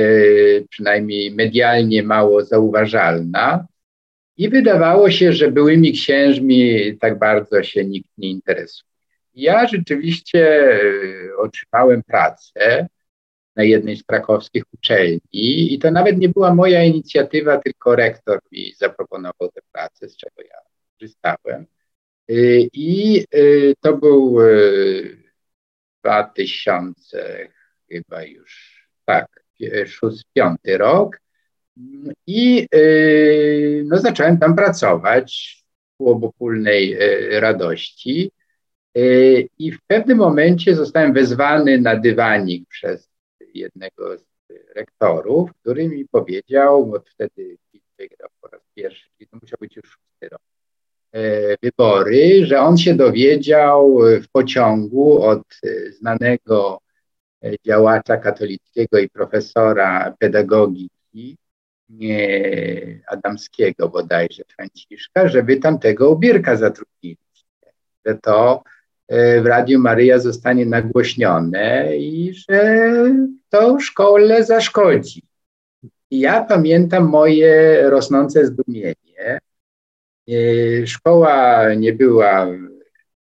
przynajmniej 0.70 1.32
medialnie 1.32 2.04
mało 2.04 2.46
zauważalna 2.46 3.68
i 4.38 4.50
wydawało 4.50 5.12
się, 5.12 5.34
że 5.34 5.52
byłymi 5.52 5.94
księżmi 5.94 6.98
tak 6.98 7.20
bardzo 7.20 7.64
się 7.64 7.86
nikt 7.86 8.10
nie 8.18 8.30
interesuje. 8.30 8.88
Ja 9.34 9.68
rzeczywiście 9.68 10.72
e, 10.72 11.38
otrzymałem 11.38 12.04
pracę 12.04 12.88
na 13.56 13.64
jednej 13.64 13.98
z 13.98 14.04
krakowskich 14.04 14.64
uczelni 14.74 15.74
i 15.74 15.80
to 15.80 15.92
nawet 15.92 16.18
nie 16.18 16.30
była 16.30 16.56
moja 16.56 16.84
inicjatywa, 16.84 17.58
tylko 17.58 17.96
rektor 17.96 18.40
mi 18.52 18.74
zaproponował 18.78 19.52
tę 19.54 19.62
pracę, 19.72 20.10
z 20.10 20.18
czego 20.18 20.42
ja 20.42 20.58
korzystałem. 20.94 21.66
Y, 22.30 22.70
I 22.74 23.26
y, 23.36 23.76
to 23.82 23.98
był 23.98 24.38
2000 26.04 27.44
y, 27.44 27.52
chyba 27.90 28.24
już, 28.24 28.82
tak, 29.06 29.44
szósty, 29.86 30.24
piąty 30.34 30.78
rok. 30.78 31.22
I 32.28 32.68
no, 33.86 33.98
zacząłem 33.98 34.38
tam 34.38 34.56
pracować 34.56 35.58
w 36.00 36.08
obopólnej 36.08 36.98
radości. 37.40 38.32
I 39.60 39.72
w 39.72 39.82
pewnym 39.88 40.18
momencie 40.18 40.76
zostałem 40.76 41.14
wezwany 41.14 41.82
na 41.82 41.96
dywanik 41.96 42.70
przez 42.70 43.10
jednego 43.54 44.18
z 44.18 44.26
rektorów, 44.76 45.54
który 45.62 45.90
mi 45.90 46.08
powiedział, 46.08 46.88
bo 46.88 47.00
wtedy 47.00 47.58
wygrał 47.98 48.30
po 48.42 48.48
raz 48.48 48.62
pierwszy, 48.76 49.10
to 49.32 49.38
musiał 49.42 49.58
być 49.62 49.76
już 49.76 49.86
szósty 49.86 50.30
rok 50.30 50.47
wybory, 51.64 52.46
że 52.46 52.60
on 52.60 52.78
się 52.78 52.94
dowiedział 52.96 54.00
w 54.22 54.28
pociągu 54.32 55.22
od 55.22 55.42
e, 55.42 55.92
znanego 55.92 56.80
e, 57.44 57.52
działacza 57.66 58.18
katolickiego 58.18 59.00
i 59.00 59.10
profesora 59.10 60.14
pedagogiki 60.20 61.38
Adamskiego 63.08 63.90
bodajże 63.90 64.44
Franciszka, 64.56 65.28
żeby 65.28 65.58
tamtego 65.58 66.10
ubierka 66.10 66.56
zatrudnili. 66.56 67.18
Że 68.06 68.16
to 68.16 68.64
w 69.42 69.46
Radiu 69.46 69.80
Maryja 69.80 70.20
zostanie 70.20 70.66
nagłośnione 70.66 71.98
i 71.98 72.34
że 72.34 72.90
to 73.50 73.80
szkole 73.80 74.44
zaszkodzi. 74.44 75.22
I 76.12 76.20
ja 76.20 76.44
pamiętam 76.44 77.04
moje 77.04 77.82
rosnące 77.90 78.46
zdumienie, 78.46 78.96
E, 79.18 79.40
szkoła 80.86 81.74
nie 81.74 81.94
była 81.94 82.48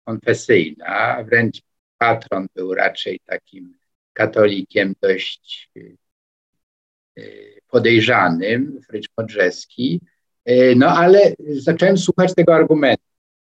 konfesyjna, 0.04 1.24
wręcz 1.24 1.62
patron 1.98 2.46
był 2.54 2.74
raczej 2.74 3.20
takim 3.26 3.74
katolikiem 4.12 4.94
dość 5.00 5.70
e, 5.76 7.22
podejrzanym, 7.68 8.80
Frycz 8.86 9.08
Modrzewski, 9.18 10.00
e, 10.44 10.74
no 10.74 10.88
ale 10.88 11.34
zacząłem 11.48 11.98
słuchać 11.98 12.34
tego 12.34 12.54
argumentu. 12.54 13.04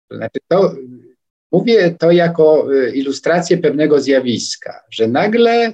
To 0.09 0.17
znaczy 0.17 0.39
to 0.49 0.75
Mówię 1.53 1.91
to 1.91 2.11
jako 2.11 2.75
y, 2.75 2.91
ilustrację 2.91 3.59
pewnego 3.59 4.01
zjawiska, 4.01 4.81
że 4.91 5.09
nagle 5.09 5.73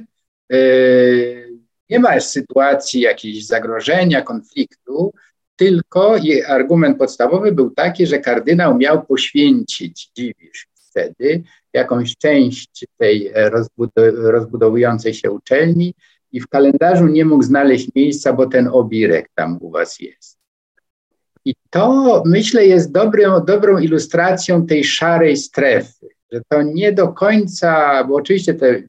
nie 1.90 1.98
ma 1.98 2.20
sytuacji 2.20 3.00
jakiejś 3.00 3.46
zagrożenia, 3.46 4.22
konfliktu, 4.22 5.12
tylko 5.58 6.16
argument 6.46 6.98
podstawowy 6.98 7.52
był 7.52 7.70
taki, 7.70 8.06
że 8.06 8.18
kardynał 8.18 8.76
miał 8.76 9.06
poświęcić, 9.06 10.10
dziwisz 10.16 10.68
wtedy, 10.74 11.42
jakąś 11.72 12.16
część 12.16 12.86
tej 12.96 13.32
rozbudowującej 14.14 15.14
się 15.14 15.30
uczelni 15.30 15.94
i 16.32 16.40
w 16.40 16.48
kalendarzu 16.48 17.06
nie 17.06 17.24
mógł 17.24 17.42
znaleźć 17.42 17.88
miejsca, 17.94 18.32
bo 18.32 18.46
ten 18.46 18.68
obirek 18.72 19.30
tam 19.34 19.58
u 19.60 19.70
was 19.70 20.00
jest. 20.00 20.38
I 21.44 21.54
to 21.70 22.22
myślę 22.26 22.66
jest 22.66 22.92
dobrą, 22.92 23.44
dobrą 23.44 23.78
ilustracją 23.78 24.66
tej 24.66 24.84
szarej 24.84 25.36
strefy, 25.36 26.08
że 26.32 26.40
to 26.48 26.62
nie 26.62 26.92
do 26.92 27.08
końca, 27.08 28.04
bo 28.04 28.14
oczywiście 28.14 28.54
te 28.54 28.82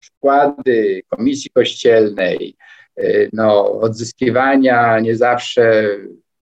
przykłady 0.00 1.02
komisji 1.08 1.50
kościelnej, 1.50 2.56
no, 3.32 3.72
odzyskiwania 3.80 5.00
nie 5.00 5.16
zawsze 5.16 5.96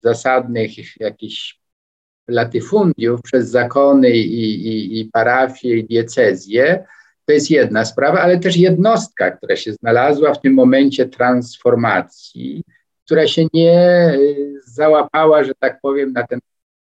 zasadnych 0.03 1.01
jakichś 1.01 1.61
latyfundiów 2.29 3.23
przez 3.23 3.51
zakony 3.51 4.11
i, 4.11 4.67
i, 4.67 5.01
i 5.01 5.05
parafie 5.05 5.77
i 5.77 5.85
diecezje, 5.85 6.85
to 7.27 7.33
jest 7.33 7.51
jedna 7.51 7.85
sprawa, 7.85 8.21
ale 8.21 8.39
też 8.39 8.57
jednostka, 8.57 9.31
która 9.31 9.57
się 9.57 9.73
znalazła 9.73 10.35
w 10.35 10.41
tym 10.41 10.55
momencie 10.55 11.09
transformacji, 11.09 12.65
która 13.05 13.27
się 13.27 13.47
nie 13.53 14.13
y, 14.15 14.61
załapała, 14.65 15.45
że 15.45 15.53
tak 15.55 15.81
powiem, 15.81 16.13
na 16.13 16.27
ten 16.27 16.41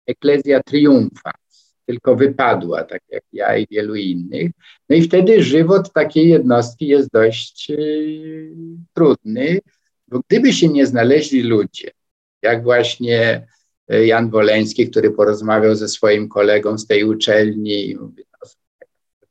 eklezja 0.07 0.63
triumfa, 0.63 1.31
tylko 1.85 2.15
wypadła, 2.15 2.83
tak 2.83 3.01
jak 3.09 3.23
ja 3.33 3.57
i 3.57 3.67
wielu 3.71 3.95
innych. 3.95 4.51
No 4.89 4.95
i 4.95 5.01
wtedy 5.01 5.43
żywot 5.43 5.93
takiej 5.93 6.29
jednostki 6.29 6.87
jest 6.87 7.09
dość 7.11 7.69
y, 7.69 8.55
trudny, 8.93 9.59
bo 10.07 10.21
gdyby 10.29 10.53
się 10.53 10.67
nie 10.67 10.85
znaleźli 10.85 11.43
ludzie, 11.43 11.91
jak 12.41 12.63
właśnie 12.63 13.47
y, 13.93 14.05
Jan 14.05 14.29
Woleński, 14.29 14.89
który 14.89 15.11
porozmawiał 15.11 15.75
ze 15.75 15.87
swoim 15.87 16.29
kolegą 16.29 16.77
z 16.77 16.87
tej 16.87 17.03
uczelni 17.03 17.89
i 17.89 17.95
mówi, 17.95 18.23
no, 18.31 18.49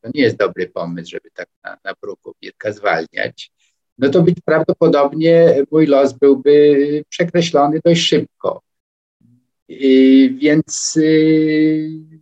to 0.00 0.11
nie 0.14 0.22
jest 0.22 0.36
dobry 0.36 0.68
pomysł, 0.68 1.11
żeby 1.11 1.30
tak 1.34 1.48
na, 1.64 1.78
na 1.84 1.94
bruku 2.03 2.34
Birka 2.42 2.72
zwalniać, 2.72 3.53
no 3.98 4.09
to 4.09 4.22
być 4.22 4.36
prawdopodobnie 4.44 5.64
mój 5.70 5.86
los 5.86 6.12
byłby 6.12 7.05
przekreślony 7.09 7.80
dość 7.84 8.03
szybko. 8.03 8.62
Więc 10.38 10.96
y, 10.96 12.21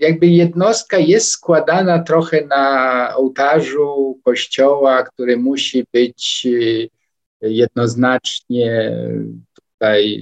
jakby 0.00 0.26
jednostka 0.26 0.98
jest 0.98 1.30
składana 1.30 2.02
trochę 2.02 2.46
na 2.46 3.16
ołtarzu 3.16 4.20
kościoła, 4.24 5.02
który 5.02 5.36
musi 5.36 5.84
być 5.92 6.46
y, 6.46 6.90
jednoznacznie 7.40 8.96
tutaj 9.54 10.20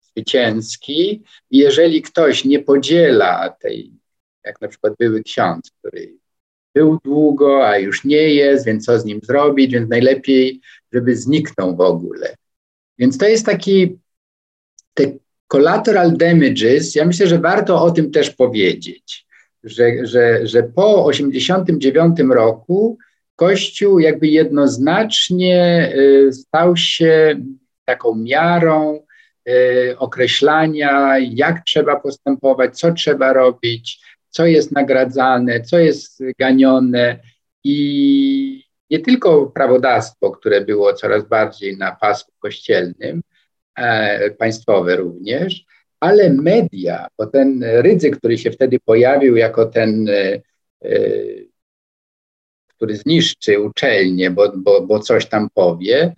zwycięski. 0.00 1.22
Jeżeli 1.50 2.02
ktoś 2.02 2.44
nie 2.44 2.58
podziela 2.58 3.50
tej, 3.60 3.92
jak 4.44 4.60
na 4.60 4.68
przykład 4.68 4.94
były 4.98 5.22
ksiądz, 5.22 5.70
który 5.70 6.14
był 6.74 6.98
długo, 7.04 7.68
a 7.68 7.78
już 7.78 8.04
nie 8.04 8.34
jest, 8.34 8.66
więc 8.66 8.84
co 8.84 8.98
z 8.98 9.04
nim 9.04 9.20
zrobić, 9.22 9.72
więc 9.72 9.90
najlepiej, 9.90 10.60
żeby 10.92 11.16
zniknął 11.16 11.76
w 11.76 11.80
ogóle. 11.80 12.34
Więc 12.98 13.18
to 13.18 13.26
jest 13.26 13.46
taki, 13.46 13.98
te 14.94 15.12
collateral 15.54 16.16
damages, 16.16 16.94
ja 16.94 17.04
myślę, 17.04 17.26
że 17.26 17.38
warto 17.38 17.82
o 17.82 17.90
tym 17.90 18.10
też 18.10 18.30
powiedzieć, 18.30 19.26
że, 19.64 20.06
że, 20.06 20.46
że 20.46 20.62
po 20.62 21.04
89 21.04 22.18
roku 22.30 22.98
Kościół 23.36 23.98
jakby 23.98 24.26
jednoznacznie 24.26 25.92
y, 25.96 26.32
stał 26.32 26.76
się 26.76 27.36
taką 27.84 28.14
miarą 28.14 29.00
y, 29.48 29.98
określania, 29.98 31.18
jak 31.18 31.64
trzeba 31.64 32.00
postępować, 32.00 32.78
co 32.78 32.92
trzeba 32.92 33.32
robić, 33.32 34.00
co 34.30 34.46
jest 34.46 34.72
nagradzane, 34.72 35.60
co 35.60 35.78
jest 35.78 36.22
ganione 36.38 37.18
i 37.64 38.64
nie 38.90 38.98
tylko 38.98 39.46
prawodawstwo, 39.46 40.30
które 40.30 40.60
było 40.60 40.92
coraz 40.92 41.28
bardziej 41.28 41.76
na 41.76 41.96
pasku 41.96 42.32
kościelnym, 42.38 43.22
państwowe 44.38 44.96
również, 44.96 45.64
ale 46.00 46.32
media, 46.32 47.08
bo 47.18 47.26
ten 47.26 47.64
ryzyk, 47.64 48.16
który 48.18 48.38
się 48.38 48.50
wtedy 48.50 48.78
pojawił 48.84 49.36
jako 49.36 49.66
ten, 49.66 50.08
e, 50.08 50.42
e, 50.84 51.00
który 52.68 52.96
zniszczy 52.96 53.60
uczelnię, 53.60 54.30
bo, 54.30 54.52
bo, 54.56 54.86
bo 54.86 54.98
coś 54.98 55.26
tam 55.26 55.48
powie, 55.54 56.14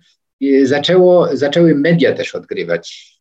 zaczęło, 0.63 1.37
zaczęły 1.37 1.75
media 1.75 2.13
też 2.13 2.35
odgrywać 2.35 3.17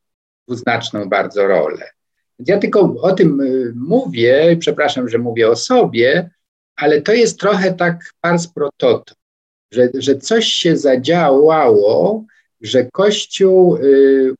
dwuznaczną 0.47 1.09
bardzo 1.09 1.47
rolę. 1.47 1.91
Ja 2.39 2.59
tylko 2.59 2.95
o 3.03 3.13
tym 3.13 3.43
mówię, 3.75 4.57
przepraszam, 4.61 5.09
że 5.09 5.19
mówię 5.19 5.49
o 5.49 5.57
sobie, 5.57 6.31
ale 6.77 7.03
to 7.03 7.13
jest 7.13 7.41
trochę 7.41 7.75
tak 7.75 8.05
pars 8.21 8.49
pro 8.49 8.71
toto, 8.77 9.15
że, 9.73 9.89
że 9.95 10.17
coś 10.17 10.47
się 10.47 10.77
zadziałało, 10.77 12.25
że 12.61 12.89
Kościół 12.93 13.77
y, 13.77 14.35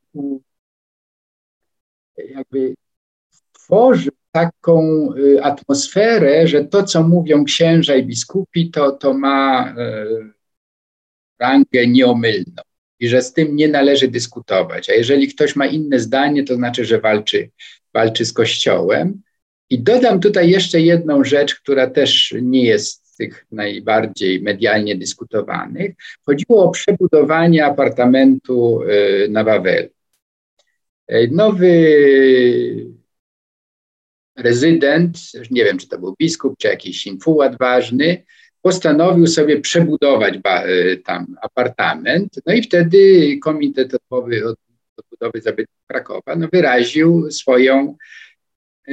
jakby 2.17 2.75
tworzy 3.53 4.09
taką 4.31 5.09
y, 5.17 5.43
atmosferę, 5.43 6.47
że 6.47 6.65
to, 6.65 6.83
co 6.83 7.03
mówią 7.03 7.43
księża 7.43 7.95
i 7.95 8.05
biskupi, 8.05 8.71
to, 8.71 8.91
to 8.91 9.13
ma 9.13 9.75
rangę 11.39 11.87
nieomylną 11.87 12.61
i 12.99 13.07
że 13.07 13.21
z 13.21 13.33
tym 13.33 13.55
nie 13.55 13.67
należy 13.67 14.07
dyskutować. 14.07 14.89
A 14.89 14.93
jeżeli 14.93 15.27
ktoś 15.27 15.55
ma 15.55 15.65
inne 15.65 15.99
zdanie, 15.99 16.43
to 16.43 16.55
znaczy, 16.55 16.85
że 16.85 17.01
walczy 17.01 17.49
walczy 17.93 18.25
z 18.25 18.33
Kościołem. 18.33 19.21
I 19.69 19.79
dodam 19.79 20.19
tutaj 20.19 20.49
jeszcze 20.49 20.81
jedną 20.81 21.23
rzecz, 21.23 21.55
która 21.55 21.89
też 21.89 22.35
nie 22.41 22.63
jest 22.63 23.06
tych 23.17 23.45
najbardziej 23.51 24.41
medialnie 24.41 24.95
dyskutowanych. 24.95 25.95
Chodziło 26.25 26.63
o 26.63 26.71
przebudowanie 26.71 27.65
apartamentu 27.65 28.83
y, 28.83 29.27
na 29.29 29.43
Wawelu. 29.43 29.89
Y, 31.11 31.29
nowy 31.31 31.71
rezydent, 34.35 35.17
nie 35.51 35.65
wiem 35.65 35.77
czy 35.77 35.87
to 35.87 35.99
był 35.99 36.15
biskup, 36.19 36.57
czy 36.57 36.67
jakiś 36.67 37.07
infułat 37.07 37.57
ważny, 37.57 38.23
postanowił 38.61 39.27
sobie 39.27 39.61
przebudować 39.61 40.33
y, 40.35 41.01
tam 41.05 41.35
apartament. 41.41 42.33
No 42.45 42.53
i 42.53 42.61
wtedy 42.61 43.37
komitet 43.37 43.93
od 43.93 44.01
odbudowy 44.97 45.41
zabytków 45.41 45.77
Krakowa, 45.87 46.35
no 46.35 46.47
wyraził 46.53 47.31
swoją 47.31 47.97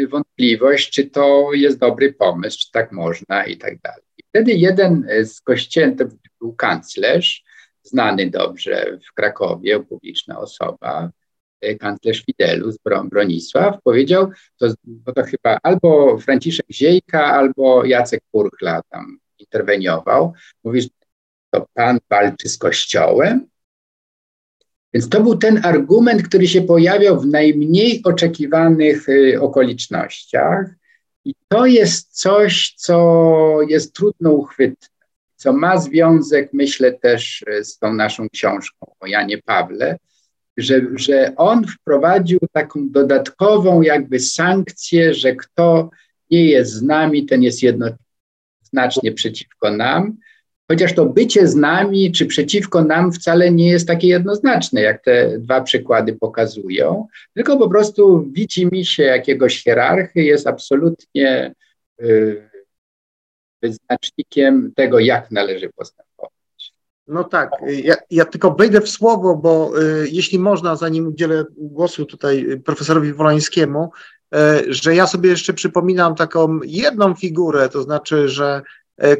wątpliwość, 0.09 0.91
czy 0.91 1.11
to 1.11 1.53
jest 1.53 1.79
dobry 1.79 2.13
pomysł, 2.13 2.59
czy 2.59 2.71
tak 2.73 2.93
można 2.93 3.45
i 3.45 3.57
tak 3.57 3.81
dalej. 3.81 4.04
Wtedy 4.35 4.53
jeden 4.53 5.07
z 5.25 5.41
kościelnych, 5.41 5.99
to 5.99 6.05
był 6.41 6.53
kanclerz, 6.53 7.45
znany 7.83 8.31
dobrze 8.31 8.99
w 9.09 9.13
Krakowie, 9.13 9.81
publiczna 9.81 10.39
osoba, 10.39 11.11
y, 11.65 11.77
kanclerz 11.79 12.25
Fidelus 12.25 12.77
Bronisław, 13.05 13.83
powiedział, 13.83 14.31
to, 14.57 14.67
bo 14.85 15.13
to 15.13 15.23
chyba 15.23 15.59
albo 15.63 16.19
Franciszek 16.19 16.67
Ziejka, 16.71 17.27
albo 17.27 17.85
Jacek 17.85 18.23
Purchla 18.33 18.83
tam 18.91 19.19
interweniował, 19.39 20.33
mówisz, 20.65 20.87
to 21.51 21.67
pan 21.75 21.99
walczy 22.11 22.49
z 22.49 22.59
Kościołem? 22.59 23.47
Więc 24.95 25.09
to 25.09 25.21
był 25.23 25.37
ten 25.37 25.61
argument, 25.65 26.23
który 26.23 26.49
się 26.49 26.63
pojawiał 26.63 27.21
w 27.21 27.27
najmniej 27.27 28.03
oczekiwanych 28.05 29.09
y, 29.09 29.41
okolicznościach. 29.41 30.84
I 31.25 31.35
to 31.49 31.67
jest 31.67 32.21
coś, 32.21 32.75
co 32.77 33.59
jest 33.69 33.93
trudno 33.93 34.31
uchwytne, 34.31 34.89
co 35.37 35.53
ma 35.53 35.79
związek, 35.79 36.51
myślę, 36.53 36.93
też 36.93 37.43
y, 37.43 37.65
z 37.65 37.79
tą 37.79 37.95
naszą 37.95 38.29
książką 38.29 38.95
o 39.01 39.07
Janie 39.07 39.39
Pawle, 39.39 39.99
że, 40.57 40.81
że 40.95 41.33
on 41.37 41.67
wprowadził 41.67 42.39
taką 42.53 42.91
dodatkową 42.91 43.83
jakby 43.83 44.21
sankcję, 44.21 45.15
że 45.15 45.37
kto 45.37 45.91
nie 46.31 46.45
jest 46.45 46.73
z 46.73 46.83
nami, 46.83 47.27
ten 47.27 47.43
jest 47.43 47.63
jednoznacznie 47.63 49.13
przeciwko 49.13 49.71
nam. 49.71 50.17
Chociaż 50.69 50.95
to 50.95 51.07
bycie 51.07 51.49
z 51.49 51.55
nami 51.55 52.13
czy 52.13 52.27
przeciwko 52.27 52.85
nam 52.85 53.13
wcale 53.13 53.51
nie 53.51 53.69
jest 53.69 53.89
takie 53.89 54.09
jednoznaczne, 54.09 54.81
jak 54.81 55.05
te 55.05 55.39
dwa 55.39 55.61
przykłady 55.61 56.13
pokazują, 56.13 57.07
tylko 57.35 57.57
po 57.57 57.69
prostu 57.69 58.29
widzi 58.33 58.67
mi 58.67 58.85
się 58.85 59.03
jakiegoś 59.03 59.63
hierarchy, 59.63 60.23
jest 60.23 60.47
absolutnie 60.47 61.55
y, 62.03 62.49
wyznacznikiem 63.63 64.73
tego, 64.77 64.99
jak 64.99 65.31
należy 65.31 65.71
postępować. 65.77 66.33
No 67.07 67.25
tak, 67.25 67.51
ja, 67.85 67.95
ja, 68.11 68.25
tylko 68.25 68.51
wejdę 68.51 68.81
w 68.81 68.89
słowo, 68.89 69.37
bo 69.37 69.83
y, 69.83 70.09
jeśli 70.13 70.39
można, 70.39 70.77
zanim 70.77 71.07
udzielę 71.07 71.45
głosu 71.57 72.07
tutaj 72.07 72.61
profesorowi 72.65 73.13
Wolańskiemu, 73.13 73.91
że 74.69 74.95
ja 74.95 75.07
sobie 75.07 75.31
jeszcze 75.31 75.53
przypominam 75.53 76.15
taką 76.15 76.61
jedną 76.65 77.15
figurę, 77.15 77.69
to 77.69 77.83
znaczy, 77.83 78.29
że 78.29 78.63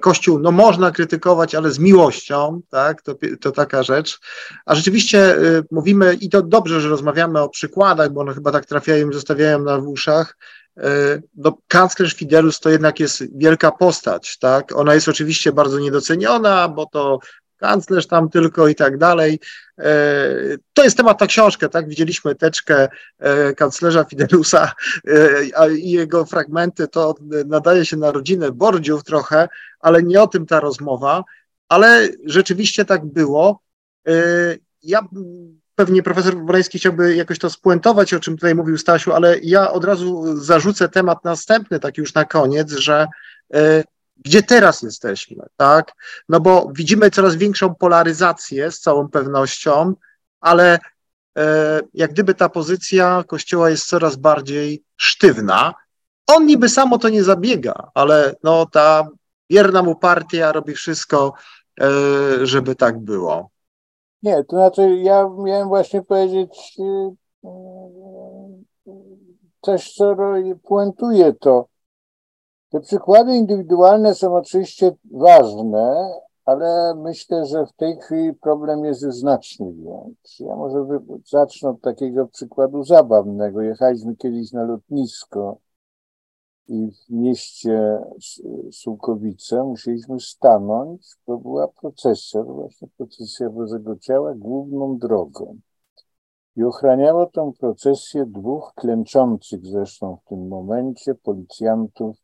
Kościół, 0.01 0.39
no 0.39 0.53
można 0.53 0.91
krytykować, 0.91 1.55
ale 1.55 1.71
z 1.71 1.79
miłością, 1.79 2.61
tak, 2.71 3.03
to, 3.03 3.15
to 3.41 3.53
taka 3.53 3.83
rzecz. 3.83 4.21
A 4.67 4.75
rzeczywiście 4.75 5.37
y, 5.39 5.65
mówimy, 5.71 6.15
i 6.21 6.29
to 6.29 6.43
dobrze, 6.43 6.81
że 6.81 6.89
rozmawiamy 6.89 7.41
o 7.41 7.49
przykładach, 7.49 8.13
bo 8.13 8.21
one 8.21 8.35
chyba 8.35 8.53
tak 8.53 8.67
trafiają 8.67 9.11
i 9.11 9.15
zostawiają 9.15 9.59
na 9.59 9.77
uszach. 9.77 10.37
Y, 10.79 10.83
no, 11.37 11.59
kanclerz 11.69 12.15
Fidelus 12.15 12.61
to 12.61 12.71
jednak 12.71 13.01
jest 13.01 13.39
wielka 13.39 13.71
postać, 13.71 14.39
tak. 14.39 14.77
Ona 14.77 14.95
jest 14.95 15.09
oczywiście 15.09 15.53
bardzo 15.53 15.79
niedoceniona, 15.79 16.69
bo 16.69 16.87
to 16.87 17.19
kanclerz 17.65 18.07
tam 18.07 18.29
tylko 18.29 18.69
i 18.69 18.75
tak 18.75 18.99
dalej. 18.99 19.41
E, 19.79 19.85
to 20.73 20.85
jest 20.85 20.97
temat 20.97 21.21
na 21.21 21.27
książkę, 21.27 21.69
tak? 21.69 21.89
Widzieliśmy 21.89 22.35
teczkę 22.35 22.89
e, 23.19 23.53
kanclerza 23.55 24.05
Fidelusa 24.05 24.73
e, 25.07 25.75
i 25.75 25.91
jego 25.91 26.25
fragmenty, 26.25 26.89
to 26.89 27.15
nadaje 27.47 27.87
się 27.87 27.97
na 27.97 28.13
rodzinę 28.13 28.53
Bordziów 28.53 29.05
trochę, 29.05 29.49
ale 29.81 30.03
nie 30.03 30.23
o 30.23 30.27
tym 30.27 30.47
ta 30.47 30.61
rozmowa, 30.61 31.25
ale 31.69 32.09
rzeczywiście 32.25 32.85
tak 32.85 33.07
było. 33.07 33.61
Ja 34.83 35.01
pewnie 35.75 36.03
profesor 36.03 36.37
Woleński 36.47 36.79
chciałby 36.79 37.17
jakoś 37.17 37.39
to 37.39 37.51
spuentować, 37.51 38.15
o 38.15 38.21
czym 38.21 38.37
tutaj 38.37 38.55
mówił 38.55 38.79
Stasiu, 38.79 39.13
ale 39.13 39.39
ja 39.43 39.71
od 39.71 39.85
razu 39.85 40.37
zarzucę 40.37 40.89
temat 40.89 41.25
następny, 41.25 41.81
tak 41.81 41.99
już 41.99 42.15
na 42.15 42.25
koniec, 42.25 42.73
że 42.73 43.07
gdzie 44.17 44.43
teraz 44.43 44.83
jesteśmy, 44.83 45.47
tak? 45.57 45.93
No 46.29 46.41
bo 46.41 46.69
widzimy 46.75 47.11
coraz 47.11 47.37
większą 47.37 47.75
polaryzację 47.75 48.71
z 48.71 48.81
całą 48.81 49.09
pewnością, 49.09 49.95
ale 50.41 50.79
e, 51.39 51.81
jak 51.95 52.13
gdyby 52.13 52.35
ta 52.35 52.49
pozycja 52.49 53.25
Kościoła 53.27 53.71
jest 53.71 53.87
coraz 53.87 54.17
bardziej 54.17 54.83
sztywna. 54.97 55.75
On 56.27 56.47
niby 56.47 56.69
samo 56.69 56.99
to 56.99 57.09
nie 57.09 57.25
zabiega, 57.25 57.91
ale 57.95 58.35
no 58.43 58.67
ta 58.67 59.09
wierna 59.51 59.83
mu 59.83 59.97
partia 59.97 60.53
robi 60.53 60.75
wszystko, 60.75 61.33
e, 61.81 61.87
żeby 62.47 62.75
tak 62.75 62.99
było. 62.99 63.51
Nie, 64.23 64.45
to 64.45 64.57
znaczy 64.57 64.97
ja 64.97 65.29
miałem 65.39 65.69
właśnie 65.69 66.03
powiedzieć 66.03 66.77
e, 66.79 67.15
coś, 69.61 69.93
co 69.93 70.17
puentuje 70.63 71.33
to 71.33 71.74
te 72.75 72.81
przykłady 72.81 73.37
indywidualne 73.37 74.15
są 74.15 74.35
oczywiście 74.35 74.93
ważne, 75.11 76.11
ale 76.45 76.95
myślę, 76.95 77.47
że 77.47 77.67
w 77.67 77.73
tej 77.73 77.97
chwili 77.97 78.35
problem 78.35 78.85
jest 78.85 79.01
znacznie 79.01 79.73
większy. 79.73 80.45
Ja 80.45 80.57
może 80.57 80.87
zacznę 81.31 81.71
od 81.71 81.81
takiego 81.81 82.27
przykładu 82.27 82.85
zabawnego. 82.85 83.61
Jechaliśmy 83.61 84.17
kiedyś 84.17 84.53
na 84.53 84.65
lotnisko 84.65 85.59
i 86.69 86.91
w 86.91 87.11
mieście 87.11 87.99
Sułkowice 88.73 89.65
musieliśmy 89.65 90.21
stanąć, 90.21 91.09
bo 91.27 91.39
była 91.39 91.69
procesja, 91.69 92.43
właśnie 92.43 92.89
procesja 92.97 93.51
Bożego 93.51 93.97
Ciała 93.97 94.35
główną 94.35 94.99
drogą. 94.99 95.57
I 96.57 96.63
ochraniało 96.63 97.27
tą 97.27 97.53
procesję 97.53 98.27
dwóch 98.27 98.73
klęczących 98.77 99.67
zresztą 99.67 100.17
w 100.17 100.29
tym 100.29 100.49
momencie 100.49 101.15
policjantów 101.15 102.24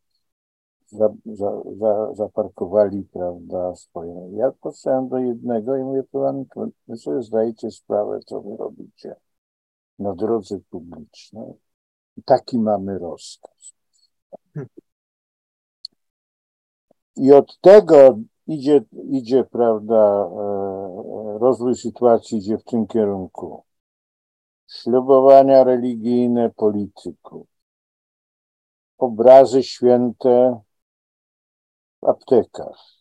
za, 0.90 1.08
za, 1.24 1.62
za, 1.78 2.14
zaparkowali, 2.14 3.02
prawda, 3.12 3.74
swoje. 3.76 4.30
Ja 4.32 4.52
podstałem 4.60 5.08
do 5.08 5.18
jednego 5.18 5.76
i 5.76 5.82
mówię, 5.82 6.02
pan, 6.12 6.44
wy 6.88 6.96
sobie 6.96 7.22
zdajecie 7.22 7.70
sprawę, 7.70 8.20
co 8.26 8.40
wy 8.40 8.56
robicie 8.56 9.16
na 9.98 10.14
drodze 10.14 10.58
publicznej. 10.70 11.52
Taki 12.24 12.58
mamy 12.58 12.98
rozkaz. 12.98 13.74
I 17.16 17.32
od 17.32 17.60
tego 17.60 18.18
idzie, 18.46 18.84
idzie 19.10 19.44
prawda, 19.44 20.24
e, 20.24 21.38
rozwój 21.38 21.76
sytuacji 21.76 22.38
idzie 22.38 22.58
w 22.58 22.64
tym 22.64 22.86
kierunku. 22.86 23.64
Ślubowania 24.68 25.64
religijne 25.64 26.50
polityków, 26.50 27.46
obrazy 28.98 29.62
święte 29.62 30.60
aptekach. 32.02 33.00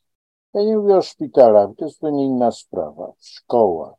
Ja 0.53 0.63
nie 0.63 0.77
mówię 0.77 0.97
o 0.97 1.01
szpitalach, 1.01 1.69
to 1.77 1.85
jest 1.85 1.95
zupełnie 1.97 2.25
inna 2.25 2.51
sprawa. 2.51 3.11
W 3.17 3.27
szkołach. 3.27 3.95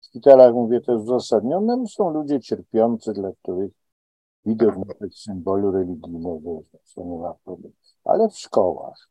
W 0.00 0.06
szpitalach 0.06 0.54
mówię 0.54 0.80
to 0.80 0.92
jest 0.92 1.04
uzasadnione, 1.04 1.86
są 1.86 2.10
ludzie 2.10 2.40
cierpiący, 2.40 3.12
dla 3.12 3.32
których 3.42 3.72
widok 4.46 4.76
nawet 4.76 5.16
symbolu 5.16 5.70
religijnego, 5.70 6.62
to 6.94 7.04
nie 7.04 7.18
ma 7.18 7.34
problemu. 7.44 7.74
Ale 8.04 8.28
w 8.28 8.38
szkołach. 8.38 9.08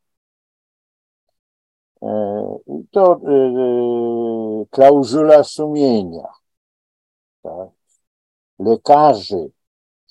E, 2.01 2.57
to 2.91 3.13
e, 3.13 3.32
e, 3.32 4.65
klauzula 4.69 5.43
sumienia. 5.43 6.28
Tak? 7.41 7.69
Lekarzy, 8.59 9.51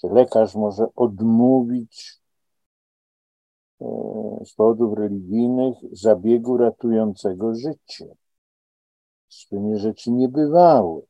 że 0.03 0.09
lekarz 0.09 0.55
może 0.55 0.87
odmówić 0.97 2.20
z 4.45 4.55
powodów 4.55 4.99
religijnych 4.99 5.75
zabiegu 5.93 6.57
ratującego 6.57 7.55
życie. 7.55 8.07
Zupełnie 9.29 9.79
rzeczy 9.79 10.11
niebywałe. 10.11 11.01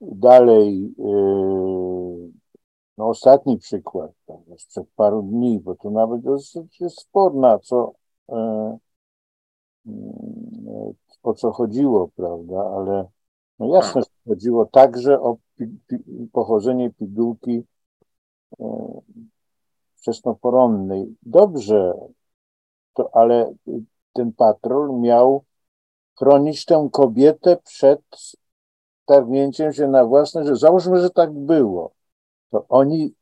Dalej, 0.00 0.94
e, 0.98 1.12
no 2.98 3.08
ostatni 3.08 3.58
przykład, 3.58 4.10
tak, 4.26 4.36
sprzed 4.58 4.86
paru 4.96 5.22
dni, 5.22 5.60
bo 5.60 5.74
to 5.74 5.90
nawet 5.90 6.20
dosyć 6.20 6.80
jest 6.80 7.00
sporna, 7.00 7.58
co, 7.58 7.92
e, 8.28 8.78
mm, 9.86 10.94
o 11.22 11.34
co 11.34 11.52
chodziło, 11.52 12.08
prawda, 12.16 12.70
ale 12.76 13.06
no 13.58 13.74
jasne, 13.74 14.02
że 14.02 14.08
chodziło 14.28 14.66
także 14.66 15.20
o 15.20 15.36
pi, 15.56 15.66
pi, 15.86 15.96
pochodzenie 16.32 16.90
pigułki 16.90 17.62
wczesnoporonnej. 20.06 21.16
Dobrze, 21.22 21.94
to, 22.94 23.10
ale 23.12 23.54
ten 24.12 24.32
patrol 24.32 25.00
miał 25.00 25.44
chronić 26.18 26.64
tę 26.64 26.88
kobietę 26.92 27.56
przed 27.64 28.00
targnięciem 29.04 29.72
się 29.72 29.88
na 29.88 30.04
własne, 30.04 30.44
że 30.44 30.56
załóżmy, 30.56 31.00
że 31.00 31.10
tak 31.10 31.32
było. 31.32 31.92
To 32.50 32.66
oni 32.68 33.14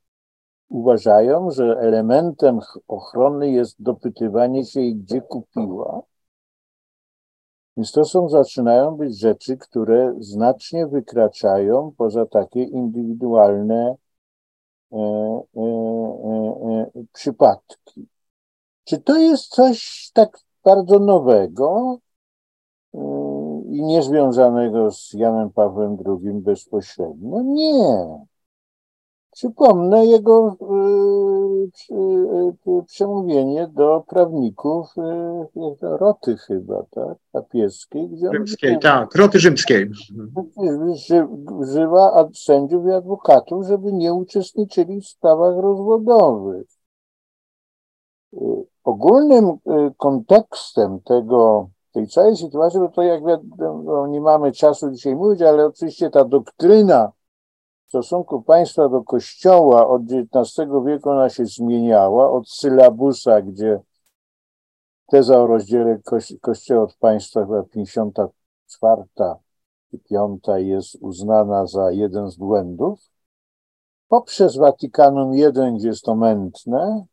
uważają, 0.69 1.51
że 1.51 1.79
elementem 1.81 2.59
ochrony 2.89 3.51
jest 3.51 3.83
dopytywanie 3.83 4.65
się 4.65 4.81
jej, 4.81 4.97
gdzie 4.97 5.21
kupiła. 5.21 6.03
Więc 7.77 7.93
to 7.93 8.05
są, 8.05 8.29
zaczynają 8.29 8.97
być 8.97 9.21
rzeczy, 9.21 9.57
które 9.57 10.15
znacznie 10.19 10.87
wykraczają 10.87 11.93
poza 11.97 12.27
takie 12.27 12.63
indywidualne 12.63 13.97
przypadki. 17.13 18.09
Czy 18.85 18.99
to 18.99 19.17
jest 19.17 19.49
coś 19.49 20.11
tak 20.15 20.39
bardzo 20.65 20.99
nowego 20.99 21.99
i 23.67 23.83
niezwiązanego 23.83 24.91
z 24.91 25.13
Janem 25.13 25.51
Pawłem 25.51 25.97
II 26.07 26.35
bezpośrednio? 26.35 27.43
Nie. 27.43 28.25
Przypomnę 29.35 30.07
jego 30.07 30.57
y, 31.91 31.95
y, 32.71 32.85
przemówienie 32.87 33.69
do 33.69 34.05
prawników 34.09 34.95
Roty 35.81 36.37
chyba, 36.37 36.83
tak? 36.91 37.19
Papieskiej. 37.33 38.09
Gdzie 38.09 38.31
rzymskiej, 38.33 38.79
tak, 38.79 39.15
Roty 39.15 39.39
rzymskiej. 39.39 39.91
Wzywa 41.61 42.29
sędziów 42.35 42.87
i 42.87 42.91
adwokatów, 42.91 43.67
żeby 43.67 43.93
nie 43.93 44.15
uczestniczyli 44.15 45.01
w 45.01 45.07
sprawach 45.07 45.59
rozwodowych. 45.59 46.67
Ogólnym 48.85 49.53
kontekstem 49.97 51.01
tego, 51.01 51.69
tej 51.93 52.09
całej 52.09 52.37
sytuacji, 52.37 52.81
bo 52.81 52.89
to 52.89 53.03
jak 53.03 53.27
wiadomo, 53.27 54.07
nie 54.07 54.21
mamy 54.21 54.53
czasu 54.53 54.91
dzisiaj 54.91 55.17
mówić, 55.17 55.43
ale 55.43 55.67
oczywiście 55.67 56.11
ta 56.11 56.25
doktryna 56.25 57.13
stosunku 57.95 58.43
państwa 58.43 58.89
do 58.89 59.03
kościoła 59.03 59.89
od 59.89 60.03
XIX 60.03 60.69
wieku 60.87 61.11
ona 61.11 61.29
się 61.29 61.47
zmieniała, 61.47 62.31
od 62.31 62.51
sylabusa, 62.51 63.43
gdzie 63.43 63.81
teza 65.07 65.43
o 65.43 65.47
rozdziale 65.47 66.01
kościoła 66.41 66.83
od 66.83 66.97
państwa 66.97 67.41
chyba 67.41 67.63
54 67.63 69.03
i 69.93 69.99
5 69.99 70.45
jest 70.57 70.97
uznana 71.01 71.67
za 71.67 71.91
jeden 71.91 72.31
z 72.31 72.37
błędów, 72.37 73.01
poprzez 74.09 74.57
Watykanum 74.57 75.35
I, 75.35 75.45
gdzie 75.77 75.89
jest 75.89 76.03
to 76.03 76.15
mętne, 76.15 77.05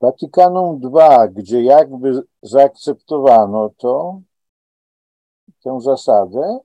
Watykanum 0.00 0.80
II, 0.94 1.34
gdzie 1.34 1.62
jakby 1.62 2.22
zaakceptowano 2.42 3.70
to, 3.76 4.20
tę 5.62 5.80
zasadę, 5.80 6.58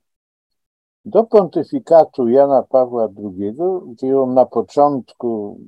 do 1.09 1.23
pontyfikatu 1.23 2.27
Jana 2.27 2.63
Pawła 2.63 3.07
II, 3.17 3.53
gdzie 3.87 4.19
on 4.21 4.33
na 4.33 4.45
początku 4.45 5.59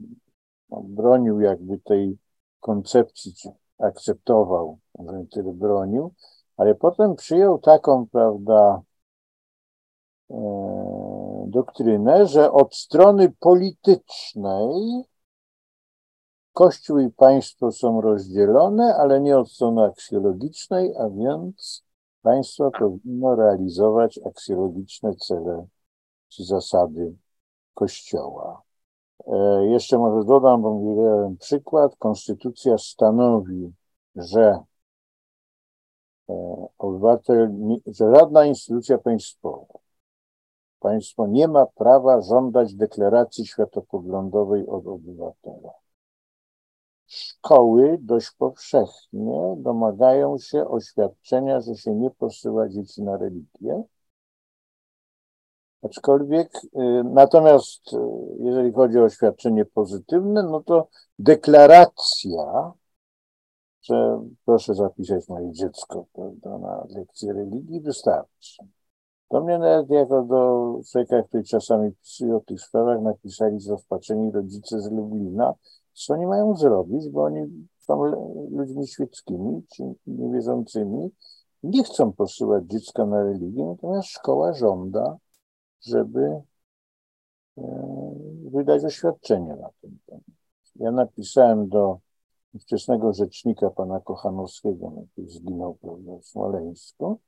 bronił 0.70 1.42
jakby 1.42 1.80
tej 1.80 2.18
koncepcji, 2.60 3.34
akceptował, 3.80 4.80
nie 5.00 5.28
tyle 5.28 5.54
bronił, 5.54 6.14
ale 6.58 6.76
potem 6.76 7.16
przyjął 7.16 7.60
taką, 7.60 8.08
prawda, 8.08 8.82
e, 10.32 10.36
doktrynę, 11.48 12.28
że 12.28 12.52
od 12.52 12.76
strony 12.76 13.34
politycznej 13.39 15.04
Kościół 16.54 17.00
i 17.00 17.10
państwo 17.10 17.72
są 17.72 18.02
rozdzielone, 18.02 18.96
ale 18.96 19.22
nie 19.22 19.38
od 19.38 19.52
strony 19.52 19.84
aksjologicznej, 19.84 20.96
a 20.98 21.10
więc 21.10 21.84
państwo 22.22 22.72
powinno 22.80 23.36
realizować 23.36 24.20
aksjologiczne 24.26 25.16
cele 25.16 25.68
czy 26.30 26.44
zasady 26.44 27.16
Kościoła. 27.74 28.62
E, 29.28 29.66
jeszcze 29.66 29.98
może 29.98 30.28
dodam, 30.28 30.62
bo 30.62 30.74
mówiłem 30.74 31.38
przykład. 31.38 31.96
Konstytucja 31.96 32.78
stanowi, 32.78 33.74
że 34.16 34.60
e, 36.30 36.68
obywatel, 36.78 37.52
że 37.88 38.16
żadna 38.16 38.46
instytucja 38.46 38.98
państwowa, 38.98 39.80
państwo 40.80 41.28
nie 41.28 41.48
ma 41.48 41.66
prawa 41.66 42.22
żądać 42.22 42.76
deklaracji 42.76 43.46
światopoglądowej 43.48 44.68
od 44.68 44.88
obywatela. 44.88 45.81
Szkoły 47.12 47.97
dość 48.01 48.32
powszechnie 48.32 49.55
domagają 49.57 50.38
się 50.38 50.68
oświadczenia, 50.68 51.62
że 51.62 51.76
się 51.76 51.95
nie 51.95 52.12
posyła 52.12 52.70
dzieci 52.70 53.03
na 53.03 53.18
religię. 53.18 53.84
Aczkolwiek, 55.82 56.51
y, 56.66 56.70
natomiast 57.03 57.93
y, 57.93 57.97
jeżeli 58.39 58.72
chodzi 58.74 58.99
o 58.99 59.03
oświadczenie 59.03 59.66
pozytywne, 59.66 60.43
no 60.43 60.64
to 60.64 60.88
deklaracja, 61.20 62.72
że 63.82 64.22
proszę 64.45 64.76
zapisać 64.76 65.30
moje 65.30 65.51
dziecko 65.51 66.05
prawda, 66.14 66.57
na 66.57 66.86
lekcję 66.89 67.34
religii, 67.34 67.82
wystarczy. 67.82 68.64
Do 69.32 69.41
mnie 69.41 69.59
nawet 69.59 69.89
jako 69.89 70.24
do 70.24 70.74
człowieka, 70.91 71.24
który 71.24 71.43
czasami 71.43 71.91
pisuje 71.91 72.36
o 72.36 72.39
tych 72.39 72.62
sprawach, 72.62 73.01
napisali 73.01 73.59
zrozpaczeni 73.59 74.32
rodzice 74.32 74.82
z 74.82 74.91
Lublina, 74.91 75.53
co 75.94 76.14
oni 76.14 76.28
mają 76.28 76.56
zrobić, 76.56 77.10
bo 77.10 77.24
oni 77.24 77.68
są 77.78 78.04
ludźmi 78.52 78.88
świeckimi 78.88 79.64
czy 79.76 79.84
niewierzącymi, 80.08 81.12
nie 81.64 81.84
chcą 81.84 82.14
posyłać 82.14 82.64
dziecka 82.66 83.06
na 83.06 83.24
religię, 83.24 83.66
natomiast 83.66 84.10
szkoła 84.10 84.54
żąda, 84.54 85.18
żeby 85.82 86.42
e, 87.58 87.64
wydać 88.52 88.86
oświadczenie 88.86 89.56
na 89.56 89.70
ten 89.82 89.98
temat. 90.06 90.24
Ja 90.76 90.92
napisałem 90.92 91.70
do 91.70 92.00
wczesnego 92.60 93.14
rzecznika 93.14 93.70
pana 93.70 94.00
Kochanowskiego, 94.00 94.94
który 95.12 95.30
zginął 95.30 95.76
prawda, 95.76 96.12
w 96.18 96.26
Smoleńsku, 96.26 97.20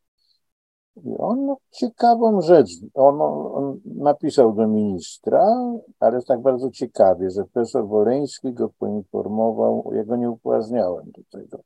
i 0.95 1.17
on 1.17 1.55
ciekawą 1.71 2.41
rzecz, 2.41 2.69
on, 2.93 3.21
on, 3.21 3.79
napisał 3.85 4.53
do 4.53 4.67
ministra, 4.67 5.73
ale 5.99 6.21
tak 6.21 6.41
bardzo 6.41 6.69
ciekawie, 6.71 7.29
że 7.29 7.43
profesor 7.43 7.87
Woleński 7.87 8.53
go 8.53 8.69
poinformował, 8.79 9.91
ja 9.93 10.03
go 10.03 10.15
nie 10.15 10.29
upoważniałem 10.29 11.11
do 11.11 11.39
tego, 11.39 11.59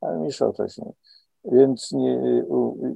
ale 0.00 0.18
mniejsza 0.18 0.46
o 0.46 0.52
to 0.52 0.68
się. 0.68 0.92
Więc 1.44 1.92
nie, 1.92 2.44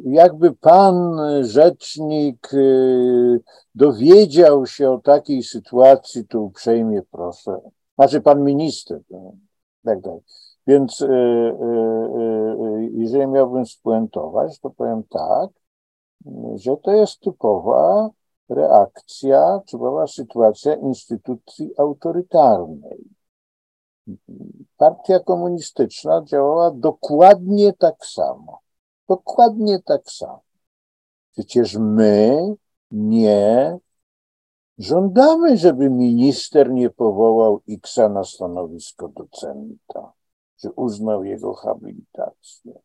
jakby 0.05 0.53
pan 0.53 1.19
rzecznik 1.41 2.55
y, 2.55 3.41
dowiedział 3.75 4.67
się 4.67 4.91
o 4.91 4.99
takiej 4.99 5.43
sytuacji, 5.43 6.27
to 6.27 6.41
uprzejmie 6.41 7.03
proszę. 7.11 7.61
Znaczy 7.95 8.21
pan 8.21 8.45
minister, 8.45 9.01
tak 9.85 10.01
dalej. 10.01 10.21
Więc 10.67 11.01
y, 11.01 11.07
y, 11.07 12.91
jeżeli 12.93 13.27
miałbym 13.27 13.67
spuentować, 13.67 14.61
to 14.61 14.71
powiem 14.71 15.03
tak, 15.11 15.51
że 16.55 16.77
to 16.77 16.93
jest 16.93 17.21
typowa 17.21 18.11
reakcja, 18.49 19.61
typowa 19.67 20.07
sytuacja 20.07 20.75
instytucji 20.75 21.71
autorytarnej. 21.79 23.05
Partia 24.77 25.21
komunistyczna 25.21 26.23
działała 26.25 26.71
dokładnie 26.71 27.73
tak 27.73 28.07
samo. 28.07 28.61
Dokładnie 29.09 29.83
tak 29.83 30.11
samo. 30.11 30.43
Przecież 31.33 31.77
my 31.77 32.55
nie 32.91 33.79
żądamy, 34.79 35.57
żeby 35.57 35.91
minister 35.91 36.71
nie 36.71 36.91
powołał 36.91 37.61
Xa 37.69 38.09
na 38.09 38.25
stanowisko 38.25 39.09
docenta, 39.09 40.13
czy 40.57 40.71
uznał 40.71 41.25
jego 41.25 41.55
habilitację. 41.55 42.84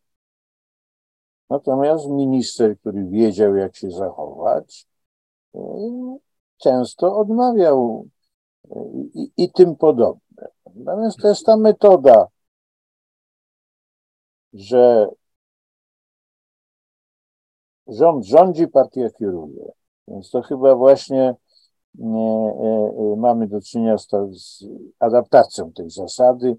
Natomiast 1.49 2.07
minister, 2.07 2.79
który 2.79 3.05
wiedział, 3.05 3.55
jak 3.55 3.75
się 3.75 3.91
zachować, 3.91 4.87
e, 5.55 5.59
często 6.57 7.17
odmawiał 7.17 8.07
e, 8.71 8.85
i, 9.13 9.31
i 9.37 9.51
tym 9.51 9.75
podobne. 9.75 10.47
Natomiast 10.75 11.17
to 11.17 11.27
jest 11.27 11.45
ta 11.45 11.57
metoda, 11.57 12.27
że 14.53 15.09
rząd 17.87 18.25
rządzi, 18.25 18.67
partia 18.67 19.09
kieruje. 19.09 19.71
Więc 20.07 20.31
to 20.31 20.41
chyba 20.41 20.75
właśnie 20.75 21.35
nie, 21.95 22.53
e, 22.59 23.15
mamy 23.17 23.47
do 23.47 23.61
czynienia 23.61 23.97
z, 23.97 24.07
z 24.31 24.65
adaptacją 24.99 25.71
tej 25.71 25.89
zasady. 25.89 26.57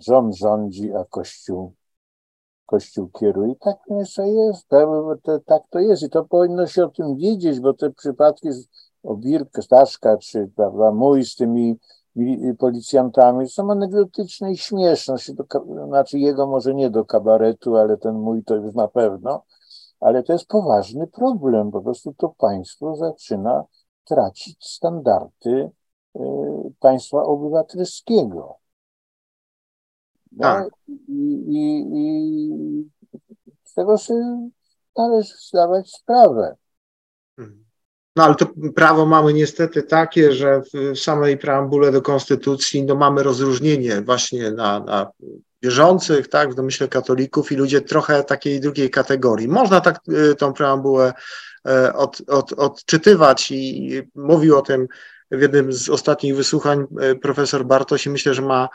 Rząd 0.00 0.36
rządzi, 0.36 0.94
a 0.94 1.04
Kościół 1.04 1.74
Kościół 2.66 3.08
kieruje. 3.08 3.54
Tak 3.56 3.76
jeszcze 3.90 4.28
jest, 4.28 4.68
tak, 4.68 4.88
tak 5.46 5.62
to 5.70 5.78
jest 5.78 6.02
i 6.02 6.10
to 6.10 6.24
powinno 6.24 6.66
się 6.66 6.84
o 6.84 6.88
tym 6.88 7.16
wiedzieć, 7.16 7.60
bo 7.60 7.74
te 7.74 7.90
przypadki 7.90 8.48
o 9.02 9.16
Birk, 9.16 9.62
Staszka, 9.62 10.16
czy 10.16 10.50
prawda, 10.56 10.92
mój 10.92 11.24
z 11.24 11.34
tymi 11.34 11.78
policjantami 12.58 13.48
są 13.48 13.70
anegdotyczne 13.70 14.52
i 14.52 14.56
śmieszne. 14.56 15.14
Do, 15.34 15.44
znaczy 15.86 16.18
jego 16.18 16.46
może 16.46 16.74
nie 16.74 16.90
do 16.90 17.04
kabaretu, 17.04 17.76
ale 17.76 17.96
ten 17.96 18.14
mój 18.14 18.44
to 18.44 18.54
już 18.54 18.74
na 18.74 18.88
pewno. 18.88 19.44
Ale 20.00 20.22
to 20.22 20.32
jest 20.32 20.46
poważny 20.46 21.06
problem. 21.06 21.70
Po 21.70 21.80
prostu 21.80 22.14
to 22.18 22.28
państwo 22.28 22.96
zaczyna 22.96 23.64
tracić 24.04 24.68
standardy 24.68 25.70
y, 26.16 26.20
państwa 26.80 27.22
obywatelskiego. 27.22 28.58
No, 30.36 30.42
tak. 30.42 30.68
i, 30.88 31.44
i, 31.48 31.84
I 31.94 32.90
z 33.64 33.74
tego 33.74 33.98
sobie 33.98 34.50
należy 34.96 35.34
zdawać 35.48 35.90
sprawę. 35.90 36.56
Mhm. 37.38 37.64
No 38.16 38.24
ale 38.24 38.34
to 38.34 38.46
prawo 38.76 39.06
mamy 39.06 39.32
niestety 39.32 39.82
takie, 39.82 40.32
że 40.32 40.62
w 40.74 40.98
samej 40.98 41.38
preambule 41.38 41.92
do 41.92 42.02
Konstytucji 42.02 42.84
no, 42.84 42.94
mamy 42.94 43.22
rozróżnienie 43.22 44.00
właśnie 44.00 44.50
na, 44.50 44.80
na 44.80 45.10
wierzących, 45.62 46.28
tak, 46.28 46.52
w 46.52 46.54
domyśle 46.54 46.88
katolików 46.88 47.52
i 47.52 47.56
ludzie 47.56 47.80
trochę 47.80 48.24
takiej 48.24 48.60
drugiej 48.60 48.90
kategorii. 48.90 49.48
Można 49.48 49.80
tak 49.80 50.00
y, 50.08 50.34
tą 50.34 50.52
preambułę 50.52 51.12
e, 51.68 51.94
od, 51.94 52.22
od, 52.28 52.52
odczytywać 52.52 53.50
i 53.50 54.02
mówił 54.14 54.58
o 54.58 54.62
tym 54.62 54.88
w 55.30 55.40
jednym 55.40 55.72
z 55.72 55.88
ostatnich 55.88 56.36
wysłuchań 56.36 56.86
e, 57.00 57.14
profesor 57.14 57.66
Bartoś 57.66 58.06
i 58.06 58.10
myślę, 58.10 58.34
że 58.34 58.42
ma 58.42 58.68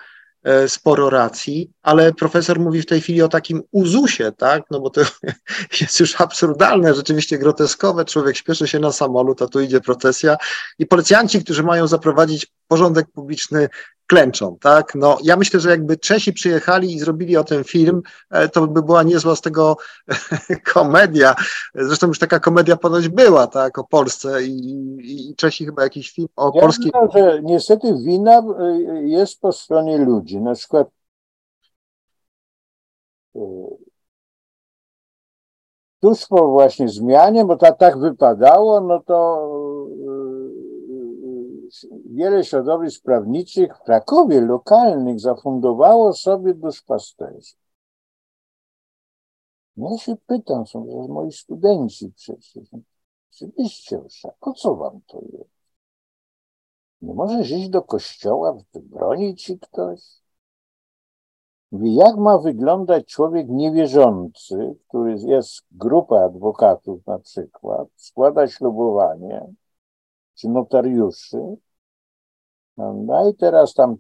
sporo 0.67 1.09
racji, 1.09 1.71
ale 1.83 2.13
profesor 2.13 2.59
mówi 2.59 2.81
w 2.81 2.85
tej 2.85 3.01
chwili 3.01 3.21
o 3.21 3.27
takim 3.27 3.61
uzusie, 3.71 4.31
tak? 4.37 4.63
No 4.71 4.79
bo 4.79 4.89
to 4.89 5.01
jest 5.81 5.99
już 5.99 6.21
absurdalne, 6.21 6.93
rzeczywiście 6.93 7.37
groteskowe. 7.37 8.05
Człowiek 8.05 8.37
śpieszy 8.37 8.67
się 8.67 8.79
na 8.79 8.91
samolot, 8.91 9.41
a 9.41 9.47
tu 9.47 9.61
idzie 9.61 9.81
procesja 9.81 10.37
i 10.79 10.85
policjanci, 10.85 11.43
którzy 11.43 11.63
mają 11.63 11.87
zaprowadzić 11.87 12.47
porządek 12.67 13.07
publiczny, 13.13 13.69
klęczą, 14.09 14.57
tak? 14.61 14.95
No, 14.95 15.17
ja 15.23 15.35
myślę, 15.35 15.59
że 15.59 15.69
jakby 15.69 15.97
Czesi 15.97 16.33
przyjechali 16.33 16.93
i 16.93 16.99
zrobili 16.99 17.37
o 17.37 17.43
tym 17.43 17.63
film, 17.63 18.01
e, 18.29 18.49
to 18.49 18.67
by 18.67 18.81
była 18.81 19.03
niezła 19.03 19.35
z 19.35 19.41
tego 19.41 19.77
komedia. 20.73 21.35
Zresztą 21.75 22.07
już 22.07 22.19
taka 22.19 22.39
komedia 22.39 22.77
ponoć 22.77 23.09
była, 23.09 23.47
tak, 23.47 23.77
o 23.77 23.83
Polsce 23.83 24.43
i, 24.43 25.29
i 25.29 25.35
Czesi 25.35 25.65
chyba 25.65 25.83
jakiś 25.83 26.11
film 26.11 26.27
o 26.35 26.51
ja 26.55 26.61
polskiej... 26.61 26.91
Myślę, 27.01 27.21
że 27.33 27.41
niestety 27.43 27.93
wina 28.03 28.37
e, 28.37 28.43
jest 29.03 29.41
po 29.41 29.51
stronie 29.51 29.97
ludzi. 29.97 30.41
Na 30.41 30.53
przykład 30.53 30.87
e, 33.35 33.39
tuż 36.01 36.27
po 36.27 36.47
właśnie 36.47 36.89
zmianie, 36.89 37.45
bo 37.45 37.55
to 37.55 37.73
tak 37.73 37.99
wypadało, 37.99 38.81
no 38.81 38.99
to 38.99 39.49
wiele 42.05 42.43
środowisk 42.43 43.03
prawniczych 43.03 43.77
w 43.77 43.83
Krakowie 43.83 44.41
lokalnych 44.41 45.19
zafundowało 45.19 46.13
sobie 46.13 46.53
duszpasterzy. 46.53 47.53
Ja 49.77 49.97
się 49.97 50.15
pytam, 50.27 50.67
są 50.67 51.07
moi 51.09 51.31
studenci 51.31 52.11
przecież. 52.15 52.69
Oczywiście, 53.31 54.01
po 54.39 54.53
co 54.53 54.75
wam 54.75 55.01
to 55.07 55.21
jest? 55.21 55.49
Nie 57.01 57.13
możesz 57.13 57.51
iść 57.51 57.69
do 57.69 57.81
kościoła, 57.81 58.57
broni 58.73 59.35
ci 59.35 59.59
ktoś? 59.59 60.21
Mówi, 61.71 61.95
jak 61.95 62.17
ma 62.17 62.37
wyglądać 62.37 63.05
człowiek 63.05 63.47
niewierzący, 63.49 64.75
który 64.87 65.15
jest 65.19 65.61
grupa 65.71 66.19
adwokatów 66.19 67.07
na 67.07 67.19
przykład, 67.19 67.87
składa 67.95 68.47
ślubowanie, 68.47 69.53
czy 70.39 70.49
notariuszy, 70.49 71.37
no 72.77 73.29
i 73.29 73.35
teraz 73.35 73.73
tam 73.73 73.95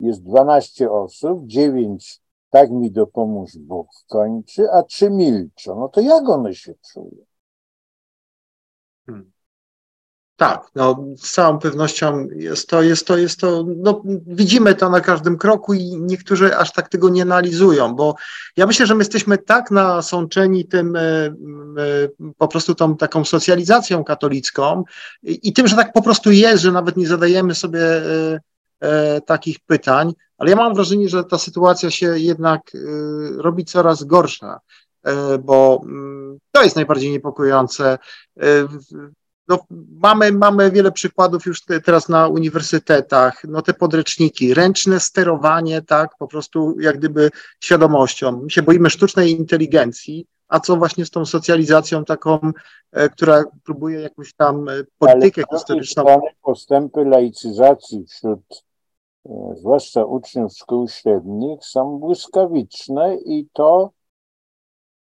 jest 0.00 0.22
12 0.22 0.90
osób, 0.90 1.46
9 1.46 2.20
tak 2.50 2.70
mi 2.70 2.90
dopomóż 2.90 3.58
Bóg 3.58 3.88
kończy, 4.08 4.70
a 4.70 4.82
trzy 4.82 5.10
milczą. 5.10 5.80
No 5.80 5.88
to 5.88 6.00
jak 6.00 6.28
one 6.28 6.54
się 6.54 6.74
czują? 6.92 7.24
Hmm. 9.06 9.32
Tak, 10.40 10.66
no, 10.74 11.04
z 11.16 11.32
całą 11.32 11.58
pewnością 11.58 12.28
jest 12.36 12.68
to, 12.68 12.82
jest 12.82 13.06
to, 13.06 13.16
jest 13.16 13.40
to, 13.40 13.64
no, 13.76 14.02
widzimy 14.26 14.74
to 14.74 14.90
na 14.90 15.00
każdym 15.00 15.38
kroku 15.38 15.74
i 15.74 15.96
niektórzy 15.96 16.56
aż 16.56 16.72
tak 16.72 16.88
tego 16.88 17.08
nie 17.08 17.22
analizują, 17.22 17.94
bo 17.94 18.14
ja 18.56 18.66
myślę, 18.66 18.86
że 18.86 18.94
my 18.94 19.00
jesteśmy 19.00 19.38
tak 19.38 19.70
nasączeni 19.70 20.64
tym, 20.64 20.96
e, 20.96 21.00
e, 21.00 21.32
po 22.38 22.48
prostu 22.48 22.74
tą 22.74 22.96
taką 22.96 23.24
socjalizacją 23.24 24.04
katolicką 24.04 24.84
i, 25.22 25.48
i 25.48 25.52
tym, 25.52 25.68
że 25.68 25.76
tak 25.76 25.92
po 25.92 26.02
prostu 26.02 26.30
jest, 26.30 26.62
że 26.62 26.72
nawet 26.72 26.96
nie 26.96 27.06
zadajemy 27.06 27.54
sobie 27.54 27.80
e, 28.80 29.20
takich 29.20 29.60
pytań, 29.66 30.12
ale 30.38 30.50
ja 30.50 30.56
mam 30.56 30.74
wrażenie, 30.74 31.08
że 31.08 31.24
ta 31.24 31.38
sytuacja 31.38 31.90
się 31.90 32.18
jednak 32.18 32.60
robi 33.36 33.64
coraz 33.64 34.04
gorsza, 34.04 34.60
bo 35.40 35.82
mm, 35.84 36.38
to 36.52 36.62
jest 36.62 36.76
najbardziej 36.76 37.10
niepokojące 37.10 37.98
no, 39.50 39.58
mamy, 40.02 40.32
mamy 40.32 40.70
wiele 40.70 40.92
przykładów 40.92 41.46
już 41.46 41.64
te, 41.64 41.80
teraz 41.80 42.08
na 42.08 42.28
uniwersytetach, 42.28 43.42
no 43.48 43.62
te 43.62 43.74
podręczniki, 43.74 44.54
ręczne 44.54 45.00
sterowanie, 45.00 45.82
tak, 45.82 46.10
po 46.18 46.28
prostu 46.28 46.80
jak 46.80 46.98
gdyby 46.98 47.30
świadomością. 47.60 48.40
My 48.42 48.50
się 48.50 48.62
boimy 48.62 48.90
sztucznej 48.90 49.30
inteligencji, 49.30 50.26
a 50.48 50.60
co 50.60 50.76
właśnie 50.76 51.04
z 51.06 51.10
tą 51.10 51.26
socjalizacją 51.26 52.04
taką, 52.04 52.52
e, 52.92 53.08
która 53.08 53.44
próbuje 53.64 54.00
jakąś 54.00 54.34
tam 54.34 54.68
e, 54.68 54.72
politykę 54.98 55.42
Ale 55.48 55.58
historyczną. 55.58 56.20
Postępy 56.42 57.04
laicyzacji 57.04 58.04
wśród 58.06 58.64
e, 59.26 59.54
zwłaszcza 59.56 60.04
uczniów 60.04 60.52
szkół 60.52 60.88
średnich 60.88 61.64
są 61.64 61.98
błyskawiczne 61.98 63.16
i 63.26 63.48
to 63.52 63.90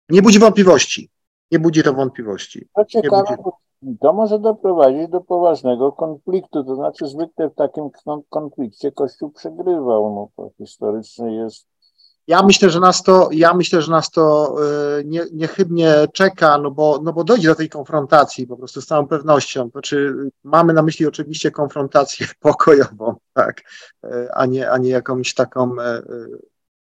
nie 0.10 0.22
budzi 0.22 0.40
wątpliwości. 0.40 1.10
Nie 1.52 1.60
budzi 1.60 1.84
to 1.84 1.94
wątpliwości. 1.94 2.68
To 2.76 2.86
ciekawe, 2.86 3.38
to 4.00 4.14
może 4.14 4.40
doprowadzić 4.40 5.10
do 5.10 5.22
poważnego 5.22 5.92
konfliktu. 5.92 6.64
To 6.64 6.76
znaczy, 6.76 7.08
zwykle 7.08 7.50
w 7.50 7.56
takim 7.56 7.90
konflikcie 8.30 8.92
Kościół 8.92 9.32
przegrywał. 9.32 10.16
No, 10.16 10.30
to 10.36 10.52
historycznie 10.58 11.36
jest. 11.36 11.68
Ja 12.28 12.44
myślę, 12.44 12.70
że 12.70 12.80
nas 12.80 13.04
to, 13.04 13.30
ja 13.32 13.54
myślę, 13.54 13.82
że 13.82 13.92
nas 13.92 14.12
to 14.12 14.56
y, 15.00 15.06
nie, 15.06 15.22
niechybnie 15.34 15.94
czeka, 16.14 16.58
no 16.58 16.72
bo, 16.72 17.00
no 17.04 17.14
bo 17.14 17.24
dojdzie 17.24 17.48
do 17.48 17.56
tej 17.56 17.70
konfrontacji 17.70 18.48
po 18.48 18.58
prostu 18.58 18.82
z 18.82 18.86
całą 18.86 19.08
pewnością. 19.08 19.70
Znaczy, 19.70 20.16
mamy 20.44 20.74
na 20.74 20.82
myśli 20.82 21.06
oczywiście 21.06 21.52
konfrontację 21.52 22.28
pokojową, 22.40 23.16
tak, 23.34 23.62
y, 24.06 24.32
a 24.34 24.46
nie, 24.46 24.72
a 24.72 24.78
nie 24.78 24.90
jakąś 24.90 25.34
taką 25.34 25.72
y, 25.72 25.76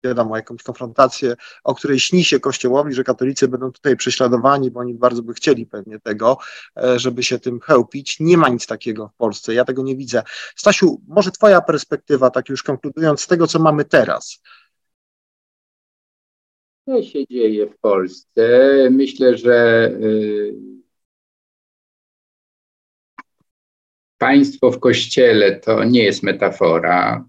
wiadomo, 0.09 0.37
jakąś 0.37 0.63
konfrontację, 0.63 1.35
o 1.65 1.75
której 1.75 2.01
śni 2.01 2.25
się 2.25 2.41
Kościołowi, 2.41 2.95
że 2.95 3.05
katolicy 3.05 3.49
będą 3.49 3.73
tutaj 3.73 3.97
prześladowani, 3.97 4.71
bo 4.71 4.81
oni 4.81 4.95
bardzo 4.95 5.23
by 5.23 5.35
chcieli 5.35 5.67
pewnie 5.67 6.01
tego, 6.01 6.39
e, 6.77 6.99
żeby 6.99 7.23
się 7.23 7.39
tym 7.39 7.61
chełpić. 7.61 8.21
Nie 8.21 8.39
ma 8.39 8.49
nic 8.49 8.67
takiego 8.67 9.09
w 9.09 9.15
Polsce, 9.15 9.55
ja 9.55 9.65
tego 9.65 9.83
nie 9.83 9.97
widzę. 9.97 10.23
Stasiu, 10.57 11.01
może 11.09 11.31
twoja 11.31 11.61
perspektywa, 11.61 12.31
tak 12.31 12.49
już 12.49 12.63
konkludując, 12.63 13.21
z 13.21 13.27
tego, 13.27 13.47
co 13.47 13.59
mamy 13.59 13.85
teraz. 13.85 14.41
Co 16.85 17.03
się 17.03 17.27
dzieje 17.27 17.67
w 17.67 17.79
Polsce? 17.79 18.49
Myślę, 18.91 19.39
że 19.39 19.89
y, 20.03 20.55
państwo 24.19 24.71
w 24.71 24.81
kościele 24.81 25.61
to 25.61 25.85
nie 25.85 26.03
jest 26.03 26.23
metafora. 26.23 27.25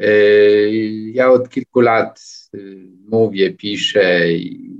Yy, 0.00 1.10
ja 1.12 1.30
od 1.30 1.48
kilku 1.48 1.80
lat 1.80 2.20
yy, 2.52 2.88
mówię, 3.08 3.52
piszę 3.52 4.32
i 4.32 4.76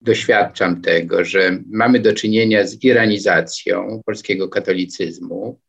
doświadczam 0.00 0.82
tego, 0.82 1.24
że 1.24 1.58
mamy 1.70 2.00
do 2.00 2.12
czynienia 2.12 2.66
z 2.66 2.84
iranizacją 2.84 4.02
polskiego 4.06 4.48
katolicyzmu. 4.48 5.60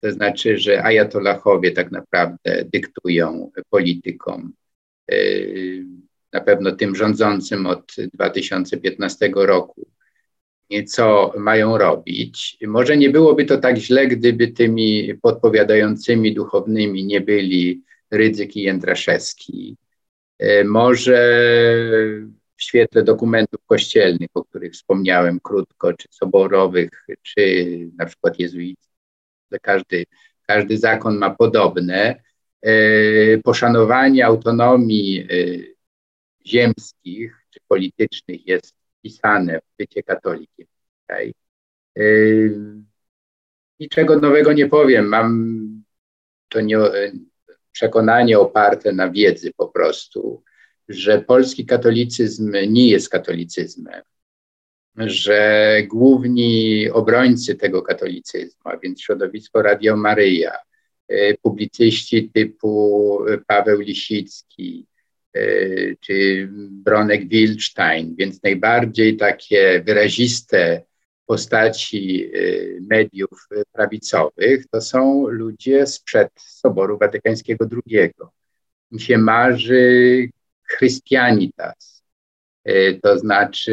To 0.00 0.12
znaczy, 0.12 0.58
że 0.58 0.84
ajatollahowie 0.84 1.72
tak 1.72 1.90
naprawdę 1.90 2.64
dyktują 2.72 3.50
politykom, 3.70 4.52
yy, 5.08 5.84
na 6.32 6.40
pewno 6.40 6.72
tym 6.72 6.96
rządzącym 6.96 7.66
od 7.66 7.94
2015 8.14 9.30
roku, 9.34 9.86
co 10.80 11.32
mają 11.38 11.78
robić. 11.78 12.58
Może 12.66 12.96
nie 12.96 13.10
byłoby 13.10 13.44
to 13.44 13.58
tak 13.58 13.76
źle, 13.76 14.06
gdyby 14.06 14.48
tymi 14.48 15.14
podpowiadającymi 15.22 16.34
duchownymi 16.34 17.04
nie 17.04 17.20
byli 17.20 17.82
Rydzyk 18.10 18.56
i 18.56 18.62
Jędraszewski. 18.62 19.76
E, 20.38 20.64
może 20.64 21.40
w 22.56 22.62
świetle 22.62 23.02
dokumentów 23.02 23.60
kościelnych, 23.66 24.28
o 24.34 24.44
których 24.44 24.72
wspomniałem 24.72 25.40
krótko, 25.40 25.92
czy 25.92 26.08
soborowych, 26.10 26.90
czy 27.22 27.66
na 27.98 28.06
przykład 28.06 28.38
jezuickich, 28.38 28.92
każdy, 29.62 30.04
każdy 30.46 30.78
zakon 30.78 31.18
ma 31.18 31.30
podobne, 31.30 32.22
e, 32.62 33.38
poszanowanie 33.38 34.26
autonomii 34.26 35.20
e, 35.20 35.26
ziemskich 36.46 37.46
czy 37.50 37.60
politycznych 37.68 38.46
jest 38.46 38.81
wpisane 39.02 39.60
w 39.60 39.76
bycie 39.78 40.02
katolikiem 40.02 40.66
dzisiaj. 41.00 41.34
Yy, 41.96 42.60
niczego 43.80 44.20
nowego 44.20 44.52
nie 44.52 44.68
powiem. 44.68 45.06
Mam 45.06 45.82
to 46.48 46.60
nie, 46.60 46.78
przekonanie 47.72 48.38
oparte 48.38 48.92
na 48.92 49.10
wiedzy 49.10 49.52
po 49.56 49.68
prostu, 49.68 50.42
że 50.88 51.22
polski 51.22 51.66
katolicyzm 51.66 52.52
nie 52.68 52.88
jest 52.88 53.08
katolicyzmem, 53.08 54.02
że 54.96 55.76
główni 55.88 56.90
obrońcy 56.90 57.54
tego 57.54 57.82
katolicyzmu, 57.82 58.60
a 58.64 58.76
więc 58.76 59.02
środowisko 59.02 59.62
Radio 59.62 59.96
Maryja, 59.96 60.56
yy, 61.08 61.36
publicyści 61.42 62.30
typu 62.30 63.18
Paweł 63.46 63.80
Lisicki, 63.80 64.86
E, 64.86 64.91
czy 66.00 66.48
Bronek 66.70 67.28
Wilstein, 67.28 68.14
więc 68.18 68.42
najbardziej 68.42 69.16
takie 69.16 69.82
wyraziste 69.86 70.82
postaci 71.26 72.24
e, 72.24 72.40
mediów 72.80 73.48
prawicowych 73.72 74.66
to 74.68 74.80
są 74.80 75.26
ludzie 75.26 75.86
sprzed 75.86 76.28
Soboru 76.36 76.98
Watykańskiego 76.98 77.66
II. 77.86 78.10
Mi 78.90 79.00
się 79.00 79.18
marzy 79.18 80.28
Christianitas, 80.76 82.04
e, 82.64 82.94
to 82.94 83.18
znaczy 83.18 83.72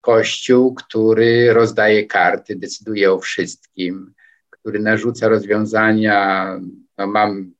Kościół, 0.00 0.74
który 0.74 1.52
rozdaje 1.52 2.06
karty, 2.06 2.56
decyduje 2.56 3.12
o 3.12 3.18
wszystkim, 3.18 4.14
który 4.50 4.78
narzuca 4.78 5.28
rozwiązania. 5.28 6.60
No 6.98 7.06
mam 7.06 7.52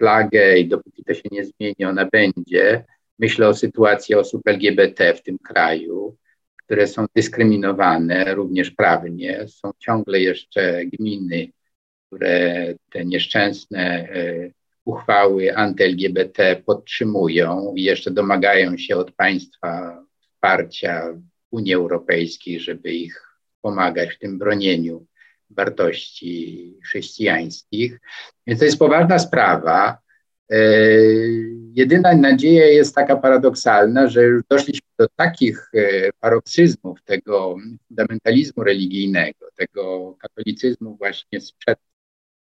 plagę 0.00 0.58
i 0.58 0.68
dopóki 0.68 1.04
to 1.04 1.14
się 1.14 1.28
nie 1.30 1.44
zmieni, 1.44 1.84
ona 1.84 2.04
będzie. 2.04 2.84
Myślę 3.18 3.48
o 3.48 3.54
sytuacji 3.54 4.14
osób 4.14 4.48
LGBT 4.48 5.14
w 5.14 5.22
tym 5.22 5.38
kraju, 5.38 6.16
które 6.56 6.86
są 6.86 7.06
dyskryminowane 7.16 8.34
również 8.34 8.70
prawnie. 8.70 9.48
Są 9.48 9.70
ciągle 9.78 10.20
jeszcze 10.20 10.86
gminy, 10.86 11.48
które 12.06 12.66
te 12.90 13.04
nieszczęsne 13.04 13.80
e, 13.80 14.50
uchwały 14.84 15.56
anty-LGBT 15.56 16.62
podtrzymują 16.66 17.74
i 17.76 17.82
jeszcze 17.82 18.10
domagają 18.10 18.78
się 18.78 18.96
od 18.96 19.12
państwa 19.12 20.02
wsparcia 20.20 21.20
Unii 21.50 21.74
Europejskiej, 21.74 22.60
żeby 22.60 22.92
ich 22.92 23.22
pomagać 23.62 24.14
w 24.14 24.18
tym 24.18 24.38
bronieniu 24.38 25.06
wartości 25.50 26.78
chrześcijańskich. 26.84 28.00
Więc 28.46 28.58
to 28.58 28.64
jest 28.64 28.78
poważna 28.78 29.18
sprawa. 29.18 29.98
E, 30.50 30.58
jedyna 31.72 32.14
nadzieja 32.14 32.66
jest 32.66 32.94
taka 32.94 33.16
paradoksalna, 33.16 34.08
że 34.08 34.22
już 34.22 34.42
doszliśmy 34.50 34.88
do 34.98 35.08
takich 35.16 35.70
e, 35.74 36.10
paroksyzmów 36.20 37.02
tego 37.02 37.56
fundamentalizmu 37.88 38.64
religijnego, 38.64 39.46
tego 39.56 40.16
katolicyzmu 40.20 40.96
właśnie 40.96 41.40
sprzed 41.40 41.78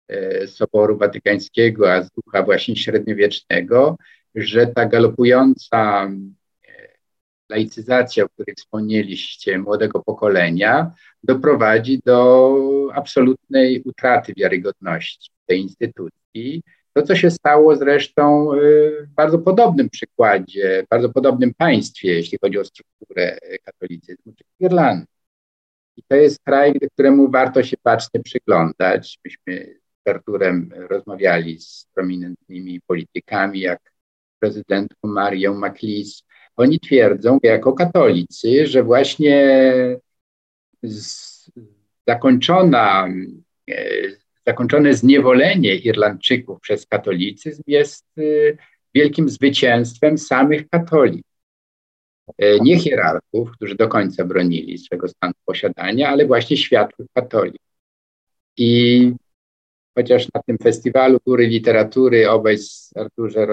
e, 0.08 0.48
Soboru 0.48 0.98
Watykańskiego, 0.98 1.94
a 1.94 2.04
z 2.04 2.12
ducha 2.12 2.44
właśnie 2.44 2.76
średniowiecznego, 2.76 3.98
że 4.36 4.68
ta 4.68 4.86
galopująca 4.86 6.10
laicyzacja, 7.54 8.24
o 8.24 8.30
której 8.30 8.56
wspomnieliście, 8.56 9.60
młodego 9.60 10.00
pokolenia, 10.00 10.92
doprowadzi 11.24 12.00
do 12.06 12.58
absolutnej 12.94 13.82
utraty 13.86 14.34
wiarygodności 14.38 15.32
tej 15.46 15.62
instytucji. 15.62 16.64
To, 16.94 17.04
co 17.04 17.16
się 17.16 17.32
stało 17.32 17.76
zresztą 17.76 18.50
w 19.04 19.08
bardzo 19.16 19.40
podobnym 19.40 19.90
przykładzie, 19.90 20.86
bardzo 20.90 21.10
podobnym 21.10 21.54
państwie, 21.54 22.14
jeśli 22.14 22.38
chodzi 22.42 22.60
o 22.60 22.66
strukturę 22.66 23.38
katolicyzmu, 23.66 24.34
czyli 24.38 24.50
Irlandii. 24.60 25.08
I 25.98 26.04
to 26.08 26.16
jest 26.16 26.40
kraj, 26.44 26.74
któremu 26.94 27.32
warto 27.32 27.64
się 27.64 27.78
bacznie 27.84 28.24
przyglądać. 28.24 29.20
Myśmy 29.26 29.76
z 30.06 30.10
Arturem 30.10 30.70
rozmawiali 30.90 31.60
z 31.60 31.88
prominentnymi 31.96 32.82
politykami, 32.88 33.60
jak 33.60 33.80
prezydentką 34.40 35.08
Marią 35.08 35.54
MacLeese. 35.54 36.24
Oni 36.56 36.80
twierdzą, 36.80 37.40
jako 37.44 37.74
katolicy, 37.74 38.68
że 38.68 38.84
właśnie 38.84 39.58
zakończona, 42.08 43.08
e, 43.70 43.86
zakończone 44.48 44.94
zniewolenie 44.94 45.76
Irlandczyków 45.76 46.60
przez 46.62 46.86
katolicyzm 46.86 47.64
jest 47.68 48.06
e, 48.18 48.22
wielkim 48.94 49.30
zwycięstwem 49.30 50.18
samych 50.18 50.70
katolików. 50.70 51.32
E, 52.38 52.60
nie 52.60 52.80
hierarchów, 52.80 53.52
którzy 53.52 53.76
do 53.76 53.88
końca 53.88 54.26
bronili 54.26 54.78
swego 54.78 55.08
stanu 55.08 55.34
posiadania, 55.46 56.10
ale 56.10 56.26
właśnie 56.26 56.58
światłych 56.58 57.08
katolików. 57.14 57.68
I 58.58 59.12
chociaż 59.96 60.28
na 60.34 60.42
tym 60.42 60.58
festiwalu 60.58 61.20
Góry 61.26 61.48
Literatury 61.48 62.30
obaj 62.30 62.58
z 62.58 62.92
Arturze 62.96 63.48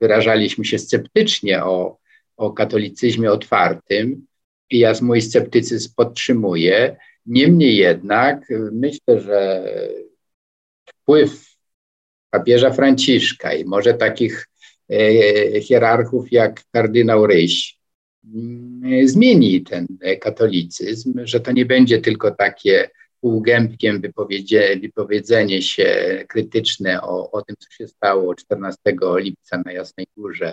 wyrażaliśmy 0.00 0.64
się 0.64 0.78
sceptycznie 0.78 1.64
o, 1.64 1.98
o 2.42 2.52
katolicyzmie 2.52 3.32
otwartym, 3.32 4.26
i 4.70 4.78
ja 4.78 4.92
mój 5.02 5.22
sceptycyzm 5.22 5.90
podtrzymuję. 5.96 6.96
Niemniej 7.26 7.76
jednak 7.76 8.48
myślę, 8.72 9.20
że 9.20 9.64
wpływ 10.86 11.56
papieża 12.30 12.70
Franciszka 12.70 13.54
i 13.54 13.64
może 13.64 13.94
takich 13.94 14.48
e, 14.90 15.60
hierarchów 15.60 16.32
jak 16.32 16.62
kardynał 16.72 17.26
Ryś 17.26 17.78
mm, 18.34 19.08
zmieni 19.08 19.62
ten 19.62 19.86
katolicyzm, 20.20 21.20
że 21.24 21.40
to 21.40 21.52
nie 21.52 21.66
będzie 21.66 22.00
tylko 22.00 22.30
takie 22.30 22.90
półgębkiem 23.20 24.02
wypowiedzenie 24.80 25.62
się 25.62 26.18
krytyczne 26.28 27.02
o, 27.02 27.30
o 27.30 27.42
tym, 27.42 27.56
co 27.58 27.70
się 27.70 27.88
stało 27.88 28.34
14 28.34 28.80
lipca 29.16 29.62
na 29.64 29.72
Jasnej 29.72 30.06
Górze 30.16 30.52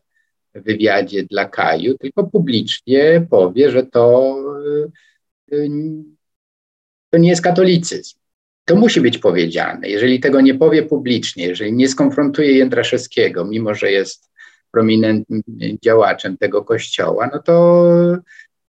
wywiadzie 0.54 1.24
dla 1.24 1.46
Kaju, 1.46 1.98
tylko 1.98 2.24
publicznie 2.24 3.28
powie, 3.30 3.72
że 3.72 3.86
to, 3.86 4.36
y, 5.52 5.70
to 7.10 7.18
nie 7.18 7.30
jest 7.30 7.42
katolicyzm. 7.42 8.20
To 8.66 8.76
musi 8.76 9.02
być 9.02 9.18
powiedziane. 9.18 9.90
Jeżeli 9.90 10.20
tego 10.20 10.42
nie 10.42 10.56
powie 10.56 10.84
publicznie, 10.84 11.46
jeżeli 11.48 11.74
nie 11.74 11.90
skonfrontuje 11.90 12.52
Jędraszewskiego, 12.52 13.46
mimo 13.46 13.76
że 13.76 13.92
jest 13.92 14.30
prominentnym 14.72 15.42
działaczem 15.84 16.38
tego 16.38 16.64
kościoła, 16.64 17.30
no 17.34 17.40
to 17.40 17.84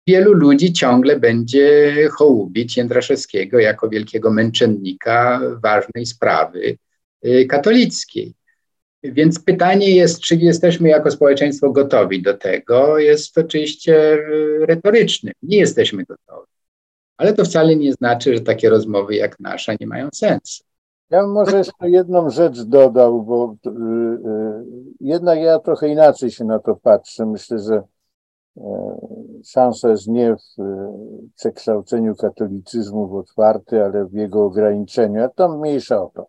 wielu 0.06 0.32
ludzi 0.32 0.72
ciągle 0.72 1.20
będzie 1.20 1.94
hołubić 2.10 2.76
Jędraszewskiego 2.76 3.58
jako 3.58 3.88
wielkiego 3.88 4.30
męczennika 4.30 5.40
ważnej 5.62 6.06
sprawy 6.06 6.78
y, 7.26 7.46
katolickiej. 7.46 8.34
Więc 9.02 9.44
pytanie 9.44 9.90
jest, 9.90 10.20
czy 10.20 10.36
jesteśmy 10.36 10.88
jako 10.88 11.10
społeczeństwo 11.10 11.70
gotowi 11.70 12.22
do 12.22 12.34
tego? 12.34 12.98
Jest 12.98 13.38
oczywiście 13.38 14.14
y, 14.14 14.66
retoryczne. 14.66 15.32
Nie 15.42 15.58
jesteśmy 15.58 16.04
gotowi. 16.04 16.48
Ale 17.16 17.32
to 17.32 17.44
wcale 17.44 17.76
nie 17.76 17.92
znaczy, 17.92 18.34
że 18.34 18.40
takie 18.40 18.70
rozmowy 18.70 19.14
jak 19.14 19.40
nasza 19.40 19.72
nie 19.80 19.86
mają 19.86 20.08
sensu. 20.14 20.64
Ja 21.10 21.22
bym 21.22 21.32
może 21.32 21.58
jeszcze 21.58 21.90
jedną 21.90 22.30
rzecz 22.30 22.60
dodał, 22.60 23.22
bo 23.22 23.56
y, 23.66 23.70
jednak 25.00 25.38
ja 25.38 25.58
trochę 25.58 25.88
inaczej 25.88 26.30
się 26.30 26.44
na 26.44 26.58
to 26.58 26.76
patrzę. 26.76 27.26
Myślę, 27.26 27.58
że 27.58 27.82
E, 28.60 28.98
szansa 29.44 29.90
jest 29.90 30.08
nie 30.08 30.36
w 30.36 30.60
e, 30.60 30.92
przekształceniu 31.36 32.16
katolicyzmu 32.16 33.08
w 33.08 33.14
otwarty, 33.14 33.84
ale 33.84 34.06
w 34.06 34.12
jego 34.12 34.44
ograniczeniu, 34.44 35.24
a 35.24 35.28
tam 35.28 35.60
mniejsza 35.60 36.02
o 36.02 36.10
to. 36.14 36.26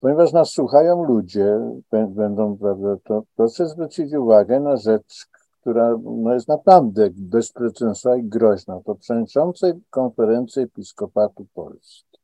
Ponieważ 0.00 0.32
nas 0.32 0.50
słuchają 0.50 1.04
ludzie, 1.04 1.58
będą, 1.92 2.58
prawda, 2.58 2.96
to 3.04 3.22
proszę 3.36 3.68
zwrócić 3.68 4.14
uwagę 4.14 4.60
na 4.60 4.76
rzecz, 4.76 5.26
która 5.60 5.96
no, 6.02 6.34
jest 6.34 6.48
naprawdę 6.48 7.08
bezprecedensowa 7.12 8.16
i 8.16 8.24
groźna. 8.24 8.80
To 8.84 8.94
przewodniczącej 8.94 9.72
konferencji 9.90 10.62
Episkopatu 10.62 11.46
Polski. 11.54 12.18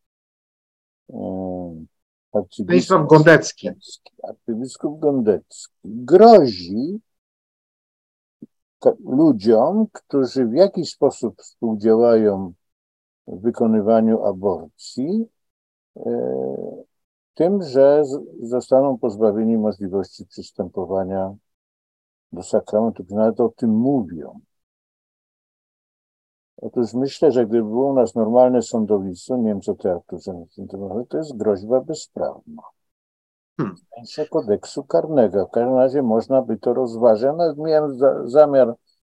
Arcybiskup 2.33 3.07
Gondecki. 3.07 3.71
Arcybiskup 4.23 5.01
Gondecki 5.01 5.75
grozi 5.85 7.01
ludziom, 9.05 9.87
którzy 9.93 10.47
w 10.47 10.53
jakiś 10.53 10.91
sposób 10.91 11.43
współdziałają 11.43 12.53
w 13.27 13.41
wykonywaniu 13.41 14.25
aborcji, 14.25 15.27
e, 15.97 16.85
tym, 17.35 17.63
że 17.63 18.03
zostaną 18.43 18.99
pozbawieni 18.99 19.59
możliwości 19.59 20.27
przystępowania 20.27 21.35
do 22.33 22.43
sakramentu, 22.43 23.05
nawet 23.11 23.41
o 23.41 23.49
tym 23.49 23.71
mówią. 23.71 24.41
Otóż 26.57 26.95
myślę, 26.95 27.33
że 27.33 27.47
gdyby 27.47 27.69
było 27.69 27.91
u 27.91 27.95
nas 27.95 28.15
normalne 28.15 28.63
sądownictwo, 28.63 29.37
nie 29.37 29.45
wiem 29.45 29.61
co 29.61 29.75
ty 29.75 29.91
Arturze 29.91 30.45
to 31.09 31.19
jest 31.19 31.37
groźba 31.37 31.81
bezprawna. 31.81 32.63
Hmm. 33.57 33.77
W 34.27 34.29
kodeksu 34.31 34.85
karnego. 34.85 35.47
W 35.47 35.51
każdym 35.51 35.77
razie 35.77 36.03
można 36.03 36.43
by 36.43 36.59
to 36.59 36.75
rozważyć. 36.75 37.25
Nawet 37.25 37.59
miałem 37.59 37.99
za, 37.99 38.27
zamiar 38.27 38.75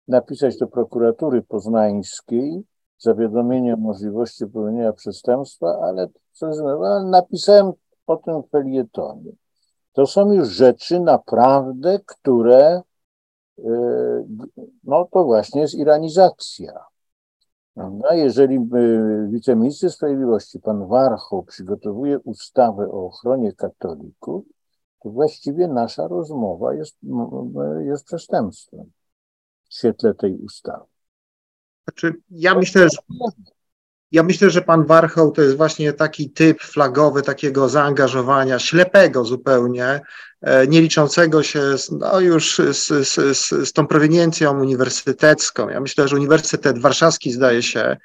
napisać 0.08 0.58
do 0.58 0.68
prokuratury 0.68 1.42
poznańskiej 1.42 2.64
zawiadomienie 2.98 3.74
o 3.74 3.78
możliwości 3.78 4.46
popełnienia 4.46 4.94
przestępstwa, 4.94 5.80
ale, 5.82 6.08
ale 6.42 7.06
napisałem 7.06 7.72
o 8.08 8.18
tym 8.18 8.44
felietonie. 8.44 9.32
To 9.94 10.08
są 10.08 10.34
już 10.34 10.50
rzeczy 10.50 11.00
naprawdę, 11.00 12.00
które 12.06 12.82
e, 13.60 13.64
no 14.84 15.08
to 15.12 15.24
właśnie 15.24 15.62
jest 15.62 15.74
iranizacja. 15.74 16.86
No, 17.76 18.12
jeżeli 18.12 18.70
wiceminister 19.30 19.92
sprawiedliwości, 19.92 20.60
pan 20.60 20.88
Warchoł, 20.88 21.44
przygotowuje 21.44 22.20
ustawę 22.20 22.92
o 22.92 23.06
ochronie 23.06 23.54
katolików, 23.54 24.46
to 25.04 25.10
właściwie 25.10 25.68
nasza 25.68 26.08
rozmowa 26.08 26.74
jest, 26.74 26.98
jest 27.86 28.06
przestępstwem 28.06 28.92
w 29.70 29.74
świetle 29.76 30.14
tej 30.14 30.38
ustawy. 30.38 30.86
Znaczy, 31.84 32.14
ja 32.30 32.56
myślę, 32.56 32.90
że 32.90 32.98
ja 34.16 34.24
myślę, 34.24 34.50
że 34.50 34.62
pan 34.62 34.86
Warchoł 34.86 35.32
to 35.32 35.42
jest 35.42 35.58
właśnie 35.58 35.94
taki 35.94 36.30
typ 36.30 36.62
flagowy 36.62 37.22
takiego 37.22 37.70
zaangażowania, 37.70 38.60
ślepego 38.60 39.26
zupełnie, 39.26 40.02
e, 40.42 40.68
nie 40.68 40.82
liczącego 40.82 41.44
się 41.44 41.78
z, 41.78 41.92
no 41.92 42.20
już 42.20 42.58
z, 42.58 42.78
z, 42.78 43.38
z, 43.38 43.70
z 43.70 43.74
tą 43.74 43.88
proweniencją 43.88 44.62
uniwersytecką. 44.62 45.70
Ja 45.70 45.80
myślę, 45.80 46.08
że 46.08 46.16
Uniwersytet 46.16 46.80
Warszawski, 46.80 47.32
zdaje 47.32 47.64
się, 47.64 47.98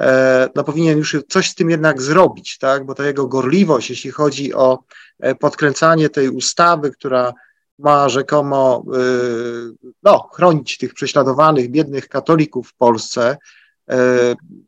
e, 0.00 0.48
no 0.54 0.64
powinien 0.64 0.98
już 0.98 1.16
coś 1.28 1.50
z 1.50 1.54
tym 1.54 1.70
jednak 1.70 2.02
zrobić, 2.02 2.58
tak? 2.58 2.86
bo 2.86 2.94
ta 2.94 3.06
jego 3.06 3.26
gorliwość, 3.26 3.90
jeśli 3.90 4.10
chodzi 4.10 4.54
o 4.54 4.78
e, 5.20 5.34
podkręcanie 5.34 6.08
tej 6.08 6.28
ustawy, 6.28 6.90
która 6.90 7.32
ma 7.78 8.08
rzekomo 8.08 8.84
no, 10.02 10.28
chronić 10.34 10.78
tych 10.78 10.94
prześladowanych, 10.94 11.70
biednych 11.70 12.08
katolików 12.08 12.68
w 12.68 12.74
Polsce, 12.74 13.36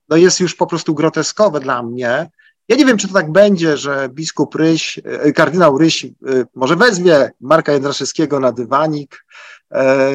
no 0.08 0.16
jest 0.16 0.40
już 0.40 0.54
po 0.54 0.66
prostu 0.66 0.94
groteskowe 0.94 1.60
dla 1.60 1.82
mnie. 1.82 2.30
Ja 2.68 2.76
nie 2.76 2.86
wiem, 2.86 2.96
czy 2.96 3.08
to 3.08 3.14
tak 3.14 3.32
będzie, 3.32 3.76
że 3.76 4.08
biskup 4.08 4.54
Ryś, 4.54 5.00
e, 5.04 5.32
kardynał 5.32 5.78
Ryś 5.78 6.04
e, 6.04 6.10
może 6.54 6.76
wezwie 6.76 7.30
Marka 7.40 7.72
Jędraszewskiego 7.72 8.40
na 8.40 8.52
dywanik, 8.52 9.24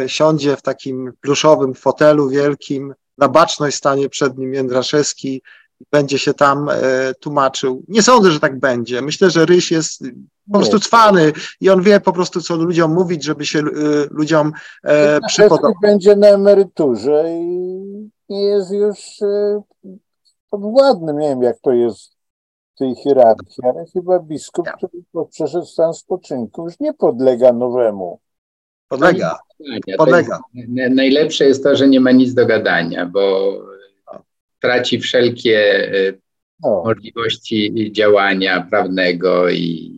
siądzie 0.08 0.56
w 0.56 0.62
takim 0.62 1.14
pluszowym 1.22 1.74
fotelu 1.74 2.30
wielkim, 2.30 2.94
na 3.18 3.28
baczność 3.28 3.78
stanie 3.78 4.10
przed 4.10 4.38
nim 4.38 4.54
Jędraszewski 4.54 5.42
i 5.80 5.86
będzie 5.92 6.20
się 6.20 6.34
tam 6.34 6.70
tłumaczył. 7.20 7.84
Nie 7.88 8.04
sądzę, 8.04 8.32
że 8.32 8.40
tak 8.40 8.60
będzie. 8.60 9.02
Myślę, 9.02 9.30
że 9.30 9.46
Ryś 9.46 9.72
jest 9.72 10.04
po 10.52 10.58
prostu 10.60 10.80
cwany 10.80 11.34
i 11.62 11.70
on 11.70 11.82
wie 11.82 12.00
po 12.00 12.14
prostu, 12.14 12.42
co 12.42 12.56
ludziom 12.56 12.94
mówić, 12.94 13.24
żeby 13.24 13.46
się 13.46 13.62
ludziom 14.12 14.52
przypodobać. 15.28 15.76
będzie 15.82 16.16
na 16.16 16.28
emeryturze 16.28 17.24
i 17.30 18.10
nie 18.34 18.42
jest 18.44 18.72
już 18.72 19.22
e, 19.22 19.62
podwładnym. 20.50 21.18
Nie 21.18 21.30
wiem, 21.30 21.44
jak 21.44 21.60
to 21.60 21.72
jest 21.72 22.14
w 22.76 22.78
tej 22.78 22.96
hierarchii, 22.96 23.64
ale 23.64 23.86
chyba 23.94 24.20
biskup, 24.20 24.68
który 24.78 25.26
przeszedł 25.32 25.66
stan 25.66 25.94
spoczynku, 25.94 26.64
już 26.64 26.80
nie 26.80 26.94
podlega 26.94 27.54
nowemu 27.54 28.20
Podlega. 28.88 29.40
Podlega. 29.98 30.40
Jest- 30.54 30.96
Najlepsze 30.96 31.46
jest 31.46 31.64
to, 31.64 31.76
że 31.76 31.88
nie 31.88 32.00
ma 32.00 32.12
nic 32.12 32.34
do 32.34 32.46
gadania, 32.46 33.06
bo 33.06 33.54
traci 34.60 35.00
wszelkie 35.00 35.88
e, 36.10 36.14
No, 36.64 36.84
możliwości 36.86 37.92
działania 37.92 38.68
prawnego 38.70 39.50
i 39.50 39.94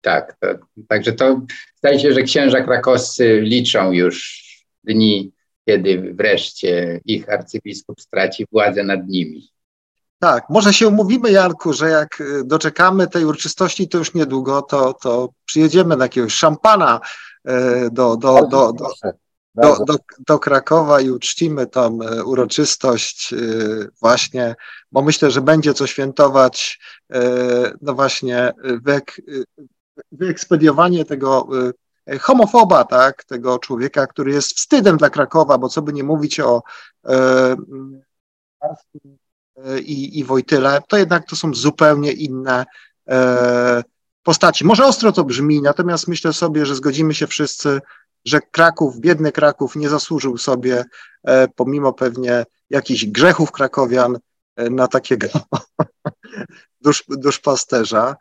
tak. 0.00 0.36
To, 0.40 0.48
także 0.88 1.12
to 1.12 1.40
zdaje 1.76 1.98
się, 2.00 2.12
że 2.12 2.22
księża 2.22 2.60
krakowscy 2.60 3.40
liczą 3.40 3.92
już 3.92 4.44
dni, 4.84 5.32
kiedy 5.68 6.14
wreszcie 6.14 7.00
ich 7.04 7.28
arcybiskup 7.28 8.00
straci 8.00 8.46
władzę 8.52 8.84
nad 8.84 9.08
nimi. 9.08 9.50
Tak, 10.18 10.44
może 10.50 10.72
się 10.72 10.88
umówimy, 10.88 11.30
Janku, 11.30 11.72
że 11.72 11.88
jak 11.88 12.20
y, 12.20 12.44
doczekamy 12.44 13.06
tej 13.06 13.24
uroczystości, 13.24 13.88
to 13.88 13.98
już 13.98 14.14
niedługo, 14.14 14.62
to, 14.62 14.94
to 14.94 15.28
przyjedziemy 15.44 15.96
na 15.96 16.04
jakiegoś 16.04 16.34
szampana 16.34 17.00
y, 17.48 17.52
do, 17.92 18.16
do, 18.16 18.46
do, 18.46 18.72
do, 18.72 18.92
do, 19.54 19.84
do, 19.86 19.96
do 20.26 20.38
Krakowa 20.38 21.00
i 21.00 21.10
uczcimy 21.10 21.66
tą 21.66 21.98
e, 22.02 22.24
uroczystość 22.24 23.34
właśnie, 24.00 24.54
bo 24.92 25.02
myślę, 25.02 25.30
że 25.30 25.40
będzie 25.40 25.74
co 25.74 25.86
świętować, 25.86 26.80
no 27.82 27.94
właśnie 27.94 28.52
wyek, 28.62 29.20
wyekspediowanie 30.12 31.04
tego 31.04 31.48
homofoba, 32.20 32.84
tak, 32.84 33.24
tego 33.24 33.58
człowieka, 33.58 34.06
który 34.06 34.32
jest 34.32 34.56
wstydem 34.56 34.96
dla 34.96 35.10
Krakowa, 35.10 35.58
bo 35.58 35.68
co 35.68 35.82
by 35.82 35.92
nie 35.92 36.04
mówić 36.04 36.40
o 36.40 36.62
e, 37.08 37.56
e, 39.64 39.80
i, 39.80 40.18
i 40.18 40.24
Wojtyle, 40.24 40.82
to 40.88 40.96
jednak 40.96 41.26
to 41.26 41.36
są 41.36 41.54
zupełnie 41.54 42.12
inne 42.12 42.66
e, 43.08 43.82
postaci. 44.22 44.64
Może 44.64 44.84
ostro 44.84 45.12
to 45.12 45.24
brzmi, 45.24 45.62
natomiast 45.62 46.08
myślę 46.08 46.32
sobie, 46.32 46.66
że 46.66 46.74
zgodzimy 46.74 47.14
się 47.14 47.26
wszyscy, 47.26 47.80
że 48.24 48.40
Kraków, 48.40 49.00
biedny 49.00 49.32
Kraków 49.32 49.76
nie 49.76 49.88
zasłużył 49.88 50.38
sobie, 50.38 50.84
e, 51.24 51.48
pomimo 51.48 51.92
pewnie 51.92 52.44
jakichś 52.70 53.04
grzechów 53.04 53.52
krakowian, 53.52 54.18
e, 54.56 54.70
na 54.70 54.88
takiego 54.88 55.28
dusz, 56.84 57.04
duszpasterza. 57.08 58.16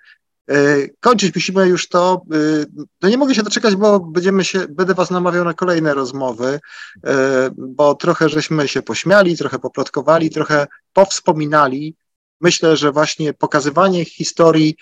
E, 0.49 0.87
Kończyć 0.99 1.35
musimy 1.35 1.67
już 1.67 1.89
to. 1.89 2.21
e, 2.33 2.65
No 3.01 3.09
nie 3.09 3.17
mogę 3.17 3.35
się 3.35 3.43
doczekać, 3.43 3.75
bo 3.75 3.99
będziemy 3.99 4.43
się, 4.43 4.67
będę 4.69 4.93
Was 4.93 5.11
namawiał 5.11 5.45
na 5.45 5.53
kolejne 5.53 5.93
rozmowy, 5.93 6.59
e, 7.05 7.49
bo 7.57 7.95
trochę 7.95 8.29
żeśmy 8.29 8.67
się 8.67 8.81
pośmiali, 8.81 9.37
trochę 9.37 9.59
poplotkowali, 9.59 10.29
trochę 10.29 10.67
powspominali. 10.93 11.95
Myślę, 12.41 12.77
że 12.77 12.91
właśnie 12.91 13.33
pokazywanie 13.33 14.05
historii 14.05 14.75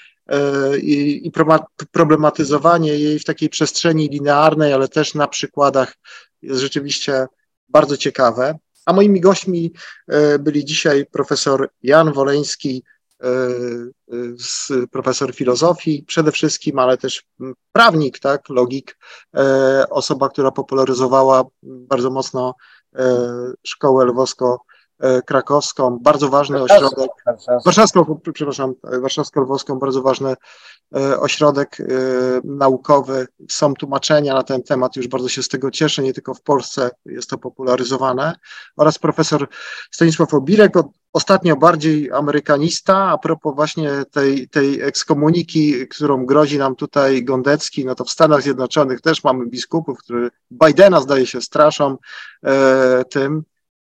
i, 0.82 1.32
problematyzowanie 1.92 2.98
jej 2.98 3.20
w 3.20 3.26
takiej 3.26 3.50
przestrzeni 3.50 4.10
linearnej, 4.10 4.74
ale 4.74 4.88
też 4.88 5.14
na 5.14 5.28
przykładach 5.28 5.94
jest 6.42 6.62
rzeczywiście 6.62 7.26
bardzo 7.70 7.98
ciekawe. 7.98 8.58
A 8.86 8.94
moimi 8.94 9.22
gośćmi 9.22 9.72
byli 10.40 10.66
dzisiaj 10.66 11.06
profesor 11.06 11.70
Jan 11.84 12.14
Woleński, 12.14 12.84
profesor 14.92 15.34
filozofii 15.34 16.04
przede 16.04 16.32
wszystkim, 16.32 16.80
ale 16.80 16.98
też 16.98 17.24
prawnik, 17.72 18.20
tak, 18.20 18.50
logik, 18.50 18.98
e, 19.38 19.86
osoba, 19.90 20.30
która 20.30 20.52
popularyzowała 20.52 21.44
bardzo 21.64 22.10
mocno 22.12 22.54
szkołę 23.64 24.06
lwowsko-krakowską, 24.99 25.99
bardzo 26.01 26.30
ważny 26.30 26.61
ośrodek, 26.61 27.09
warszawską, 27.65 28.19
przepraszam, 28.34 28.73
warszawsko-lwowską, 28.84 29.80
bardzo 29.80 30.01
ważny 30.01 30.35
e, 30.95 31.19
ośrodek 31.19 31.77
e, 31.80 31.85
naukowy. 32.43 33.27
Są 33.49 33.73
tłumaczenia 33.73 34.34
na 34.34 34.43
ten 34.43 34.63
temat, 34.63 34.95
już 34.95 35.07
bardzo 35.07 35.30
się 35.30 35.43
z 35.43 35.47
tego 35.47 35.72
cieszę, 35.72 36.03
nie 36.03 36.13
tylko 36.13 36.34
w 36.34 36.41
Polsce 36.41 36.89
jest 37.05 37.30
to 37.30 37.38
popularyzowane. 37.38 38.35
Oraz 38.77 38.99
profesor 38.99 39.47
Stanisław 39.91 40.34
Obirek, 40.34 40.73
ostatnio 41.13 41.55
bardziej 41.55 42.11
amerykanista, 42.11 42.97
a 42.97 43.17
propos 43.17 43.55
właśnie 43.55 43.91
tej, 44.11 44.49
tej 44.49 44.81
ekskomuniki, 44.81 45.88
którą 45.88 46.26
grozi 46.26 46.57
nam 46.57 46.76
tutaj 46.76 47.23
Gondecki, 47.23 47.85
no 47.85 47.95
to 47.95 48.03
w 48.03 48.09
Stanach 48.09 48.41
Zjednoczonych 48.41 49.01
też 49.01 49.23
mamy 49.23 49.45
biskupów, 49.45 49.99
którzy 49.99 50.31
Bidena 50.51 51.01
zdaje 51.01 51.26
się 51.26 51.41
straszą 51.41 51.97
e, 52.43 53.03
tym, 53.09 53.43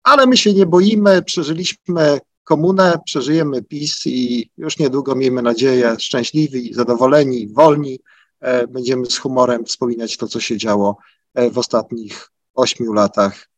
ale 0.09 0.26
my 0.26 0.36
się 0.36 0.55
nie 0.55 0.66
boimy, 0.66 1.22
przeżyliśmy 1.22 2.20
komunę, 2.44 2.98
przeżyjemy 3.05 3.62
PiS 3.62 4.06
i 4.06 4.51
już 4.56 4.78
niedługo, 4.78 5.14
miejmy 5.14 5.43
nadzieję, 5.43 5.97
szczęśliwi, 5.98 6.74
zadowoleni, 6.74 7.48
wolni, 7.48 8.01
e, 8.40 8.66
będziemy 8.66 9.06
z 9.06 9.18
humorem 9.18 9.64
wspominać 9.64 10.16
to, 10.16 10.28
co 10.28 10.40
się 10.40 10.56
działo 10.56 10.97
e, 11.35 11.51
w 11.51 11.59
ostatnich 11.59 12.30
ośmiu 12.55 12.93
latach. 12.93 13.48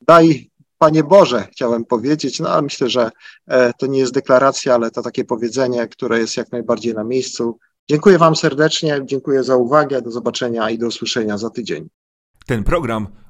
Daj, 0.00 0.50
Panie 0.78 1.04
Boże, 1.04 1.46
chciałem 1.52 1.84
powiedzieć, 1.84 2.40
no 2.40 2.48
ale 2.48 2.62
myślę, 2.62 2.90
że 2.90 3.10
e, 3.46 3.72
to 3.72 3.86
nie 3.86 3.98
jest 3.98 4.14
deklaracja, 4.14 4.74
ale 4.74 4.90
to 4.90 5.02
takie 5.02 5.24
powiedzenie, 5.24 5.88
które 5.88 6.18
jest 6.18 6.36
jak 6.36 6.52
najbardziej 6.52 6.94
na 6.94 7.04
miejscu. 7.04 7.58
Dziękuję 7.90 8.18
Wam 8.18 8.36
serdecznie, 8.36 9.00
dziękuję 9.04 9.44
za 9.44 9.56
uwagę, 9.56 10.02
do 10.02 10.10
zobaczenia 10.10 10.70
i 10.70 10.78
do 10.78 10.86
usłyszenia 10.86 11.38
za 11.38 11.50
tydzień. 11.50 11.88
Ten 12.46 12.64
program 12.64 13.08